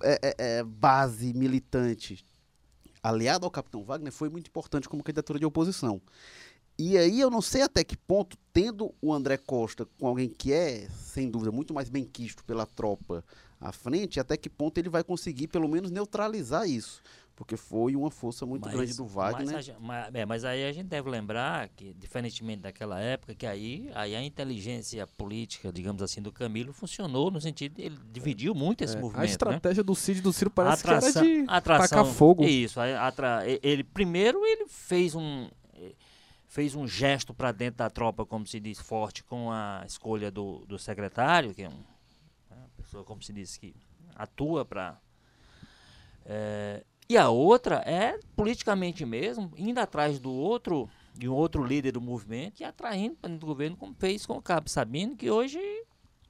é, 0.02 0.18
é, 0.22 0.34
é, 0.38 0.64
base 0.64 1.32
militante 1.32 2.24
aliada 3.02 3.44
ao 3.44 3.50
Capitão 3.50 3.82
Wagner 3.84 4.12
foi 4.12 4.28
muito 4.28 4.48
importante 4.48 4.88
como 4.88 5.02
candidatura 5.02 5.38
de 5.38 5.46
oposição. 5.46 6.00
E 6.78 6.96
aí 6.96 7.20
eu 7.20 7.30
não 7.30 7.42
sei 7.42 7.62
até 7.62 7.84
que 7.84 7.96
ponto, 7.96 8.36
tendo 8.52 8.94
o 9.00 9.12
André 9.12 9.36
Costa 9.36 9.86
com 9.98 10.06
alguém 10.06 10.28
que 10.28 10.52
é, 10.52 10.88
sem 10.88 11.30
dúvida, 11.30 11.52
muito 11.52 11.74
mais 11.74 11.88
bem 11.88 12.04
quisto 12.04 12.44
pela 12.44 12.64
tropa 12.64 13.24
à 13.60 13.72
frente, 13.72 14.18
até 14.18 14.36
que 14.36 14.48
ponto 14.48 14.78
ele 14.78 14.88
vai 14.88 15.04
conseguir 15.04 15.48
pelo 15.48 15.68
menos 15.68 15.90
neutralizar 15.90 16.68
isso. 16.68 17.02
Porque 17.34 17.56
foi 17.56 17.96
uma 17.96 18.10
força 18.10 18.44
muito 18.44 18.66
Mas- 18.66 18.74
grande 18.74 18.94
do 18.94 19.06
Wagner. 19.06 19.46
Mas, 19.46 19.54
a 19.54 19.60
gen- 19.62 19.76
ma- 19.80 20.10
é, 20.12 20.24
mas 20.26 20.44
aí 20.44 20.64
a 20.68 20.72
gente 20.72 20.86
deve 20.88 21.08
lembrar 21.08 21.68
que, 21.70 21.92
diferentemente 21.94 22.60
daquela 22.62 23.00
época, 23.00 23.34
que 23.34 23.46
aí, 23.46 23.90
aí 23.94 24.14
a 24.14 24.22
inteligência 24.22 25.06
política, 25.06 25.72
digamos 25.72 26.02
assim, 26.02 26.20
do 26.20 26.30
Camilo 26.30 26.72
funcionou 26.74 27.30
no 27.30 27.40
sentido 27.40 27.74
de 27.76 27.82
ele 27.82 27.98
dividiu 28.12 28.54
muito 28.54 28.84
esse 28.84 28.96
É, 28.96 29.00
movimento. 29.00 29.18
a 29.18 29.24
né? 29.24 29.30
estratégia 29.30 29.82
do 29.82 29.94
Cid 29.94 30.18
e 30.18 30.22
do 30.22 30.32
Ciro 30.32 30.50
parece 30.50 30.82
atração, 30.82 31.22
que 31.22 31.28
era 31.30 31.42
de 31.44 31.50
atração, 31.50 31.88
tacar 31.98 32.04
fogo. 32.14 32.44
Isso, 32.44 32.78
atra- 32.80 33.42
ele 33.62 33.82
primeiro 33.82 34.44
ele 34.44 34.66
fez 34.68 35.14
um 35.14 35.48
eh, 35.74 35.94
fez 36.46 36.74
um 36.74 36.86
gesto 36.86 37.32
para 37.32 37.50
dentro 37.50 37.78
da 37.78 37.88
tropa, 37.88 38.26
como 38.26 38.46
se 38.46 38.60
diz, 38.60 38.78
forte 38.78 39.24
com 39.24 39.50
a 39.50 39.82
escolha 39.86 40.30
do, 40.30 40.66
do 40.66 40.78
secretário, 40.78 41.54
que 41.54 41.62
é 41.62 41.68
um, 41.68 41.72
né, 42.50 42.56
uma 42.58 42.68
pessoa, 42.76 43.02
como 43.04 43.22
se 43.22 43.32
diz, 43.32 43.56
que 43.56 43.74
atua 44.14 44.66
para 44.66 45.00
e 47.08 47.16
a 47.16 47.28
outra 47.28 47.76
é 47.86 48.18
politicamente 48.36 49.04
mesmo, 49.04 49.50
indo 49.56 49.78
atrás 49.78 50.18
do 50.18 50.30
outro, 50.32 50.88
de 51.14 51.28
um 51.28 51.34
outro 51.34 51.62
líder 51.64 51.92
do 51.92 52.00
movimento 52.00 52.60
e 52.60 52.64
atraindo 52.64 53.16
para 53.20 53.28
dentro 53.28 53.40
do 53.40 53.46
governo, 53.46 53.76
como 53.76 53.94
fez 53.98 54.24
com 54.24 54.34
o 54.34 54.42
Cabo 54.42 54.68
Sabino, 54.70 55.14
que 55.16 55.30
hoje, 55.30 55.58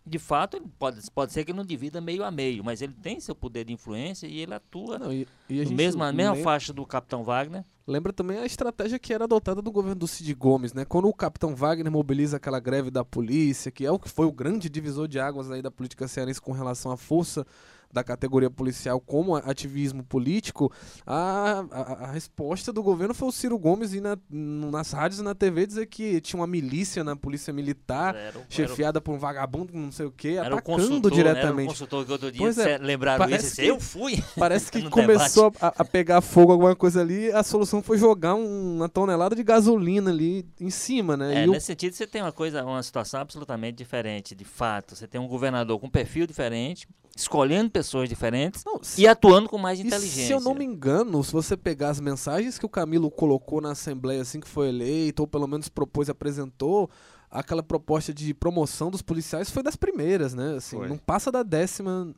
de 0.05 0.19
fato, 0.19 0.61
pode, 0.79 1.01
pode 1.13 1.33
ser 1.33 1.45
que 1.45 1.53
não 1.53 1.65
divida 1.65 2.01
meio 2.01 2.25
a 2.25 2.31
meio, 2.31 2.65
mas 2.65 2.83
ele 2.83 2.95
tem 2.95 3.21
seu 3.21 3.35
poder 3.35 3.65
de 3.65 3.73
influência 3.73 4.27
e 4.27 4.41
ele 4.41 4.55
atua 4.55 4.99
Não, 4.99 5.13
e, 5.13 5.27
e 5.49 5.67
mesma 5.67 6.11
lembra- 6.11 6.43
faixa 6.43 6.73
do 6.73 6.85
Capitão 6.85 7.23
Wagner. 7.23 7.65
Lembra 7.85 8.13
também 8.13 8.39
a 8.39 8.47
estratégia 8.47 8.97
que 8.97 9.13
era 9.13 9.25
adotada 9.25 9.61
do 9.61 9.71
governo 9.73 9.97
do 9.97 10.07
Cid 10.07 10.33
Gomes, 10.35 10.73
né? 10.73 10.85
Quando 10.85 11.09
o 11.09 11.13
capitão 11.13 11.53
Wagner 11.55 11.91
mobiliza 11.91 12.37
aquela 12.37 12.61
greve 12.61 12.93
da 12.93 13.05
polícia, 13.05 13.73
que 13.73 13.85
é 13.85 13.91
o 13.91 13.99
que 13.99 14.09
foi 14.09 14.25
o 14.25 14.31
grande 14.31 14.69
divisor 14.71 15.09
de 15.09 15.19
águas 15.19 15.51
aí 15.51 15.61
da 15.61 15.71
política 15.71 16.07
cearense 16.07 16.41
com 16.41 16.53
relação 16.53 16.93
à 16.93 16.97
força 16.97 17.45
da 17.92 18.02
categoria 18.02 18.48
policial 18.50 18.98
como 19.00 19.37
ativismo 19.37 20.02
político, 20.02 20.72
a, 21.07 21.64
a, 21.70 21.81
a 22.05 22.12
resposta 22.12 22.72
do 22.72 22.83
governo 22.83 23.12
foi 23.14 23.28
o 23.28 23.33
Ciro 23.33 23.59
Gomes 23.59 23.92
ir 23.92 24.00
na, 24.00 24.16
nas 24.31 24.92
rádios 24.92 25.20
e 25.20 25.22
na 25.24 25.35
TV 25.35 25.66
dizer 25.66 25.87
que 25.87 26.20
tinha 26.20 26.40
uma 26.40 26.46
milícia 26.46 27.05
na 27.05 27.14
polícia 27.14 27.52
militar, 27.52 28.14
Era 28.14 28.40
chefiada 28.48 29.00
por 29.00 29.14
um 29.14 29.18
vagabundo, 29.18 29.72
não 29.74 29.92
sei 29.92 30.07
o 30.07 30.11
quê, 30.11 30.37
Era 30.42 30.55
o 30.55 30.59
atacando 30.59 30.62
consultor, 30.78 31.11
né? 31.11 31.18
Era 31.20 31.31
o 31.31 31.35
diretamente. 31.35 31.68
consultor 31.68 32.07
que 32.07 32.12
outro 32.12 32.33
dia 32.33 32.40
Pois 32.40 32.59
é, 32.59 32.78
lembraram 32.78 33.18
parece 33.18 33.46
isso. 33.46 33.57
que- 33.57 33.66
Eu 33.66 33.81
fui. 33.81 34.22
Parece 34.38 34.70
que 34.70 34.83
começou 34.90 35.52
a, 35.61 35.68
a 35.78 35.85
pegar 35.85 36.20
fogo 36.20 36.52
alguma 36.52 36.74
coisa 36.74 37.00
ali, 37.00 37.31
a 37.33 37.42
solução 37.42 37.83
foi 37.83 37.98
jogar 37.98 38.35
um- 38.35 38.76
uma 38.76 38.88
tonelada 38.88 39.37
de 39.37 39.42
gasolina 39.42 40.11
ali 40.11 40.46
em 40.61 40.70
cima, 40.70 41.16
né? 41.16 41.42
É, 41.42 41.44
E 41.44 41.48
o- 41.48 41.52
nesse 41.52 41.66
sentido, 41.66 41.92
você 41.94 42.07
tem 42.07 42.22
uma 42.22 42.33
coisa, 42.33 42.64
uma 42.64 42.83
situação 42.83 43.20
absolutamente 43.20 43.76
diferente, 43.76 44.35
de 44.35 44.44
fato. 44.44 44.96
Você 44.96 45.07
tem 45.07 45.20
um 45.20 45.28
governador 45.28 45.78
com 45.78 45.88
perfil 45.90 46.26
diferente, 46.26 46.87
escolhendo 47.16 47.70
pessoas 47.70 47.82
diferentes 48.09 48.64
Não, 48.64 48.83
se- 48.83 49.01
e 49.01 49.07
atuando 49.07 49.49
com 49.49 49.59
mais 49.59 49.79
E 49.79 49.83
inteligência. 49.83 50.27
se 50.27 50.33
eu 50.33 50.40
não 50.40 50.55
me 50.55 50.64
engano, 50.64 51.23
se 51.25 51.33
você 51.33 51.57
pegar 51.57 51.90
as 51.90 52.01
mensagens 52.01 52.59
que 52.59 52.66
o 52.66 52.68
Camilo 52.68 53.11
colocou 53.11 53.61
na 53.61 53.73
Assembleia 53.73 54.23
assim 54.23 54.40
que 54.40 54.49
foi 54.49 54.68
eleito, 54.68 55.23
ou 55.23 55.27
pelo 55.27 55.47
menos 55.47 55.68
propôs 55.68 56.09
e 56.09 56.11
apresentou, 56.11 56.90
aquela 57.31 57.62
proposta 57.62 58.12
de 58.12 58.33
promoção 58.35 58.90
dos 58.90 59.03
policiais 59.03 59.51
foi 59.51 59.62
das 59.62 59.77
primeiras, 59.77 60.35
né? 60.35 60.57
Assim, 60.57 60.77
Foi. 60.77 60.88
não 60.88 60.99
passa 60.99 61.33
da 61.33 61.42
décima. 61.42 62.14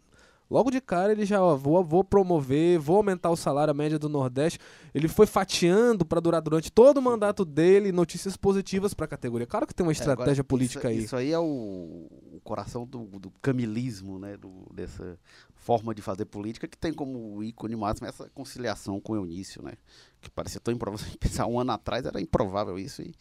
Logo 0.50 0.70
de 0.70 0.80
cara 0.80 1.12
ele 1.12 1.24
já, 1.24 1.42
ó, 1.42 1.56
vou, 1.56 1.82
vou 1.82 2.04
promover, 2.04 2.78
vou 2.78 2.96
aumentar 2.98 3.30
o 3.30 3.36
salário 3.36 3.70
a 3.70 3.74
média 3.74 3.98
do 3.98 4.08
Nordeste. 4.08 4.58
Ele 4.94 5.08
foi 5.08 5.26
fatiando 5.26 6.04
para 6.04 6.20
durar 6.20 6.40
durante 6.42 6.70
todo 6.70 6.98
o 6.98 7.02
mandato 7.02 7.44
dele 7.44 7.90
notícias 7.92 8.36
positivas 8.36 8.92
para 8.94 9.06
a 9.06 9.08
categoria. 9.08 9.46
Claro 9.46 9.66
que 9.66 9.74
tem 9.74 9.84
uma 9.84 9.92
É, 9.92 9.94
estratégia 9.94 10.44
política 10.44 10.90
isso, 10.92 10.98
aí. 10.98 11.04
Isso 11.04 11.16
aí 11.16 11.32
é 11.32 11.38
o, 11.38 11.42
o 11.44 12.40
coração 12.44 12.86
do, 12.86 13.04
do 13.18 13.30
camilismo, 13.42 14.18
né? 14.18 14.36
do- 14.36 14.70
dessa 14.74 15.18
forma 15.54 15.94
de 15.94 16.02
fazer 16.02 16.26
política 16.26 16.68
que 16.68 16.76
tem 16.76 16.92
como 16.92 17.42
ícone 17.42 17.74
máximo 17.74 18.06
essa 18.06 18.28
conciliação 18.34 19.00
com 19.00 19.14
o 19.14 19.16
Eunício, 19.16 19.62
né? 19.62 19.72
Que 20.20 20.30
parecia 20.30 20.60
tão 20.60 20.74
improvável. 20.74 21.06
Pensar 21.18 21.46
um 21.46 21.58
ano 21.58 21.72
atrás 21.72 22.04
era 22.04 22.20
improvável 22.20 22.78
isso 22.78 23.00
e, 23.00 23.14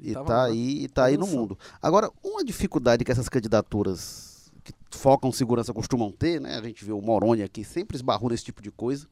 e 0.00 0.14
tá 0.14 0.44
aí, 0.44 0.84
e 0.84 0.88
tá 0.88 1.04
aí 1.04 1.16
no 1.18 1.26
mundo. 1.26 1.58
Agora, 1.82 2.10
uma 2.24 2.42
dificuldade 2.42 3.04
que 3.04 3.12
essas 3.12 3.28
candidaturas 3.28 4.35
que 4.66 4.98
focam 4.98 5.30
segurança 5.32 5.72
costumam 5.72 6.10
ter, 6.10 6.40
né? 6.40 6.56
A 6.58 6.62
gente 6.62 6.84
viu 6.84 6.98
o 6.98 7.02
Moroni 7.02 7.42
aqui 7.42 7.62
sempre 7.64 7.96
esbarrou 7.96 8.30
nesse 8.30 8.44
tipo 8.44 8.60
de 8.62 8.70
coisa. 8.70 9.06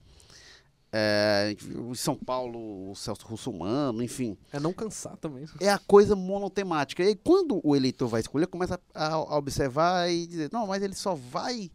É, 0.96 1.56
em 1.90 1.94
São 1.96 2.14
Paulo 2.14 2.90
o 2.90 2.94
Celso 2.94 3.26
Russomano, 3.26 4.00
enfim 4.00 4.38
É 4.52 4.60
não 4.60 4.72
cansar 4.72 5.16
também. 5.16 5.44
é 5.60 5.68
a 5.68 5.78
coisa 5.78 6.14
monotemática. 6.14 7.02
E 7.02 7.08
aí, 7.08 7.16
quando 7.16 7.60
o 7.64 7.74
eleitor 7.74 8.06
vai 8.06 8.20
escolher, 8.20 8.46
começa 8.46 8.78
a, 8.94 9.06
a 9.14 9.36
observar 9.36 10.08
e 10.08 10.24
dizer, 10.24 10.50
não, 10.52 10.68
mas 10.68 10.82
ele 10.84 10.94
só 10.94 11.14
vai. 11.16 11.68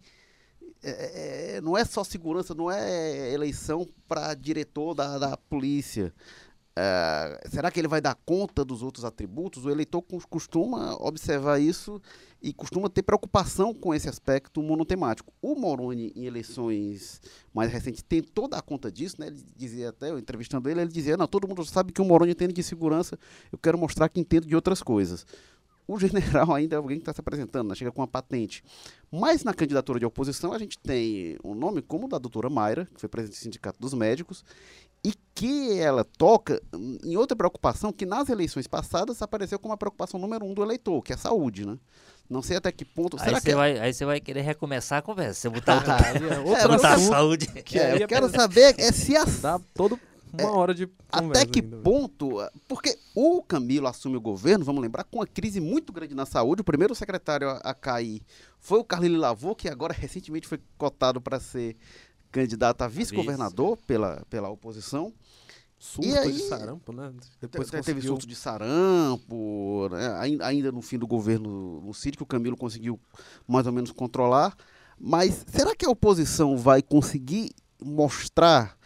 é, 0.82 1.56
é, 1.58 1.62
não 1.62 1.78
é 1.78 1.84
só 1.84 2.02
segurança, 2.04 2.56
não 2.56 2.72
é 2.72 3.34
eleição 3.34 3.86
para 4.08 4.34
diretor 4.36 4.94
da, 4.94 5.18
da 5.18 5.36
polícia. 5.36 6.14
É, 6.78 7.42
será 7.52 7.70
que 7.70 7.78
ele 7.78 7.90
vai 7.90 8.00
dar 8.00 8.16
conta 8.26 8.64
dos 8.64 8.82
outros 8.82 9.04
atributos? 9.04 9.66
O 9.66 9.70
eleitor 9.70 10.02
cos- 10.02 10.24
costuma 10.26 10.96
observar 10.96 11.60
isso 11.60 12.02
e 12.42 12.54
costuma 12.54 12.90
ter 12.90 13.04
preocupação 13.04 13.74
com 13.74 13.94
esse 13.94 14.08
aspecto 14.08 14.62
monotemático. 14.62 15.34
O 15.42 15.56
Moroni, 15.56 16.12
em 16.16 16.26
eleições 16.26 17.22
mais 17.54 17.72
recentes, 17.72 18.02
tentou 18.02 18.48
dar 18.48 18.62
conta 18.62 18.92
disso, 18.92 19.18
né? 19.20 19.28
Ele 19.28 19.44
dizia 19.56 19.90
até, 19.90 20.10
eu 20.10 20.18
entrevistando 20.18 20.70
ele, 20.70 20.82
ele 20.82 20.92
dizia, 20.92 21.18
não, 21.18 21.28
todo 21.28 21.48
mundo 21.48 21.66
sabe 21.66 21.92
que 21.92 22.02
o 22.02 22.06
Moroni 22.06 22.32
entende 22.32 22.54
de 22.54 22.64
segurança, 22.64 23.20
eu 23.52 23.58
quero 23.58 23.78
mostrar 23.78 24.08
que 24.10 24.20
entendo 24.20 24.48
de 24.48 24.56
outras 24.56 24.82
coisas. 24.82 25.26
O 25.88 26.00
general 26.00 26.54
ainda 26.56 26.76
é 26.76 26.78
alguém 26.78 26.98
que 26.98 27.02
está 27.02 27.14
se 27.14 27.20
apresentando, 27.20 27.70
né? 27.70 27.76
chega 27.76 27.92
com 27.92 28.02
uma 28.02 28.08
patente. 28.08 28.64
Mas 29.12 29.44
na 29.44 29.54
candidatura 29.54 30.00
de 30.00 30.06
oposição, 30.06 30.54
a 30.54 30.60
gente 30.60 30.78
tem 30.78 31.38
um 31.44 31.56
nome 31.56 31.82
como 31.82 32.06
o 32.06 32.10
da 32.10 32.20
doutora 32.20 32.50
Mayra, 32.50 32.86
que 32.94 33.00
foi 33.00 33.10
presidente 33.10 33.40
do 33.40 33.44
Sindicato 33.44 33.80
dos 33.82 33.94
Médicos, 33.94 34.46
e 35.04 35.14
que 35.34 35.80
ela 35.80 36.04
toca 36.04 36.62
em 37.04 37.16
outra 37.16 37.36
preocupação 37.36 37.92
que 37.92 38.06
nas 38.06 38.30
eleições 38.30 38.68
passadas 38.68 39.22
apareceu 39.22 39.58
como 39.58 39.74
a 39.74 39.78
preocupação 39.78 40.20
número 40.20 40.46
um 40.46 40.54
do 40.54 40.62
eleitor, 40.62 41.02
que 41.02 41.12
é 41.12 41.16
a 41.16 41.18
saúde, 41.18 41.66
né? 41.66 41.78
Não 42.30 42.42
sei 42.44 42.58
até 42.58 42.72
que 42.72 42.86
ponto. 42.86 43.18
Aí 43.18 43.24
será 43.26 43.40
você, 43.40 43.50
que 43.50 43.56
vai, 43.56 43.80
aí 43.80 43.92
você 43.92 44.06
vai 44.06 44.20
querer 44.20 44.42
recomeçar 44.42 45.00
a 45.00 45.02
conversa. 45.02 45.34
Você 45.42 45.50
botar 45.50 45.76
outro, 45.76 45.92
Aí 45.92 46.54
é 46.54 46.64
É, 46.64 46.68
botar 46.68 46.94
a 46.94 47.00
saúde. 47.00 47.48
que 47.64 47.80
é, 47.80 47.94
eu 47.94 48.04
é 48.04 48.08
quero 48.08 48.30
saber 48.30 48.76
é 48.78 48.92
se 48.92 49.18
a 49.18 49.26
Dá 49.42 49.60
todo 49.74 50.00
uma 50.32 50.52
hora 50.52 50.76
de 50.76 50.88
conversa 51.12 51.42
Até 51.44 51.52
que 51.52 51.60
ainda. 51.60 51.78
ponto? 51.78 52.38
Porque 52.68 52.98
o 53.16 53.42
Camilo 53.42 53.88
assume 53.88 54.16
o 54.16 54.22
governo, 54.22 54.64
vamos 54.64 54.82
lembrar, 54.82 55.04
com 55.04 55.18
uma 55.18 55.26
crise 55.28 55.60
muito 55.60 55.92
grande 55.92 56.14
na 56.14 56.26
saúde. 56.26 56.62
O 56.62 56.64
primeiro 56.64 56.94
secretário 56.94 57.50
a, 57.50 57.58
a 57.58 57.74
cair 57.74 58.22
foi 58.60 58.80
o 58.80 58.84
Carlinhos 58.84 59.20
Lavô, 59.20 59.56
que 59.56 59.68
agora 59.68 59.94
recentemente 59.94 60.48
foi 60.48 60.60
cotado 60.78 61.20
para 61.20 61.40
ser 61.40 61.76
candidato 62.32 62.84
a 62.84 62.88
vice-governador 62.88 63.78
pela, 63.88 64.24
pela 64.30 64.50
oposição. 64.50 65.12
Surto 65.80 66.10
aí- 66.18 66.34
de 66.34 66.40
sarampo, 66.42 66.92
né? 66.92 67.12
Depois 67.40 67.68
Te- 67.68 67.72
Teve 67.72 67.84
conseguiu... 67.94 68.12
surto 68.12 68.28
de 68.28 68.36
sarampo, 68.36 69.88
né? 69.92 70.08
Ain- 70.20 70.42
ainda 70.42 70.72
no 70.72 70.82
fim 70.82 70.98
do 71.00 71.08
governo 71.08 71.82
no 71.82 71.94
Cid, 71.94 72.18
que 72.18 72.24
o 72.24 72.26
Camilo 72.26 72.58
conseguiu 72.58 73.00
mais 73.48 73.66
ou 73.66 73.72
menos 73.74 73.92
controlar. 73.92 74.56
Mas 75.00 75.46
será 75.48 75.74
que 75.76 75.86
a 75.86 75.90
oposição 75.90 76.58
vai 76.58 76.82
conseguir 76.82 77.52
mostrar 77.82 78.78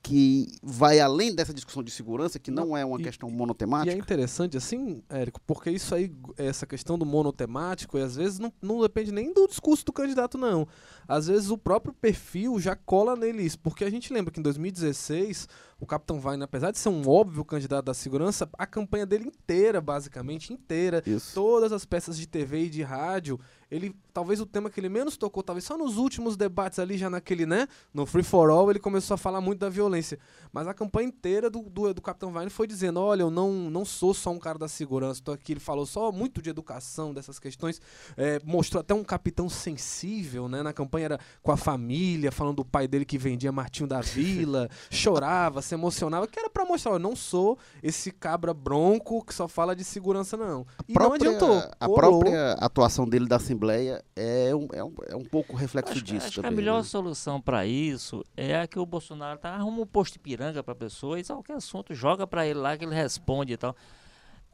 que 0.00 0.46
vai 0.62 1.00
além 1.00 1.34
dessa 1.34 1.52
discussão 1.52 1.82
de 1.82 1.90
segurança, 1.90 2.38
que 2.38 2.48
não, 2.52 2.76
é 2.76 2.84
uma 2.84 3.00
e- 3.00 3.02
questão 3.02 3.28
E 3.28 3.32
é 3.32 3.34
monotemática? 3.34 3.96
interessante, 3.98 4.56
assim, 4.56 5.02
Érico, 5.10 5.40
porque 5.44 5.68
isso 5.68 5.92
aí, 5.96 6.12
essa 6.36 6.64
questão 6.64 6.96
do 6.96 7.04
monotemático, 7.04 7.98
e 7.98 8.02
às 8.02 8.14
vezes 8.14 8.38
não, 8.38 8.52
não 8.62 8.80
depende 8.80 9.10
nem 9.10 9.32
do 9.34 9.48
discurso 9.48 9.84
do 9.84 9.92
candidato, 9.92 10.38
não. 10.38 10.68
Às 11.08 11.26
vezes 11.26 11.50
o 11.50 11.58
próprio 11.58 11.92
perfil 11.92 12.60
já 12.60 12.76
cola 12.76 13.16
neles, 13.16 13.56
porque 13.56 13.84
a 13.84 13.90
gente 13.90 14.12
lembra 14.12 14.30
que 14.32 14.38
em 14.38 14.42
2016, 14.44 15.48
o 15.78 15.86
Capitão 15.86 16.18
Wagner, 16.20 16.44
apesar 16.44 16.70
de 16.70 16.78
ser 16.78 16.88
um 16.88 17.06
óbvio 17.08 17.44
candidato 17.44 17.84
da 17.84 17.94
segurança, 17.94 18.48
a 18.56 18.66
campanha 18.66 19.04
dele 19.04 19.26
inteira, 19.26 19.80
basicamente, 19.80 20.52
inteira, 20.52 21.02
Isso. 21.06 21.34
todas 21.34 21.72
as 21.72 21.84
peças 21.84 22.16
de 22.16 22.26
TV 22.26 22.64
e 22.64 22.70
de 22.70 22.82
rádio, 22.82 23.38
ele 23.70 23.94
talvez 24.12 24.40
o 24.40 24.46
tema 24.46 24.70
que 24.70 24.78
ele 24.80 24.88
menos 24.88 25.16
tocou, 25.16 25.42
talvez 25.42 25.64
só 25.64 25.76
nos 25.76 25.96
últimos 25.96 26.36
debates 26.36 26.78
ali, 26.78 26.96
já 26.96 27.10
naquele, 27.10 27.44
né? 27.44 27.66
No 27.92 28.06
Free 28.06 28.22
for 28.22 28.48
All, 28.48 28.70
ele 28.70 28.78
começou 28.78 29.14
a 29.14 29.18
falar 29.18 29.40
muito 29.40 29.58
da 29.58 29.68
violência. 29.68 30.18
Mas 30.52 30.68
a 30.68 30.72
campanha 30.72 31.08
inteira 31.08 31.50
do, 31.50 31.60
do, 31.62 31.92
do 31.92 32.00
Capitão 32.00 32.32
Wagner 32.32 32.50
foi 32.50 32.66
dizendo: 32.66 33.00
olha, 33.00 33.22
eu 33.22 33.30
não, 33.30 33.52
não 33.52 33.84
sou 33.84 34.14
só 34.14 34.30
um 34.30 34.38
cara 34.38 34.58
da 34.58 34.68
segurança, 34.68 35.20
tô 35.22 35.32
aqui. 35.32 35.52
Ele 35.52 35.60
falou 35.60 35.84
só 35.84 36.12
muito 36.12 36.40
de 36.40 36.48
educação, 36.48 37.12
dessas 37.12 37.38
questões. 37.38 37.80
É, 38.16 38.40
mostrou 38.44 38.80
até 38.80 38.94
um 38.94 39.04
capitão 39.04 39.48
sensível, 39.48 40.48
né? 40.48 40.62
Na 40.62 40.72
campanha 40.72 41.04
era 41.04 41.20
com 41.42 41.50
a 41.50 41.56
família, 41.56 42.30
falando 42.30 42.56
do 42.56 42.64
pai 42.64 42.86
dele 42.86 43.04
que 43.04 43.18
vendia 43.18 43.50
Martinho 43.50 43.88
da 43.88 44.00
Vila, 44.00 44.70
chorava, 44.90 45.60
se 45.66 45.74
emocionava, 45.74 46.26
que 46.26 46.38
era 46.38 46.48
pra 46.48 46.64
mostrar: 46.64 46.92
eu 46.92 46.98
não 46.98 47.14
sou 47.14 47.58
esse 47.82 48.10
cabra 48.10 48.54
bronco 48.54 49.24
que 49.24 49.34
só 49.34 49.46
fala 49.48 49.74
de 49.74 49.84
segurança, 49.84 50.36
não. 50.36 50.66
E 50.88 50.92
não 50.94 51.12
adiantou. 51.12 51.58
A 51.78 51.86
colou. 51.86 51.96
própria 51.96 52.52
atuação 52.54 53.08
dele 53.08 53.26
da 53.26 53.36
Assembleia 53.36 54.02
é 54.14 54.54
um, 54.54 54.68
é 54.72 54.82
um, 54.84 54.94
é 55.08 55.16
um 55.16 55.24
pouco 55.24 55.56
reflexo 55.56 55.92
Acho, 55.92 56.02
disso 56.02 56.26
acho 56.26 56.34
que 56.34 56.40
a 56.40 56.42
também. 56.44 56.56
melhor 56.56 56.78
né? 56.78 56.82
solução 56.84 57.40
para 57.40 57.66
isso 57.66 58.24
é 58.36 58.60
a 58.60 58.66
que 58.66 58.78
o 58.78 58.86
Bolsonaro 58.86 59.38
tá, 59.38 59.50
arruma 59.50 59.82
um 59.82 59.86
posto 59.86 60.14
de 60.14 60.18
piranga 60.18 60.62
para 60.62 60.74
pessoa 60.74 61.20
e 61.20 61.24
qualquer 61.24 61.56
assunto 61.56 61.94
joga 61.94 62.26
para 62.26 62.46
ele 62.46 62.58
lá 62.58 62.76
que 62.76 62.84
ele 62.84 62.94
responde 62.94 63.52
e 63.52 63.56
tal. 63.56 63.74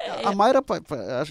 É, 0.04 0.26
A 0.26 0.32
Mayra, 0.34 0.62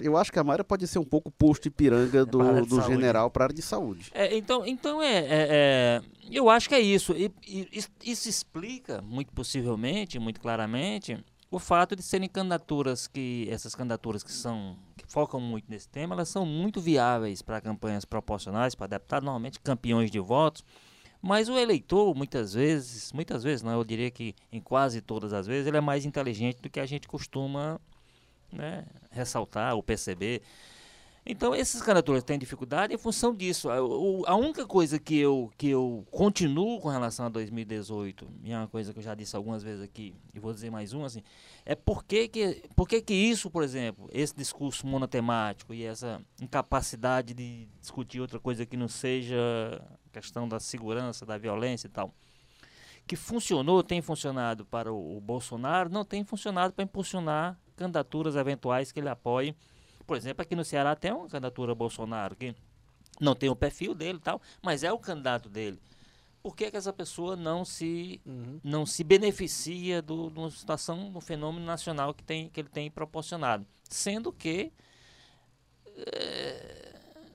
eu 0.02 0.18
acho 0.18 0.32
que 0.32 0.40
a 0.40 0.44
Mayra 0.44 0.64
pode 0.64 0.88
ser 0.88 1.00
um 1.00 1.04
pouco 1.04 1.30
posto 1.32 1.64
de 1.64 1.70
piranga 1.72 2.26
Pra 2.26 2.46
área 2.46 2.62
do, 2.62 2.66
do 2.68 2.76
saúde. 2.78 2.88
general 2.94 3.30
para 3.30 3.44
a 3.44 3.46
área 3.46 3.56
de 3.56 3.62
saúde. 3.62 4.12
É, 4.14 4.36
então, 4.38 4.66
então 4.66 5.02
é, 5.02 5.18
é- 5.18 5.26
é, 5.30 6.02
eu 6.32 6.50
acho 6.50 6.70
que 6.70 6.76
é 6.76 6.80
isso. 6.80 7.14
E, 7.14 7.32
e 7.48 7.68
isso- 7.72 7.90
isso 8.04 8.30
explica, 8.30 9.02
muito 9.02 9.32
possivelmente, 9.34 10.18
muito 10.20 10.40
claramente, 10.40 11.24
o 11.50 11.60
fato 11.60 11.96
de 11.96 12.02
serem 12.04 12.30
candidaturas 12.30 13.08
que 13.08 13.48
essas 13.52 13.76
candidaturas 13.76 14.24
que 14.24 14.32
são 14.32 14.78
que 14.96 15.04
focam 15.12 15.42
muito 15.42 15.66
nesse 15.70 15.90
tema, 15.90 16.14
elas 16.16 16.30
são 16.30 16.46
muito 16.46 16.80
viáveis 16.80 17.42
para 17.42 17.60
campanhas 17.60 18.06
proporcionais, 18.06 18.76
para 18.76 18.88
deputados, 18.88 19.26
normalmente 19.26 19.60
campeões 19.60 20.10
de 20.12 20.20
votos. 20.20 20.64
Mas 21.22 21.50
o 21.50 21.58
eleitor, 21.58 22.16
muitas 22.16 22.54
vezes, 22.54 23.12
muitas 23.12 23.44
vezes, 23.44 23.62
não, 23.62 23.74
eu 23.74 23.84
diria 23.84 24.10
que 24.10 24.34
em 24.52 24.60
quase 24.62 25.02
todas 25.02 25.34
as 25.34 25.46
vezes, 25.46 25.68
ele 25.68 25.78
é 25.78 25.82
mais 25.82 26.04
inteligente 26.06 26.60
do 26.62 26.70
que 26.70 26.80
a 26.80 26.86
gente 26.86 27.08
costuma 27.08 27.80
né, 28.52 28.86
ressaltar 29.12 29.76
ou 29.76 29.84
perceber. 29.84 30.42
Então, 31.24 31.54
essas 31.54 31.82
candidaturas 31.82 32.24
têm 32.24 32.40
dificuldade 32.40 32.96
em 32.96 32.98
função 32.98 33.36
disso. 33.36 33.70
A, 33.70 33.76
a 33.78 34.36
única 34.36 34.66
coisa 34.66 34.98
que 34.98 35.16
eu, 35.20 35.52
que 35.56 35.70
eu 35.70 36.04
continuo 36.10 36.80
com 36.82 36.90
relação 36.90 37.28
a 37.28 37.30
2018, 37.30 38.28
e 38.44 38.52
é 38.52 38.58
uma 38.58 38.68
coisa 38.68 38.92
que 38.92 38.98
eu 38.98 39.04
já 39.04 39.14
disse 39.14 39.36
algumas 39.36 39.62
vezes 39.62 39.84
aqui, 39.84 40.16
e 40.34 40.40
vou 40.40 40.52
dizer 40.52 40.72
mais 40.72 40.94
uma, 40.94 41.06
assim, 41.06 41.22
é 41.64 41.76
por 41.76 42.04
que, 42.04 42.28
que, 42.28 42.64
por 42.76 42.88
que, 42.88 43.02
que 43.02 43.14
isso, 43.14 43.52
por 43.52 43.62
exemplo, 43.62 44.10
esse 44.12 44.36
discurso 44.36 44.88
monotemático 44.88 45.76
e 45.76 45.84
essa 45.84 46.20
incapacidade 46.42 47.36
de 47.36 47.68
discutir 47.80 48.20
outra 48.20 48.40
coisa 48.40 48.66
que 48.66 48.76
não 48.76 48.88
seja 48.88 49.38
questão 50.12 50.50
da 50.50 50.60
segurança, 50.60 51.24
da 51.24 51.38
violência 51.38 51.86
e 51.86 51.92
tal, 51.92 52.16
que 53.06 53.16
funcionou, 53.16 53.84
tem 53.84 54.02
funcionado 54.02 54.66
para 54.66 54.92
o, 54.92 55.18
o 55.18 55.22
Bolsonaro, 55.22 55.90
não 55.90 56.04
tem 56.04 56.24
funcionado 56.24 56.74
para 56.74 56.84
impulsionar 56.84 57.60
candidaturas 57.76 58.36
eventuais 58.36 58.92
que 58.92 59.00
ele 59.00 59.10
apoie. 59.10 59.56
Por 60.06 60.18
exemplo, 60.18 60.42
aqui 60.42 60.56
no 60.56 60.64
Ceará 60.66 60.96
tem 60.96 61.12
uma 61.12 61.28
candidatura 61.28 61.74
Bolsonaro 61.76 62.36
que 62.36 62.56
não 63.20 63.36
tem 63.36 63.50
o 63.50 63.56
perfil 63.56 63.94
dele 63.94 64.18
e 64.18 64.22
tal, 64.22 64.42
mas 64.62 64.84
é 64.84 64.92
o 64.92 64.98
candidato 65.00 65.50
dele. 65.50 65.80
Por 66.42 66.56
que, 66.56 66.72
que 66.72 66.78
essa 66.78 66.92
pessoa 66.92 67.36
não 67.36 67.64
se, 67.64 68.20
Uhum. 68.26 68.60
não 68.64 68.86
se 68.86 69.04
beneficia 69.04 70.02
do, 70.02 70.30
de 70.32 70.40
uma 70.40 70.50
situação, 70.50 71.12
do 71.12 71.22
fenômeno 71.22 71.66
nacional 71.66 72.14
que, 72.14 72.24
tem, 72.24 72.50
que 72.50 72.60
ele 72.60 72.70
tem 72.70 72.90
proporcionado? 72.90 73.66
Sendo 73.90 74.32
que 74.34 74.72
eh, 75.96 76.94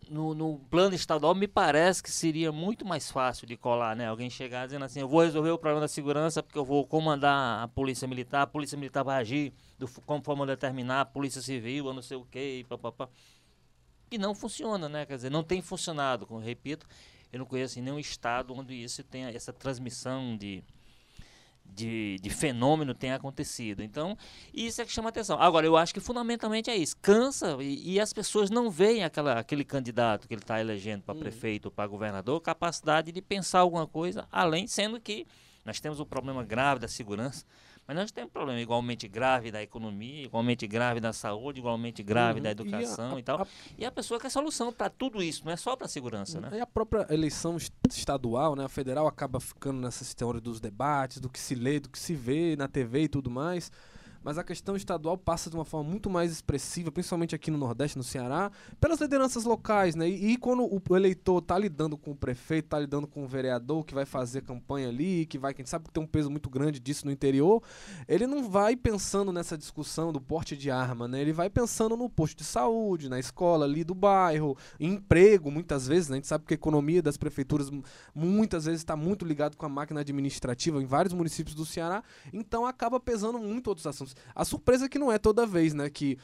no, 0.08 0.34
no 0.34 0.58
plano 0.70 0.94
estadual 0.94 1.34
me 1.34 1.48
parece 1.48 2.02
que 2.02 2.10
seria 2.10 2.52
muito 2.52 2.84
mais 2.84 3.10
fácil 3.10 3.46
de 3.46 3.56
colar, 3.56 3.96
né? 3.96 4.06
Alguém 4.08 4.30
chegar 4.30 4.66
dizendo 4.66 4.84
assim, 4.84 5.00
eu 5.00 5.08
vou 5.08 5.20
resolver 5.22 5.50
o 5.50 5.58
problema 5.58 5.80
da 5.80 5.88
segurança 5.88 6.42
porque 6.42 6.58
eu 6.58 6.64
vou 6.64 6.86
comandar 6.86 7.62
a 7.62 7.68
polícia 7.68 8.06
militar, 8.08 8.42
a 8.42 8.46
polícia 8.46 8.76
militar 8.78 9.02
vai 9.02 9.20
agir 9.20 9.52
do, 9.78 9.88
conforme 10.02 10.42
eu 10.42 10.46
determinar, 10.46 11.02
a 11.02 11.04
polícia 11.04 11.42
civil, 11.42 11.86
eu 11.86 11.94
não 11.94 12.02
sei 12.02 12.16
o 12.16 12.24
quê, 12.24 12.58
e 12.60 12.64
papapá. 12.64 13.08
E 14.10 14.18
não 14.18 14.34
funciona, 14.34 14.88
né? 14.88 15.04
Quer 15.04 15.16
dizer, 15.16 15.30
não 15.30 15.42
tem 15.42 15.60
funcionado, 15.60 16.26
como 16.26 16.40
eu 16.40 16.44
repito, 16.44 16.86
eu 17.32 17.40
não 17.40 17.46
conheço 17.46 17.80
nenhum 17.80 17.98
estado 17.98 18.54
onde 18.54 18.74
isso 18.74 19.02
tenha 19.02 19.28
essa 19.30 19.52
transmissão 19.52 20.36
de, 20.36 20.62
de, 21.64 22.16
de 22.22 22.30
fenômeno 22.30 22.94
tenha 22.94 23.16
acontecido. 23.16 23.82
Então, 23.82 24.16
isso 24.54 24.80
é 24.80 24.84
que 24.84 24.92
chama 24.92 25.08
atenção. 25.08 25.40
Agora, 25.40 25.66
eu 25.66 25.76
acho 25.76 25.92
que 25.92 26.00
fundamentalmente 26.00 26.70
é 26.70 26.76
isso. 26.76 26.96
Cansa 27.02 27.56
e, 27.60 27.94
e 27.94 28.00
as 28.00 28.12
pessoas 28.12 28.48
não 28.48 28.70
veem 28.70 29.04
aquela, 29.04 29.38
aquele 29.38 29.64
candidato 29.64 30.28
que 30.28 30.34
ele 30.34 30.42
está 30.42 30.60
elegendo 30.60 31.02
para 31.02 31.14
Hum. 31.14 31.18
prefeito 31.18 31.66
ou 31.66 31.70
para 31.70 31.86
governador 31.86 32.40
capacidade 32.40 33.10
de 33.10 33.20
pensar 33.20 33.60
alguma 33.60 33.86
coisa, 33.86 34.26
além 34.30 34.66
sendo 34.66 35.00
que 35.00 35.26
nós 35.64 35.80
temos 35.80 35.98
um 35.98 36.04
problema 36.04 36.44
grave 36.44 36.80
da 36.80 36.88
segurança, 36.88 37.44
mas 37.86 37.96
nós 37.96 38.10
temos 38.10 38.30
um 38.30 38.32
problema 38.32 38.60
igualmente 38.60 39.06
grave 39.08 39.50
da 39.50 39.62
economia, 39.62 40.24
igualmente 40.24 40.66
grave 40.66 41.00
da 41.00 41.12
saúde, 41.12 41.60
igualmente 41.60 42.02
grave 42.02 42.38
Uhum. 42.40 42.42
da 42.42 42.48
E 42.48 42.50
a- 42.50 42.52
educação 42.52 43.16
e, 43.18 43.20
a- 43.20 43.24
tal. 43.24 43.42
a- 43.42 43.46
E 43.78 43.84
a 43.84 43.90
pessoa 43.92 44.18
quer 44.18 44.30
solução 44.30 44.72
para 44.72 44.90
tudo 44.90 45.22
isso, 45.22 45.44
não 45.44 45.52
é 45.52 45.56
só 45.56 45.76
para 45.76 45.86
a 45.86 45.88
segurança, 45.88 46.40
né? 46.40 46.50
E 46.52 46.60
a 46.60 46.66
própria 46.66 47.06
eleição 47.10 47.56
est- 47.56 47.72
estadual, 47.90 48.56
né, 48.56 48.64
a 48.64 48.68
federal 48.68 49.06
acaba 49.06 49.38
ficando 49.40 49.80
nessa 49.80 50.02
história 50.02 50.40
dos 50.40 50.60
debates, 50.60 51.20
do 51.20 51.28
que 51.28 51.38
se 51.38 51.54
lê, 51.54 51.78
do 51.80 51.88
que 51.88 51.98
se 51.98 52.14
vê 52.14 52.56
na 52.56 52.66
TV 52.68 53.02
e 53.02 53.08
tudo 53.08 53.30
mais. 53.30 53.70
Mas 54.26 54.38
a 54.38 54.42
questão 54.42 54.74
estadual 54.74 55.16
passa 55.16 55.48
de 55.48 55.54
uma 55.54 55.64
forma 55.64 55.88
muito 55.88 56.10
mais 56.10 56.32
expressiva, 56.32 56.90
principalmente 56.90 57.32
aqui 57.32 57.48
no 57.48 57.56
Nordeste, 57.56 57.96
no 57.96 58.02
Ceará, 58.02 58.50
pelas 58.80 59.00
lideranças 59.00 59.44
locais, 59.44 59.94
né? 59.94 60.08
E, 60.08 60.32
e 60.32 60.36
quando 60.36 60.64
o 60.68 60.96
eleitor 60.96 61.40
tá 61.40 61.56
lidando 61.56 61.96
com 61.96 62.10
o 62.10 62.16
prefeito, 62.16 62.70
tá 62.70 62.80
lidando 62.80 63.06
com 63.06 63.22
o 63.22 63.28
vereador 63.28 63.84
que 63.84 63.94
vai 63.94 64.04
fazer 64.04 64.42
campanha 64.42 64.88
ali, 64.88 65.26
que 65.26 65.38
vai, 65.38 65.54
quem 65.54 65.64
sabe 65.64 65.84
que 65.84 65.92
tem 65.92 66.02
um 66.02 66.06
peso 66.08 66.28
muito 66.28 66.50
grande 66.50 66.80
disso 66.80 67.06
no 67.06 67.12
interior, 67.12 67.62
ele 68.08 68.26
não 68.26 68.50
vai 68.50 68.74
pensando 68.74 69.32
nessa 69.32 69.56
discussão 69.56 70.12
do 70.12 70.20
porte 70.20 70.56
de 70.56 70.72
arma, 70.72 71.06
né? 71.06 71.20
Ele 71.20 71.32
vai 71.32 71.48
pensando 71.48 71.96
no 71.96 72.10
posto 72.10 72.38
de 72.38 72.42
saúde, 72.44 73.08
na 73.08 73.20
escola 73.20 73.64
ali 73.64 73.84
do 73.84 73.94
bairro, 73.94 74.56
em 74.80 74.94
emprego, 74.94 75.52
muitas 75.52 75.86
vezes, 75.86 76.08
né? 76.08 76.14
A 76.14 76.16
gente 76.16 76.26
sabe 76.26 76.44
que 76.44 76.52
a 76.52 76.56
economia 76.56 77.00
das 77.00 77.16
prefeituras 77.16 77.70
mu- 77.70 77.84
muitas 78.12 78.64
vezes 78.64 78.80
está 78.80 78.96
muito 78.96 79.24
ligado 79.24 79.56
com 79.56 79.66
a 79.66 79.68
máquina 79.68 80.00
administrativa 80.00 80.82
em 80.82 80.84
vários 80.84 81.14
municípios 81.14 81.54
do 81.54 81.64
Ceará, 81.64 82.02
então 82.32 82.66
acaba 82.66 82.98
pesando 82.98 83.38
muito 83.38 83.68
outros 83.68 83.86
assuntos. 83.86 84.15
A 84.34 84.44
surpresa 84.44 84.86
é 84.86 84.88
que 84.88 84.98
não 84.98 85.10
é 85.10 85.18
toda 85.18 85.46
vez, 85.46 85.74
né? 85.74 85.88
Que 85.90 86.18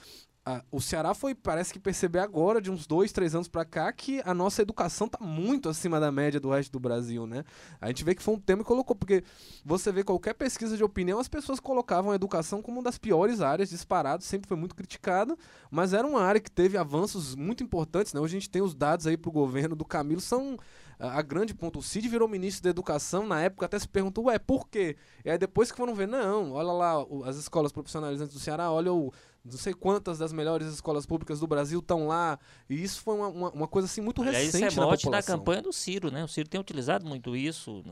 o 0.73 0.81
Ceará 0.81 1.15
foi, 1.15 1.37
parece 1.37 1.73
que 1.73 1.79
perceber 1.79 2.19
agora, 2.19 2.61
de 2.61 2.69
uns 2.69 2.85
dois, 2.85 3.13
três 3.13 3.33
anos 3.33 3.47
pra 3.47 3.65
cá, 3.65 3.93
que 3.93 4.21
a 4.25 4.35
nossa 4.35 4.61
educação 4.61 5.09
tá 5.09 5.25
muito 5.25 5.69
acima 5.69 6.01
da 6.01 6.11
média 6.11 6.41
do 6.41 6.51
resto 6.51 6.73
do 6.73 6.81
Brasil, 6.81 7.29
né? 7.29 7.45
A 7.81 7.87
gente 7.87 8.03
vê 8.03 8.13
que 8.13 8.21
foi 8.21 8.35
um 8.35 8.41
tema 8.41 8.63
e 8.63 8.65
colocou, 8.65 8.97
porque 8.97 9.23
você 9.65 9.93
vê 9.93 10.03
qualquer 10.03 10.35
pesquisa 10.35 10.77
de 10.77 10.83
opinião, 10.83 11.21
as 11.21 11.29
pessoas 11.29 11.61
colocavam 11.61 12.11
a 12.11 12.17
educação 12.17 12.61
como 12.61 12.79
uma 12.79 12.83
das 12.83 12.99
piores 12.99 13.41
áreas, 13.41 13.71
disparado, 13.71 14.25
sempre 14.25 14.49
foi 14.49 14.57
muito 14.57 14.75
criticada, 14.75 15.37
mas 15.71 15.93
era 15.93 16.05
uma 16.05 16.23
área 16.23 16.41
que 16.41 16.51
teve 16.51 16.77
avanços 16.77 17.37
muito 17.37 17.63
importantes, 17.63 18.13
né? 18.13 18.21
Hoje 18.21 18.37
a 18.37 18.41
gente 18.41 18.51
tem 18.51 18.63
os 18.63 18.75
dados 18.75 19.07
aí 19.07 19.17
pro 19.17 19.31
governo 19.31 19.77
do 19.77 19.85
Camilo, 19.85 20.21
são 20.21 20.59
a 21.03 21.19
a 21.19 21.23
grande 21.23 21.53
ponto. 21.55 21.79
O 21.81 21.83
Cid 21.83 22.09
virou 22.09 22.29
ministro 22.29 22.63
da 22.63 22.71
Educação, 22.71 23.27
na 23.27 23.41
época 23.43 23.67
até 23.67 23.79
se 23.79 23.89
perguntou, 23.89 24.25
ué, 24.27 24.39
por 24.39 24.69
quê? 24.69 24.97
E 25.25 25.31
aí 25.31 25.37
depois 25.39 25.71
que 25.71 25.77
foram 25.77 25.95
ver, 25.95 26.07
não, 26.09 26.53
olha 26.53 26.73
lá, 26.73 27.03
o- 27.05 27.25
as 27.25 27.37
escolas 27.37 27.73
profissionalizantes 27.73 28.33
do 28.35 28.41
Ceará, 28.41 28.71
olha 28.71 28.93
o 28.93 29.13
não 29.45 29.59
sei 29.59 29.75
quantas 29.75 30.19
das 30.19 30.33
melhores 30.33 30.69
escolas 30.69 31.05
públicas 31.05 31.41
do 31.41 31.49
Brasil 31.49 31.81
estão 31.81 32.07
lá. 32.07 32.39
E 32.71 32.81
isso 32.81 33.01
foi 33.03 33.17
uma, 33.17 33.27
uma, 33.29 33.51
uma 33.51 33.67
coisa 33.69 33.87
assim 33.87 34.01
muito 34.01 34.23
Aliás, 34.23 34.37
recente 34.47 34.69
isso 34.69 34.79
é 34.79 34.81
na 34.81 34.87
mote 34.89 34.99
da 35.03 35.07
população. 35.09 35.39
campanha 35.39 35.63
do 35.63 35.73
Ciro, 35.73 36.13
né? 36.13 36.23
O 36.23 36.29
Ciro 36.29 36.49
tem 36.49 36.61
utilizado 36.61 37.05
muito 37.05 37.35
isso 37.35 37.83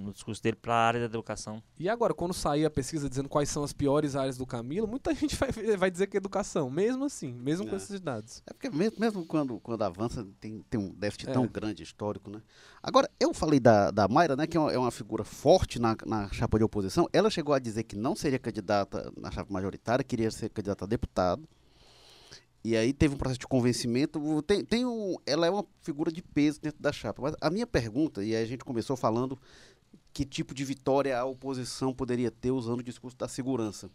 no, 0.00 0.12
discurso 0.12 0.42
dele 0.42 0.56
para 0.56 0.74
a 0.74 0.86
área 0.86 1.00
da 1.00 1.06
educação. 1.06 1.62
E 1.78 1.88
agora, 1.88 2.12
quando 2.12 2.34
sair 2.34 2.64
a 2.64 2.70
pesquisa 2.70 3.08
dizendo 3.08 3.28
quais 3.28 3.48
são 3.48 3.62
as 3.62 3.72
piores 3.72 4.16
áreas 4.16 4.36
do 4.36 4.46
Camilo, 4.46 4.86
muita 4.86 5.12
gente 5.14 5.36
vai, 5.36 5.50
vai 5.76 5.90
dizer 5.90 6.06
que 6.06 6.16
é 6.16 6.18
educação, 6.18 6.70
mesmo 6.70 7.04
assim, 7.04 7.32
mesmo 7.32 7.66
com 7.66 7.74
É. 7.74 7.76
esses 7.76 8.00
dados. 8.00 8.42
É 8.46 8.52
porque 8.52 8.70
mesmo, 8.70 8.98
mesmo 8.98 9.24
quando, 9.24 9.60
quando 9.60 9.82
avança, 9.82 10.26
tem, 10.40 10.64
tem 10.68 10.80
um 10.80 10.90
déficit 10.92 11.30
É. 11.30 11.32
tão 11.32 11.46
grande 11.46 11.82
histórico, 11.82 12.30
né? 12.30 12.42
Agora, 12.82 13.10
eu 13.18 13.32
falei 13.34 13.58
da, 13.60 13.90
da 13.90 14.06
Mayra, 14.08 14.36
né, 14.36 14.46
que 14.46 14.56
é 14.56 14.60
uma, 14.60 14.72
é 14.72 14.78
uma 14.78 14.90
figura 14.90 15.24
forte 15.24 15.78
na, 15.78 15.96
na 16.06 16.28
chapa 16.30 16.58
de 16.58 16.64
oposição. 16.64 17.08
Ela 17.12 17.30
chegou 17.30 17.54
a 17.54 17.58
dizer 17.58 17.82
que 17.84 17.96
não 17.96 18.14
seria 18.14 18.38
candidata 18.38 19.12
na 19.16 19.30
chapa 19.30 19.52
majoritária, 19.52 20.04
queria 20.04 20.30
ser 20.30 20.50
candidata 20.50 20.84
a 20.84 20.88
deputado. 20.88 21.48
E 22.64 22.76
aí 22.76 22.92
teve 22.92 23.14
um 23.14 23.16
processo 23.18 23.38
de 23.38 23.46
convencimento. 23.46 24.42
Tem, 24.42 24.64
tem 24.64 24.84
um, 24.84 25.14
ela 25.24 25.46
é 25.46 25.50
uma 25.50 25.64
figura 25.82 26.10
de 26.10 26.20
peso 26.20 26.60
dentro 26.60 26.82
da 26.82 26.92
chapa. 26.92 27.22
Mas 27.22 27.36
a 27.40 27.48
minha 27.48 27.64
pergunta, 27.64 28.24
e 28.24 28.34
aí 28.34 28.42
a 28.42 28.46
gente 28.46 28.64
começou 28.64 28.96
falando 28.96 29.38
que 30.16 30.24
tipo 30.24 30.54
de 30.54 30.64
vitória 30.64 31.18
a 31.18 31.26
oposição 31.26 31.92
poderia 31.92 32.30
ter 32.30 32.50
usando 32.50 32.80
o 32.80 32.82
discurso 32.82 33.14
da 33.18 33.28
segurança. 33.28 33.90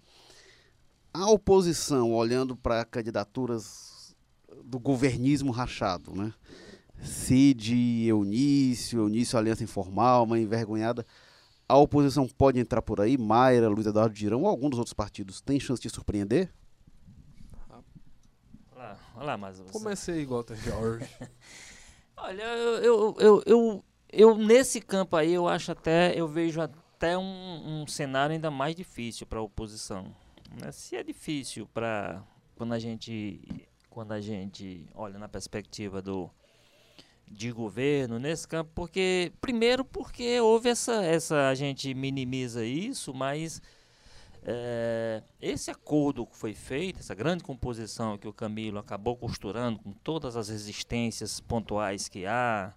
A 1.11 1.27
oposição, 1.31 2.13
olhando 2.13 2.55
para 2.55 2.85
candidaturas 2.85 4.15
do 4.63 4.79
governismo 4.79 5.51
rachado, 5.51 6.13
né? 6.15 6.31
Cid, 7.01 8.05
Eunício, 8.05 8.99
Eunício 8.99 9.35
Aliança 9.35 9.63
Informal, 9.63 10.25
uma 10.25 10.37
envergonhada. 10.37 11.03
A 11.67 11.75
oposição 11.75 12.27
pode 12.27 12.59
entrar 12.59 12.83
por 12.83 13.01
aí, 13.01 13.17
Mayra, 13.17 13.67
Luiz 13.67 13.87
Eduardo 13.87 14.15
Girão 14.15 14.41
ou 14.41 14.47
algum 14.47 14.69
dos 14.69 14.77
outros 14.77 14.93
partidos 14.93 15.41
tem 15.41 15.59
chance 15.59 15.81
de 15.81 15.89
surpreender? 15.89 16.53
Olha 17.67 17.81
lá, 18.75 18.99
olha 19.15 19.25
lá 19.25 19.37
mas 19.39 19.57
você- 19.57 19.71
Comecei 19.71 20.21
igual 20.21 20.45
o 20.47 20.55
Jorge. 20.55 21.09
Olha, 22.15 22.43
eu, 22.43 23.15
eu, 23.17 23.43
eu, 23.47 23.83
eu, 24.11 24.37
nesse 24.37 24.81
campo 24.81 25.15
aí 25.15 25.33
eu 25.33 25.47
acho 25.47 25.71
até, 25.71 26.13
eu 26.13 26.27
vejo 26.27 26.61
até 26.61 27.17
um, 27.17 27.81
um 27.81 27.87
cenário 27.87 28.33
ainda 28.33 28.51
mais 28.51 28.75
difícil 28.75 29.25
para 29.25 29.39
a 29.39 29.41
oposição. 29.41 30.13
né? 30.59 30.71
Se 30.71 30.95
é 30.95 31.03
difícil 31.03 31.67
para 31.73 32.23
quando 32.55 32.73
a 32.73 32.79
gente 32.79 33.67
quando 33.89 34.13
a 34.13 34.21
gente 34.21 34.87
olha 34.95 35.19
na 35.19 35.27
perspectiva 35.27 36.01
do 36.01 36.29
de 37.27 37.51
governo 37.51 38.19
nesse 38.19 38.47
campo, 38.47 38.71
porque 38.75 39.31
primeiro 39.39 39.85
porque 39.85 40.39
houve 40.41 40.69
essa 40.69 41.03
essa 41.03 41.49
a 41.49 41.55
gente 41.55 41.93
minimiza 41.93 42.65
isso, 42.65 43.13
mas 43.13 43.61
é, 44.43 45.23
esse 45.41 45.69
acordo 45.69 46.25
que 46.25 46.35
foi 46.35 46.53
feito, 46.53 46.99
essa 46.99 47.13
grande 47.13 47.43
composição 47.43 48.17
que 48.17 48.27
o 48.27 48.33
Camilo 48.33 48.79
acabou 48.79 49.15
costurando 49.15 49.79
com 49.79 49.91
todas 49.91 50.35
as 50.35 50.49
resistências 50.49 51.39
pontuais 51.39 52.09
que 52.09 52.25
há, 52.25 52.73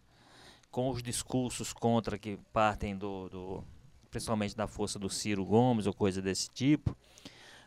com 0.75 0.91
os 0.91 1.05
discursos 1.05 1.73
contra 1.73 2.19
que 2.19 2.37
partem 2.53 2.97
do, 2.97 3.29
do 3.29 3.65
principalmente 4.11 4.57
da 4.57 4.67
força 4.67 4.99
do 4.99 5.09
Ciro 5.09 5.45
Gomes 5.45 5.87
ou 5.87 5.95
coisa 5.95 6.21
desse 6.21 6.51
tipo, 6.51 6.97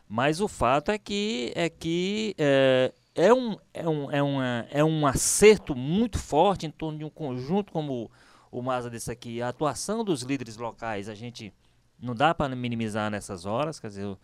mas 0.06 0.42
o 0.42 0.46
fato 0.46 0.90
é 0.90 0.98
que 0.98 1.50
é 1.56 1.70
que 1.70 2.34
é, 2.36 2.92
é 3.14 3.32
um, 3.32 3.56
é, 3.72 3.88
um, 3.88 4.12
é, 4.12 4.22
uma, 4.22 4.66
é 4.70 4.84
um 4.84 5.06
acerto 5.06 5.74
muito 5.74 6.18
forte 6.18 6.66
em 6.66 6.70
torno 6.70 6.98
de 6.98 7.04
um 7.06 7.08
conjunto 7.08 7.72
como 7.72 8.10
o 8.50 8.60
Maza 8.60 8.90
disse 8.90 9.10
aqui, 9.10 9.40
a 9.40 9.48
atuação 9.48 10.04
dos 10.04 10.20
líderes 10.20 10.58
locais, 10.58 11.08
a 11.08 11.14
gente 11.14 11.50
não 11.98 12.14
dá 12.14 12.34
para 12.34 12.54
minimizar 12.54 13.10
nessas 13.10 13.46
horas, 13.46 13.80
quer 13.80 13.88
dizer, 13.88 14.18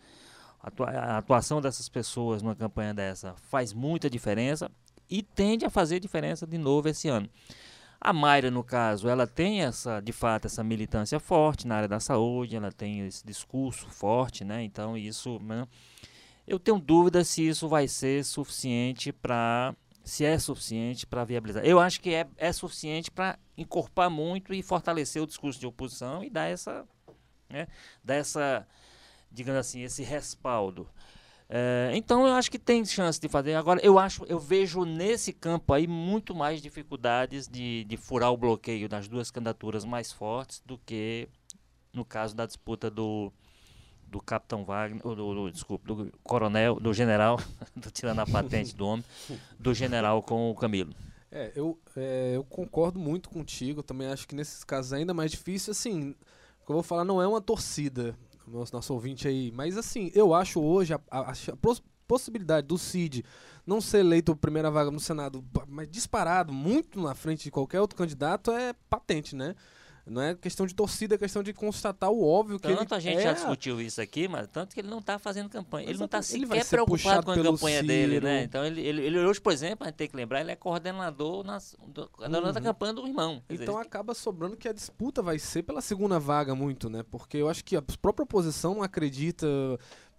a 0.61 1.17
atuação 1.17 1.59
dessas 1.59 1.89
pessoas 1.89 2.43
numa 2.43 2.55
campanha 2.55 2.93
dessa 2.93 3.33
faz 3.49 3.73
muita 3.73 4.11
diferença 4.11 4.69
e 5.09 5.23
tende 5.23 5.65
a 5.65 5.71
fazer 5.71 5.99
diferença 5.99 6.45
de 6.45 6.59
novo 6.59 6.87
esse 6.87 7.07
ano. 7.07 7.27
A 8.05 8.13
Mayra, 8.13 8.51
no 8.51 8.63
caso, 8.63 9.09
ela 9.09 9.25
tem 9.25 9.63
essa, 9.63 9.99
de 9.99 10.11
fato, 10.11 10.45
essa 10.45 10.63
militância 10.63 11.19
forte 11.19 11.65
na 11.65 11.77
área 11.77 11.87
da 11.87 11.99
saúde, 11.99 12.55
ela 12.55 12.71
tem 12.71 12.99
esse 13.07 13.25
discurso 13.25 13.87
forte, 13.89 14.45
né? 14.45 14.61
Então 14.61 14.95
isso, 14.95 15.39
né? 15.39 15.67
eu 16.45 16.59
tenho 16.59 16.77
dúvida 16.77 17.23
se 17.23 17.47
isso 17.47 17.67
vai 17.67 17.87
ser 17.87 18.23
suficiente 18.23 19.11
para, 19.11 19.75
se 20.03 20.23
é 20.23 20.37
suficiente 20.37 21.07
para 21.07 21.23
viabilizar. 21.23 21.65
Eu 21.65 21.79
acho 21.79 21.99
que 21.99 22.13
é, 22.13 22.27
é 22.37 22.53
suficiente 22.53 23.09
para 23.09 23.39
encorpar 23.57 24.11
muito 24.11 24.53
e 24.53 24.61
fortalecer 24.61 25.19
o 25.19 25.25
discurso 25.25 25.59
de 25.59 25.65
oposição 25.65 26.23
e 26.23 26.29
dar 26.29 26.45
essa, 26.45 26.85
né? 27.49 27.67
Dar 28.03 28.15
essa, 28.15 28.67
digamos 29.31 29.59
assim, 29.59 29.81
esse 29.81 30.03
respaldo. 30.03 30.87
É, 31.47 31.91
então 31.93 32.25
eu 32.27 32.33
acho 32.33 32.49
que 32.49 32.57
tem 32.57 32.83
chance 32.83 33.19
de 33.19 33.27
fazer. 33.29 33.53
Agora 33.53 33.79
eu 33.83 33.99
acho, 33.99 34.23
eu 34.25 34.39
vejo 34.39 34.83
nesse 34.83 35.31
campo 35.31 35.73
aí 35.73 35.85
muito 35.87 36.33
mais 36.33 36.61
dificuldades 36.61 37.47
de, 37.47 37.83
de 37.83 37.97
furar 37.97 38.31
o 38.31 38.37
bloqueio 38.37 38.89
das 38.89 39.07
duas 39.07 39.29
candidaturas 39.29 39.85
mais 39.85 40.11
fortes 40.11 40.61
do 40.65 40.77
que 40.79 41.27
no 41.93 42.03
caso 42.03 42.35
da 42.35 42.45
disputa 42.45 42.89
do 42.89 43.31
do 44.07 44.21
capitão 44.21 44.63
Wagner, 44.63 45.01
do, 45.01 45.15
do- 45.15 45.51
desculpa, 45.51 45.85
do 45.87 46.11
coronel, 46.23 46.79
do 46.79 46.93
general, 46.93 47.37
tô 47.81 47.89
tirando 47.89 48.19
a 48.19 48.25
patente 48.25 48.73
do 48.75 48.85
homem, 48.85 49.03
do 49.59 49.73
general 49.73 50.21
com 50.21 50.51
o 50.51 50.55
Camilo. 50.55 50.93
É, 51.31 51.51
eu, 51.55 51.77
é, 51.97 52.33
eu 52.35 52.43
concordo 52.43 52.99
muito 52.99 53.29
contigo. 53.29 53.83
Também 53.83 54.07
acho 54.07 54.27
que 54.27 54.35
nesses 54.35 54.63
casos 54.63 54.93
é 54.93 54.97
ainda 54.97 55.13
mais 55.13 55.31
difícil. 55.31 55.71
Assim, 55.71 56.11
o 56.61 56.65
que 56.65 56.71
eu 56.71 56.75
vou 56.75 56.83
falar 56.83 57.03
não 57.03 57.21
é 57.21 57.27
uma 57.27 57.41
torcida, 57.41 58.15
nosso, 58.47 58.73
nosso 58.73 58.93
ouvinte 58.93 59.27
aí. 59.27 59.51
Mas, 59.51 59.77
assim, 59.77 60.11
eu 60.13 60.33
acho 60.33 60.61
hoje 60.61 60.93
a, 60.93 60.99
a, 61.09 61.31
a 61.31 61.35
possibilidade 62.07 62.67
do 62.67 62.77
Cid 62.77 63.23
não 63.65 63.81
ser 63.81 63.99
eleito 63.99 64.35
primeira 64.35 64.69
vaga 64.69 64.91
no 64.91 64.99
Senado, 64.99 65.43
mas 65.67 65.89
disparado 65.89 66.53
muito 66.53 67.01
na 67.01 67.15
frente 67.15 67.45
de 67.45 67.51
qualquer 67.51 67.81
outro 67.81 67.97
candidato 67.97 68.51
é 68.51 68.73
patente, 68.89 69.35
né? 69.35 69.55
Não 70.05 70.21
é 70.21 70.35
questão 70.35 70.67
de 70.67 70.75
torcida, 70.75 71.15
é 71.15 71.17
questão 71.17 71.41
de 71.41 71.51
constatar 71.51 72.11
o 72.11 72.23
óbvio 72.23 72.59
que 72.59 72.67
Tanto 72.67 72.93
a 72.93 72.99
gente 72.99 73.17
é... 73.17 73.23
já 73.23 73.33
discutiu 73.33 73.81
isso 73.81 73.99
aqui, 73.99 74.27
mas 74.27 74.47
tanto 74.47 74.75
que 74.75 74.81
ele 74.81 74.87
não 74.87 74.99
está 74.99 75.17
fazendo 75.17 75.49
campanha. 75.49 75.89
Ele 75.89 75.97
não 75.97 76.05
está 76.05 76.21
sequer 76.21 76.63
preocupado 76.67 77.25
com 77.25 77.31
a 77.31 77.35
campanha 77.43 77.81
dele, 77.81 78.13
Ciro. 78.13 78.25
né? 78.25 78.43
Então 78.43 78.63
ele, 78.63 78.81
ele, 78.81 79.01
ele 79.01 79.19
hoje, 79.19 79.41
por 79.41 79.51
exemplo, 79.51 79.83
a 79.83 79.87
gente 79.87 79.95
tem 79.95 80.07
que 80.07 80.15
lembrar, 80.15 80.41
ele 80.41 80.51
é 80.51 80.55
coordenador 80.55 81.43
nas, 81.43 81.75
do, 81.87 82.07
da 82.29 82.39
Uhum. 82.39 82.53
campanha 82.61 82.93
do 82.93 83.07
irmão. 83.07 83.41
Então 83.49 83.75
dizer, 83.75 83.87
acaba 83.87 84.13
sobrando 84.13 84.55
que 84.55 84.67
a 84.67 84.73
disputa 84.73 85.23
vai 85.23 85.39
ser 85.39 85.63
pela 85.63 85.81
segunda 85.81 86.19
vaga 86.19 86.53
muito, 86.53 86.87
né? 86.87 87.03
Porque 87.09 87.37
eu 87.37 87.49
acho 87.49 87.63
que 87.63 87.75
a 87.75 87.81
própria 87.81 88.23
oposição 88.23 88.75
não 88.75 88.83
acredita 88.83 89.47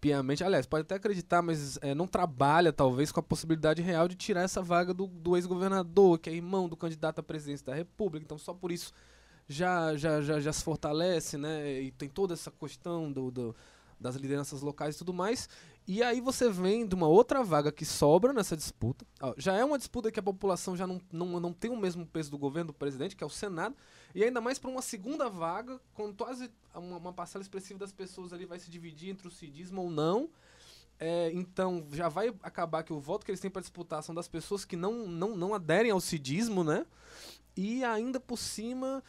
piamente, 0.01 0.43
aliás, 0.45 0.67
pode 0.67 0.83
até 0.83 0.97
acreditar, 0.97 1.43
mas 1.43 1.79
é, 1.81 1.95
não 1.95 2.07
trabalha 2.07 2.73
talvez 2.73 3.11
com 3.11 3.21
a 3.21 3.23
possibilidade 3.23 3.83
real 3.83 4.07
de 4.09 4.15
tirar 4.15 4.43
essa 4.43 4.63
vaga 4.63 4.93
do, 4.93 5.07
do 5.07 5.37
ex-governador, 5.37 6.19
que 6.19 6.29
é 6.29 6.33
irmão 6.35 6.69
do 6.69 6.77
candidato 6.77 7.21
à 7.21 7.23
presidência 7.23 7.67
da 7.67 7.75
República. 7.75 8.25
Então 8.25 8.39
só 8.39 8.53
por 8.53 8.71
isso 8.73 8.93
já, 9.49 9.97
já, 9.97 10.21
já, 10.21 10.41
já 10.41 10.53
se 10.53 10.63
fortalece, 10.65 11.37
né? 11.37 11.81
E 11.83 11.91
tem 11.93 12.09
toda 12.09 12.35
essa 12.35 12.51
questão 12.51 13.13
do, 13.13 13.31
do- 13.31 13.57
das 13.99 14.17
lideranças 14.17 14.61
locais 14.61 14.95
e 14.95 14.99
tudo 14.99 15.13
mais. 15.15 15.49
E 15.89 16.03
aí 16.03 16.21
você 16.21 16.51
vem 16.51 16.87
de 16.87 16.95
uma 16.95 17.07
outra 17.07 17.43
vaga 17.45 17.71
que 17.71 17.85
sobra 17.85 18.33
nessa 18.33 18.57
disputa. 18.57 19.07
Já 19.39 19.55
é 19.55 19.65
uma 19.65 19.79
disputa 19.79 20.11
que 20.11 20.19
a 20.19 20.23
população 20.23 20.77
já 20.77 20.87
não, 20.87 21.01
não, 21.13 21.39
não 21.41 21.53
tem 21.53 21.71
o 21.71 21.77
mesmo 21.77 22.05
peso 22.05 22.31
do 22.31 22.37
governo 22.37 22.69
do 22.69 22.75
presidente, 22.75 23.15
que 23.15 23.23
é 23.23 23.27
o 23.27 23.31
Senado. 23.31 23.75
E 24.15 24.23
ainda 24.25 24.41
mais 24.41 24.59
para 24.59 24.69
uma 24.71 24.83
segunda 24.83 25.29
vaga, 25.31 25.81
quando 25.95 26.15
quase 26.17 26.51
uma, 26.75 26.97
uma 26.97 27.13
parcela 27.13 27.41
expressiva 27.43 27.79
das 27.79 27.93
pessoas 27.93 28.33
ali 28.33 28.45
vai 28.45 28.59
se 28.59 28.69
dividir 28.69 29.11
entre 29.11 29.29
o 29.29 29.31
cidismo 29.31 29.81
ou 29.83 29.91
não. 29.91 30.29
É, 30.99 31.31
então 31.33 31.87
já 31.93 32.09
vai 32.09 32.35
acabar 32.43 32.83
que 32.83 32.93
o 32.93 32.99
voto 32.99 33.25
que 33.25 33.31
eles 33.31 33.41
têm 33.41 33.51
para 33.51 33.61
disputar 33.61 34.03
são 34.03 34.15
das 34.15 34.27
pessoas 34.27 34.65
que 34.65 34.77
não, 34.77 35.07
não, 35.07 35.37
não 35.37 35.55
aderem 35.55 35.91
ao 35.93 36.01
cidismo, 36.01 36.65
né? 36.65 36.85
E 37.57 37.85
ainda 37.85 38.19
por 38.19 38.39
cima 38.39 39.05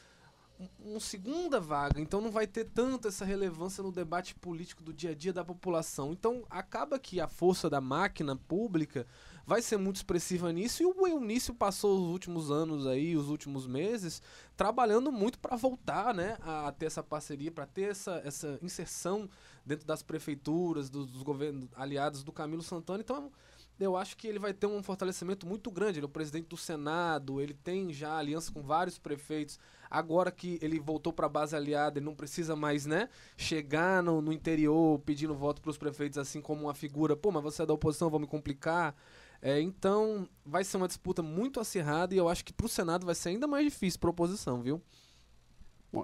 uma 0.79 0.99
segunda 0.99 1.59
vaga, 1.59 2.01
então 2.01 2.19
não 2.19 2.31
vai 2.31 2.47
ter 2.47 2.65
tanto 2.65 3.07
essa 3.07 3.23
relevância 3.23 3.83
no 3.83 3.91
debate 3.91 4.33
político 4.33 4.81
do 4.81 4.91
dia 4.91 5.11
a 5.11 5.15
dia 5.15 5.31
da 5.31 5.45
população. 5.45 6.11
Então 6.11 6.43
acaba 6.49 6.97
que 6.97 7.19
a 7.19 7.27
força 7.27 7.69
da 7.69 7.79
máquina 7.79 8.35
pública 8.35 9.05
vai 9.45 9.61
ser 9.61 9.77
muito 9.77 9.97
expressiva 9.97 10.51
nisso 10.51 10.81
e 10.81 10.85
o 10.85 11.07
Eunício 11.07 11.53
passou 11.53 11.95
os 11.95 12.11
últimos 12.11 12.49
anos 12.49 12.87
aí, 12.87 13.15
os 13.15 13.29
últimos 13.29 13.67
meses, 13.67 14.21
trabalhando 14.55 15.11
muito 15.11 15.39
para 15.39 15.55
voltar, 15.55 16.13
né, 16.13 16.37
a 16.41 16.71
ter 16.71 16.87
essa 16.87 17.03
parceria, 17.03 17.51
para 17.51 17.65
ter 17.65 17.91
essa, 17.91 18.21
essa 18.25 18.59
inserção 18.61 19.29
dentro 19.65 19.85
das 19.85 20.01
prefeituras, 20.01 20.89
dos, 20.89 21.05
dos 21.05 21.21
governos 21.21 21.69
aliados 21.75 22.23
do 22.23 22.31
Camilo 22.31 22.63
Santana. 22.63 22.99
Então 22.99 23.31
eu 23.79 23.95
acho 23.95 24.17
que 24.17 24.27
ele 24.27 24.39
vai 24.39 24.53
ter 24.53 24.65
um 24.65 24.81
fortalecimento 24.81 25.45
muito 25.45 25.69
grande. 25.69 25.99
Ele 25.99 26.05
é 26.05 26.09
o 26.09 26.11
presidente 26.11 26.47
do 26.47 26.57
Senado, 26.57 27.39
ele 27.39 27.53
tem 27.53 27.93
já 27.93 28.17
aliança 28.17 28.51
com 28.51 28.63
vários 28.63 28.97
prefeitos. 28.97 29.59
Agora 29.89 30.31
que 30.31 30.57
ele 30.61 30.79
voltou 30.79 31.13
para 31.13 31.25
a 31.25 31.29
base 31.29 31.55
aliada, 31.55 31.99
ele 31.99 32.05
não 32.05 32.15
precisa 32.15 32.55
mais, 32.55 32.85
né, 32.85 33.09
chegar 33.35 34.03
no, 34.03 34.21
no 34.21 34.31
interior 34.31 34.99
pedindo 34.99 35.33
voto 35.35 35.61
para 35.61 35.71
os 35.71 35.77
prefeitos 35.77 36.17
assim 36.17 36.41
como 36.41 36.63
uma 36.63 36.73
figura, 36.73 37.15
pô, 37.15 37.31
mas 37.31 37.43
você 37.43 37.63
é 37.63 37.65
da 37.65 37.73
oposição, 37.73 38.09
vou 38.09 38.19
me 38.19 38.27
complicar. 38.27 38.95
É, 39.41 39.61
então, 39.61 40.27
vai 40.45 40.63
ser 40.63 40.77
uma 40.77 40.88
disputa 40.88 41.21
muito 41.21 41.59
acirrada 41.59 42.13
e 42.13 42.17
eu 42.17 42.27
acho 42.27 42.43
que 42.43 42.53
para 42.53 42.65
o 42.65 42.69
Senado 42.69 43.05
vai 43.05 43.15
ser 43.15 43.29
ainda 43.29 43.47
mais 43.47 43.63
difícil 43.65 43.99
para 43.99 44.09
a 44.09 44.11
oposição, 44.11 44.61
viu? 44.61 44.81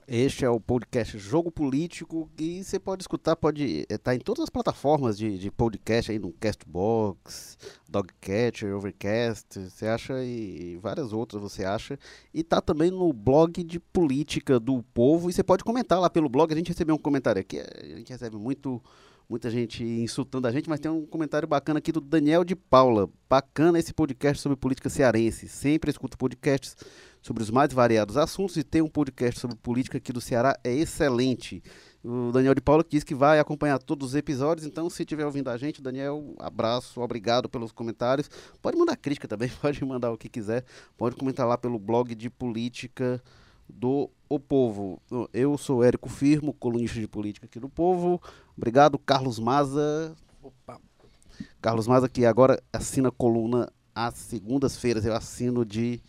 Este 0.07 0.45
é 0.45 0.49
o 0.49 0.61
podcast 0.61 1.19
Jogo 1.19 1.51
Político 1.51 2.29
e 2.39 2.63
você 2.63 2.79
pode 2.79 3.03
escutar, 3.03 3.35
pode 3.35 3.85
estar 3.89 4.15
em 4.15 4.19
todas 4.19 4.43
as 4.43 4.49
plataformas 4.49 5.17
de, 5.17 5.37
de 5.37 5.51
podcast 5.51 6.09
aí 6.09 6.17
no 6.17 6.31
Castbox, 6.31 7.57
Dogcatcher, 7.89 8.73
Overcast, 8.75 9.59
você 9.59 9.85
acha 9.85 10.23
e, 10.23 10.77
várias 10.77 11.11
outras 11.11 11.41
você 11.41 11.65
acha. 11.65 11.99
E 12.33 12.43
tá 12.43 12.61
também 12.61 12.89
no 12.89 13.11
blog 13.11 13.61
de 13.61 13.77
política 13.77 14.57
do 14.57 14.81
povo 14.93 15.29
e 15.29 15.33
você 15.33 15.43
pode 15.43 15.65
comentar 15.65 15.99
lá 15.99 16.09
pelo 16.09 16.29
blog, 16.29 16.53
a 16.53 16.57
gente 16.57 16.69
recebeu 16.69 16.95
um 16.95 16.99
comentário 16.99 17.41
aqui, 17.41 17.59
a 17.59 17.97
gente 17.97 18.09
recebe 18.09 18.37
muito 18.37 18.81
muita 19.29 19.49
gente 19.49 19.83
insultando 19.83 20.47
a 20.47 20.51
gente, 20.51 20.69
mas 20.69 20.79
tem 20.79 20.91
um 20.91 21.05
comentário 21.05 21.47
bacana 21.47 21.79
aqui 21.79 21.91
do 21.91 22.01
Daniel 22.01 22.43
de 22.43 22.55
Paula. 22.55 23.09
Bacana 23.29 23.79
esse 23.79 23.93
podcast 23.93 24.41
sobre 24.41 24.55
política 24.55 24.89
cearense. 24.89 25.47
Sempre 25.47 25.89
escuto 25.89 26.17
podcasts 26.17 26.75
sobre 27.23 27.41
os 27.41 27.49
mais 27.49 27.71
variados 27.71 28.17
assuntos 28.17 28.57
e 28.57 28.63
ter 28.63 28.83
um 28.83 28.89
podcast 28.89 29.39
sobre 29.39 29.55
política 29.55 29.97
aqui 29.97 30.11
do 30.11 30.19
Ceará 30.19 30.59
é 30.61 30.73
excelente. 30.73 31.63
O 32.03 32.33
Daniel 32.33 32.53
de 32.53 32.59
Paula 32.59 32.85
diz 32.87 33.01
que 33.01 33.15
vai 33.15 33.39
acompanhar 33.39 33.79
todos 33.79 34.09
os 34.09 34.15
episódios, 34.15 34.67
então 34.67 34.89
se 34.89 35.03
estiver 35.03 35.25
ouvindo 35.25 35.49
a 35.49 35.55
gente, 35.55 35.81
Daniel, 35.81 36.35
abraço, 36.37 36.99
obrigado 36.99 37.47
pelos 37.47 37.71
comentários. 37.71 38.29
Pode 38.61 38.77
mandar 38.77 38.97
crítica 38.97 39.25
também, 39.25 39.49
pode 39.61 39.83
mandar 39.85 40.11
o 40.11 40.17
que 40.17 40.27
quiser, 40.27 40.65
pode 40.97 41.15
comentar 41.15 41.47
lá 41.47 41.57
pelo 41.57 41.79
blog 41.79 42.13
de 42.13 42.29
política 42.29 43.23
do 43.69 44.09
O 44.27 44.37
Povo. 44.37 45.01
Eu 45.31 45.57
sou 45.57 45.81
Érico 45.81 46.09
Firmo, 46.09 46.53
colunista 46.53 46.99
de 46.99 47.07
política 47.07 47.45
aqui 47.45 47.57
do 47.57 47.69
Povo. 47.69 48.21
Obrigado, 48.57 48.99
Carlos 48.99 49.39
Maza. 49.39 50.13
Opa. 50.41 50.77
Carlos 51.61 51.87
Maza, 51.87 52.09
que 52.09 52.25
agora 52.25 52.61
assina 52.73 53.09
coluna 53.09 53.71
às 53.95 54.15
segundas-feiras. 54.15 55.05
Eu 55.05 55.15
assino 55.15 55.63
de 55.63 56.01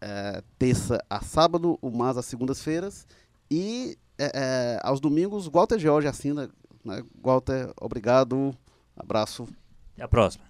eh, 0.00 0.42
terça 0.58 1.02
a 1.08 1.20
sábado, 1.20 1.78
o 1.80 1.90
Maza 1.90 2.20
às 2.20 2.26
segundas-feiras. 2.26 3.06
E 3.50 3.96
eh, 4.18 4.78
aos 4.82 5.00
domingos, 5.00 5.46
Walter 5.46 5.78
George 5.78 6.06
assina. 6.08 6.50
Né? 6.84 7.02
Walter, 7.22 7.72
obrigado. 7.80 8.54
Abraço. 8.96 9.46
Até 9.94 10.04
a 10.04 10.08
próxima. 10.08 10.44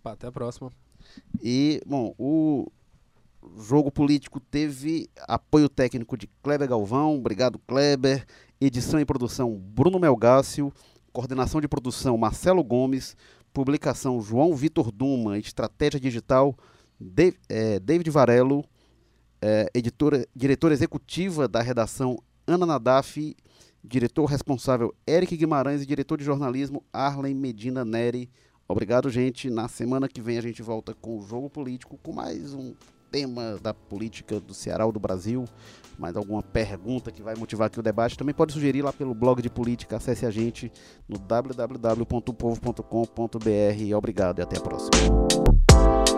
Opa, 0.00 0.12
até 0.12 0.26
a 0.26 0.32
próxima. 0.32 0.70
E, 1.42 1.80
bom, 1.86 2.14
o 2.18 2.66
jogo 3.58 3.90
político 3.90 4.40
teve 4.40 5.08
apoio 5.28 5.68
técnico 5.68 6.16
de 6.16 6.26
Kleber 6.42 6.68
Galvão. 6.68 7.14
Obrigado, 7.16 7.58
Kleber. 7.60 8.26
Edição 8.60 8.98
e 9.00 9.04
produção 9.04 9.54
Bruno 9.54 9.98
Melgácio. 9.98 10.72
Coordenação 11.12 11.60
de 11.60 11.68
produção 11.68 12.16
Marcelo 12.16 12.62
Gomes. 12.64 13.16
Publicação 13.52 14.20
João 14.20 14.54
Vitor 14.54 14.90
Duma. 14.90 15.38
Estratégia 15.38 16.00
digital 16.00 16.54
De- 17.00 17.34
David 17.82 18.10
Varelo. 18.10 18.64
Eh, 19.46 19.70
editora, 19.72 20.26
diretora 20.34 20.74
executiva 20.74 21.46
da 21.46 21.62
redação 21.62 22.18
Ana 22.44 22.66
Nadaf. 22.66 23.36
Diretor 23.84 24.24
responsável 24.24 24.92
Eric 25.06 25.36
Guimarães 25.36 25.82
e 25.82 25.86
diretor 25.86 26.18
de 26.18 26.24
jornalismo 26.24 26.82
Arlen 26.92 27.32
Medina 27.32 27.84
Neri. 27.84 28.28
Obrigado, 28.66 29.08
gente. 29.08 29.48
Na 29.48 29.68
semana 29.68 30.08
que 30.08 30.20
vem 30.20 30.36
a 30.36 30.40
gente 30.40 30.60
volta 30.60 30.92
com 30.92 31.16
o 31.16 31.22
Jogo 31.22 31.48
Político, 31.48 31.96
com 32.02 32.12
mais 32.12 32.52
um 32.52 32.74
tema 33.08 33.56
da 33.62 33.72
política 33.72 34.40
do 34.40 34.52
Ceará 34.52 34.84
ou 34.84 34.90
do 34.90 34.98
Brasil, 34.98 35.44
mais 35.96 36.16
alguma 36.16 36.42
pergunta 36.42 37.12
que 37.12 37.22
vai 37.22 37.36
motivar 37.36 37.68
aqui 37.68 37.78
o 37.78 37.84
debate. 37.84 38.18
Também 38.18 38.34
pode 38.34 38.52
sugerir 38.52 38.82
lá 38.82 38.92
pelo 38.92 39.14
blog 39.14 39.40
de 39.40 39.48
política. 39.48 39.98
Acesse 39.98 40.26
a 40.26 40.30
gente 40.32 40.72
no 41.08 41.16
www.povo.com.br. 41.16 43.96
Obrigado 43.96 44.40
e 44.40 44.42
até 44.42 44.58
a 44.58 44.60
próxima. 44.60 46.15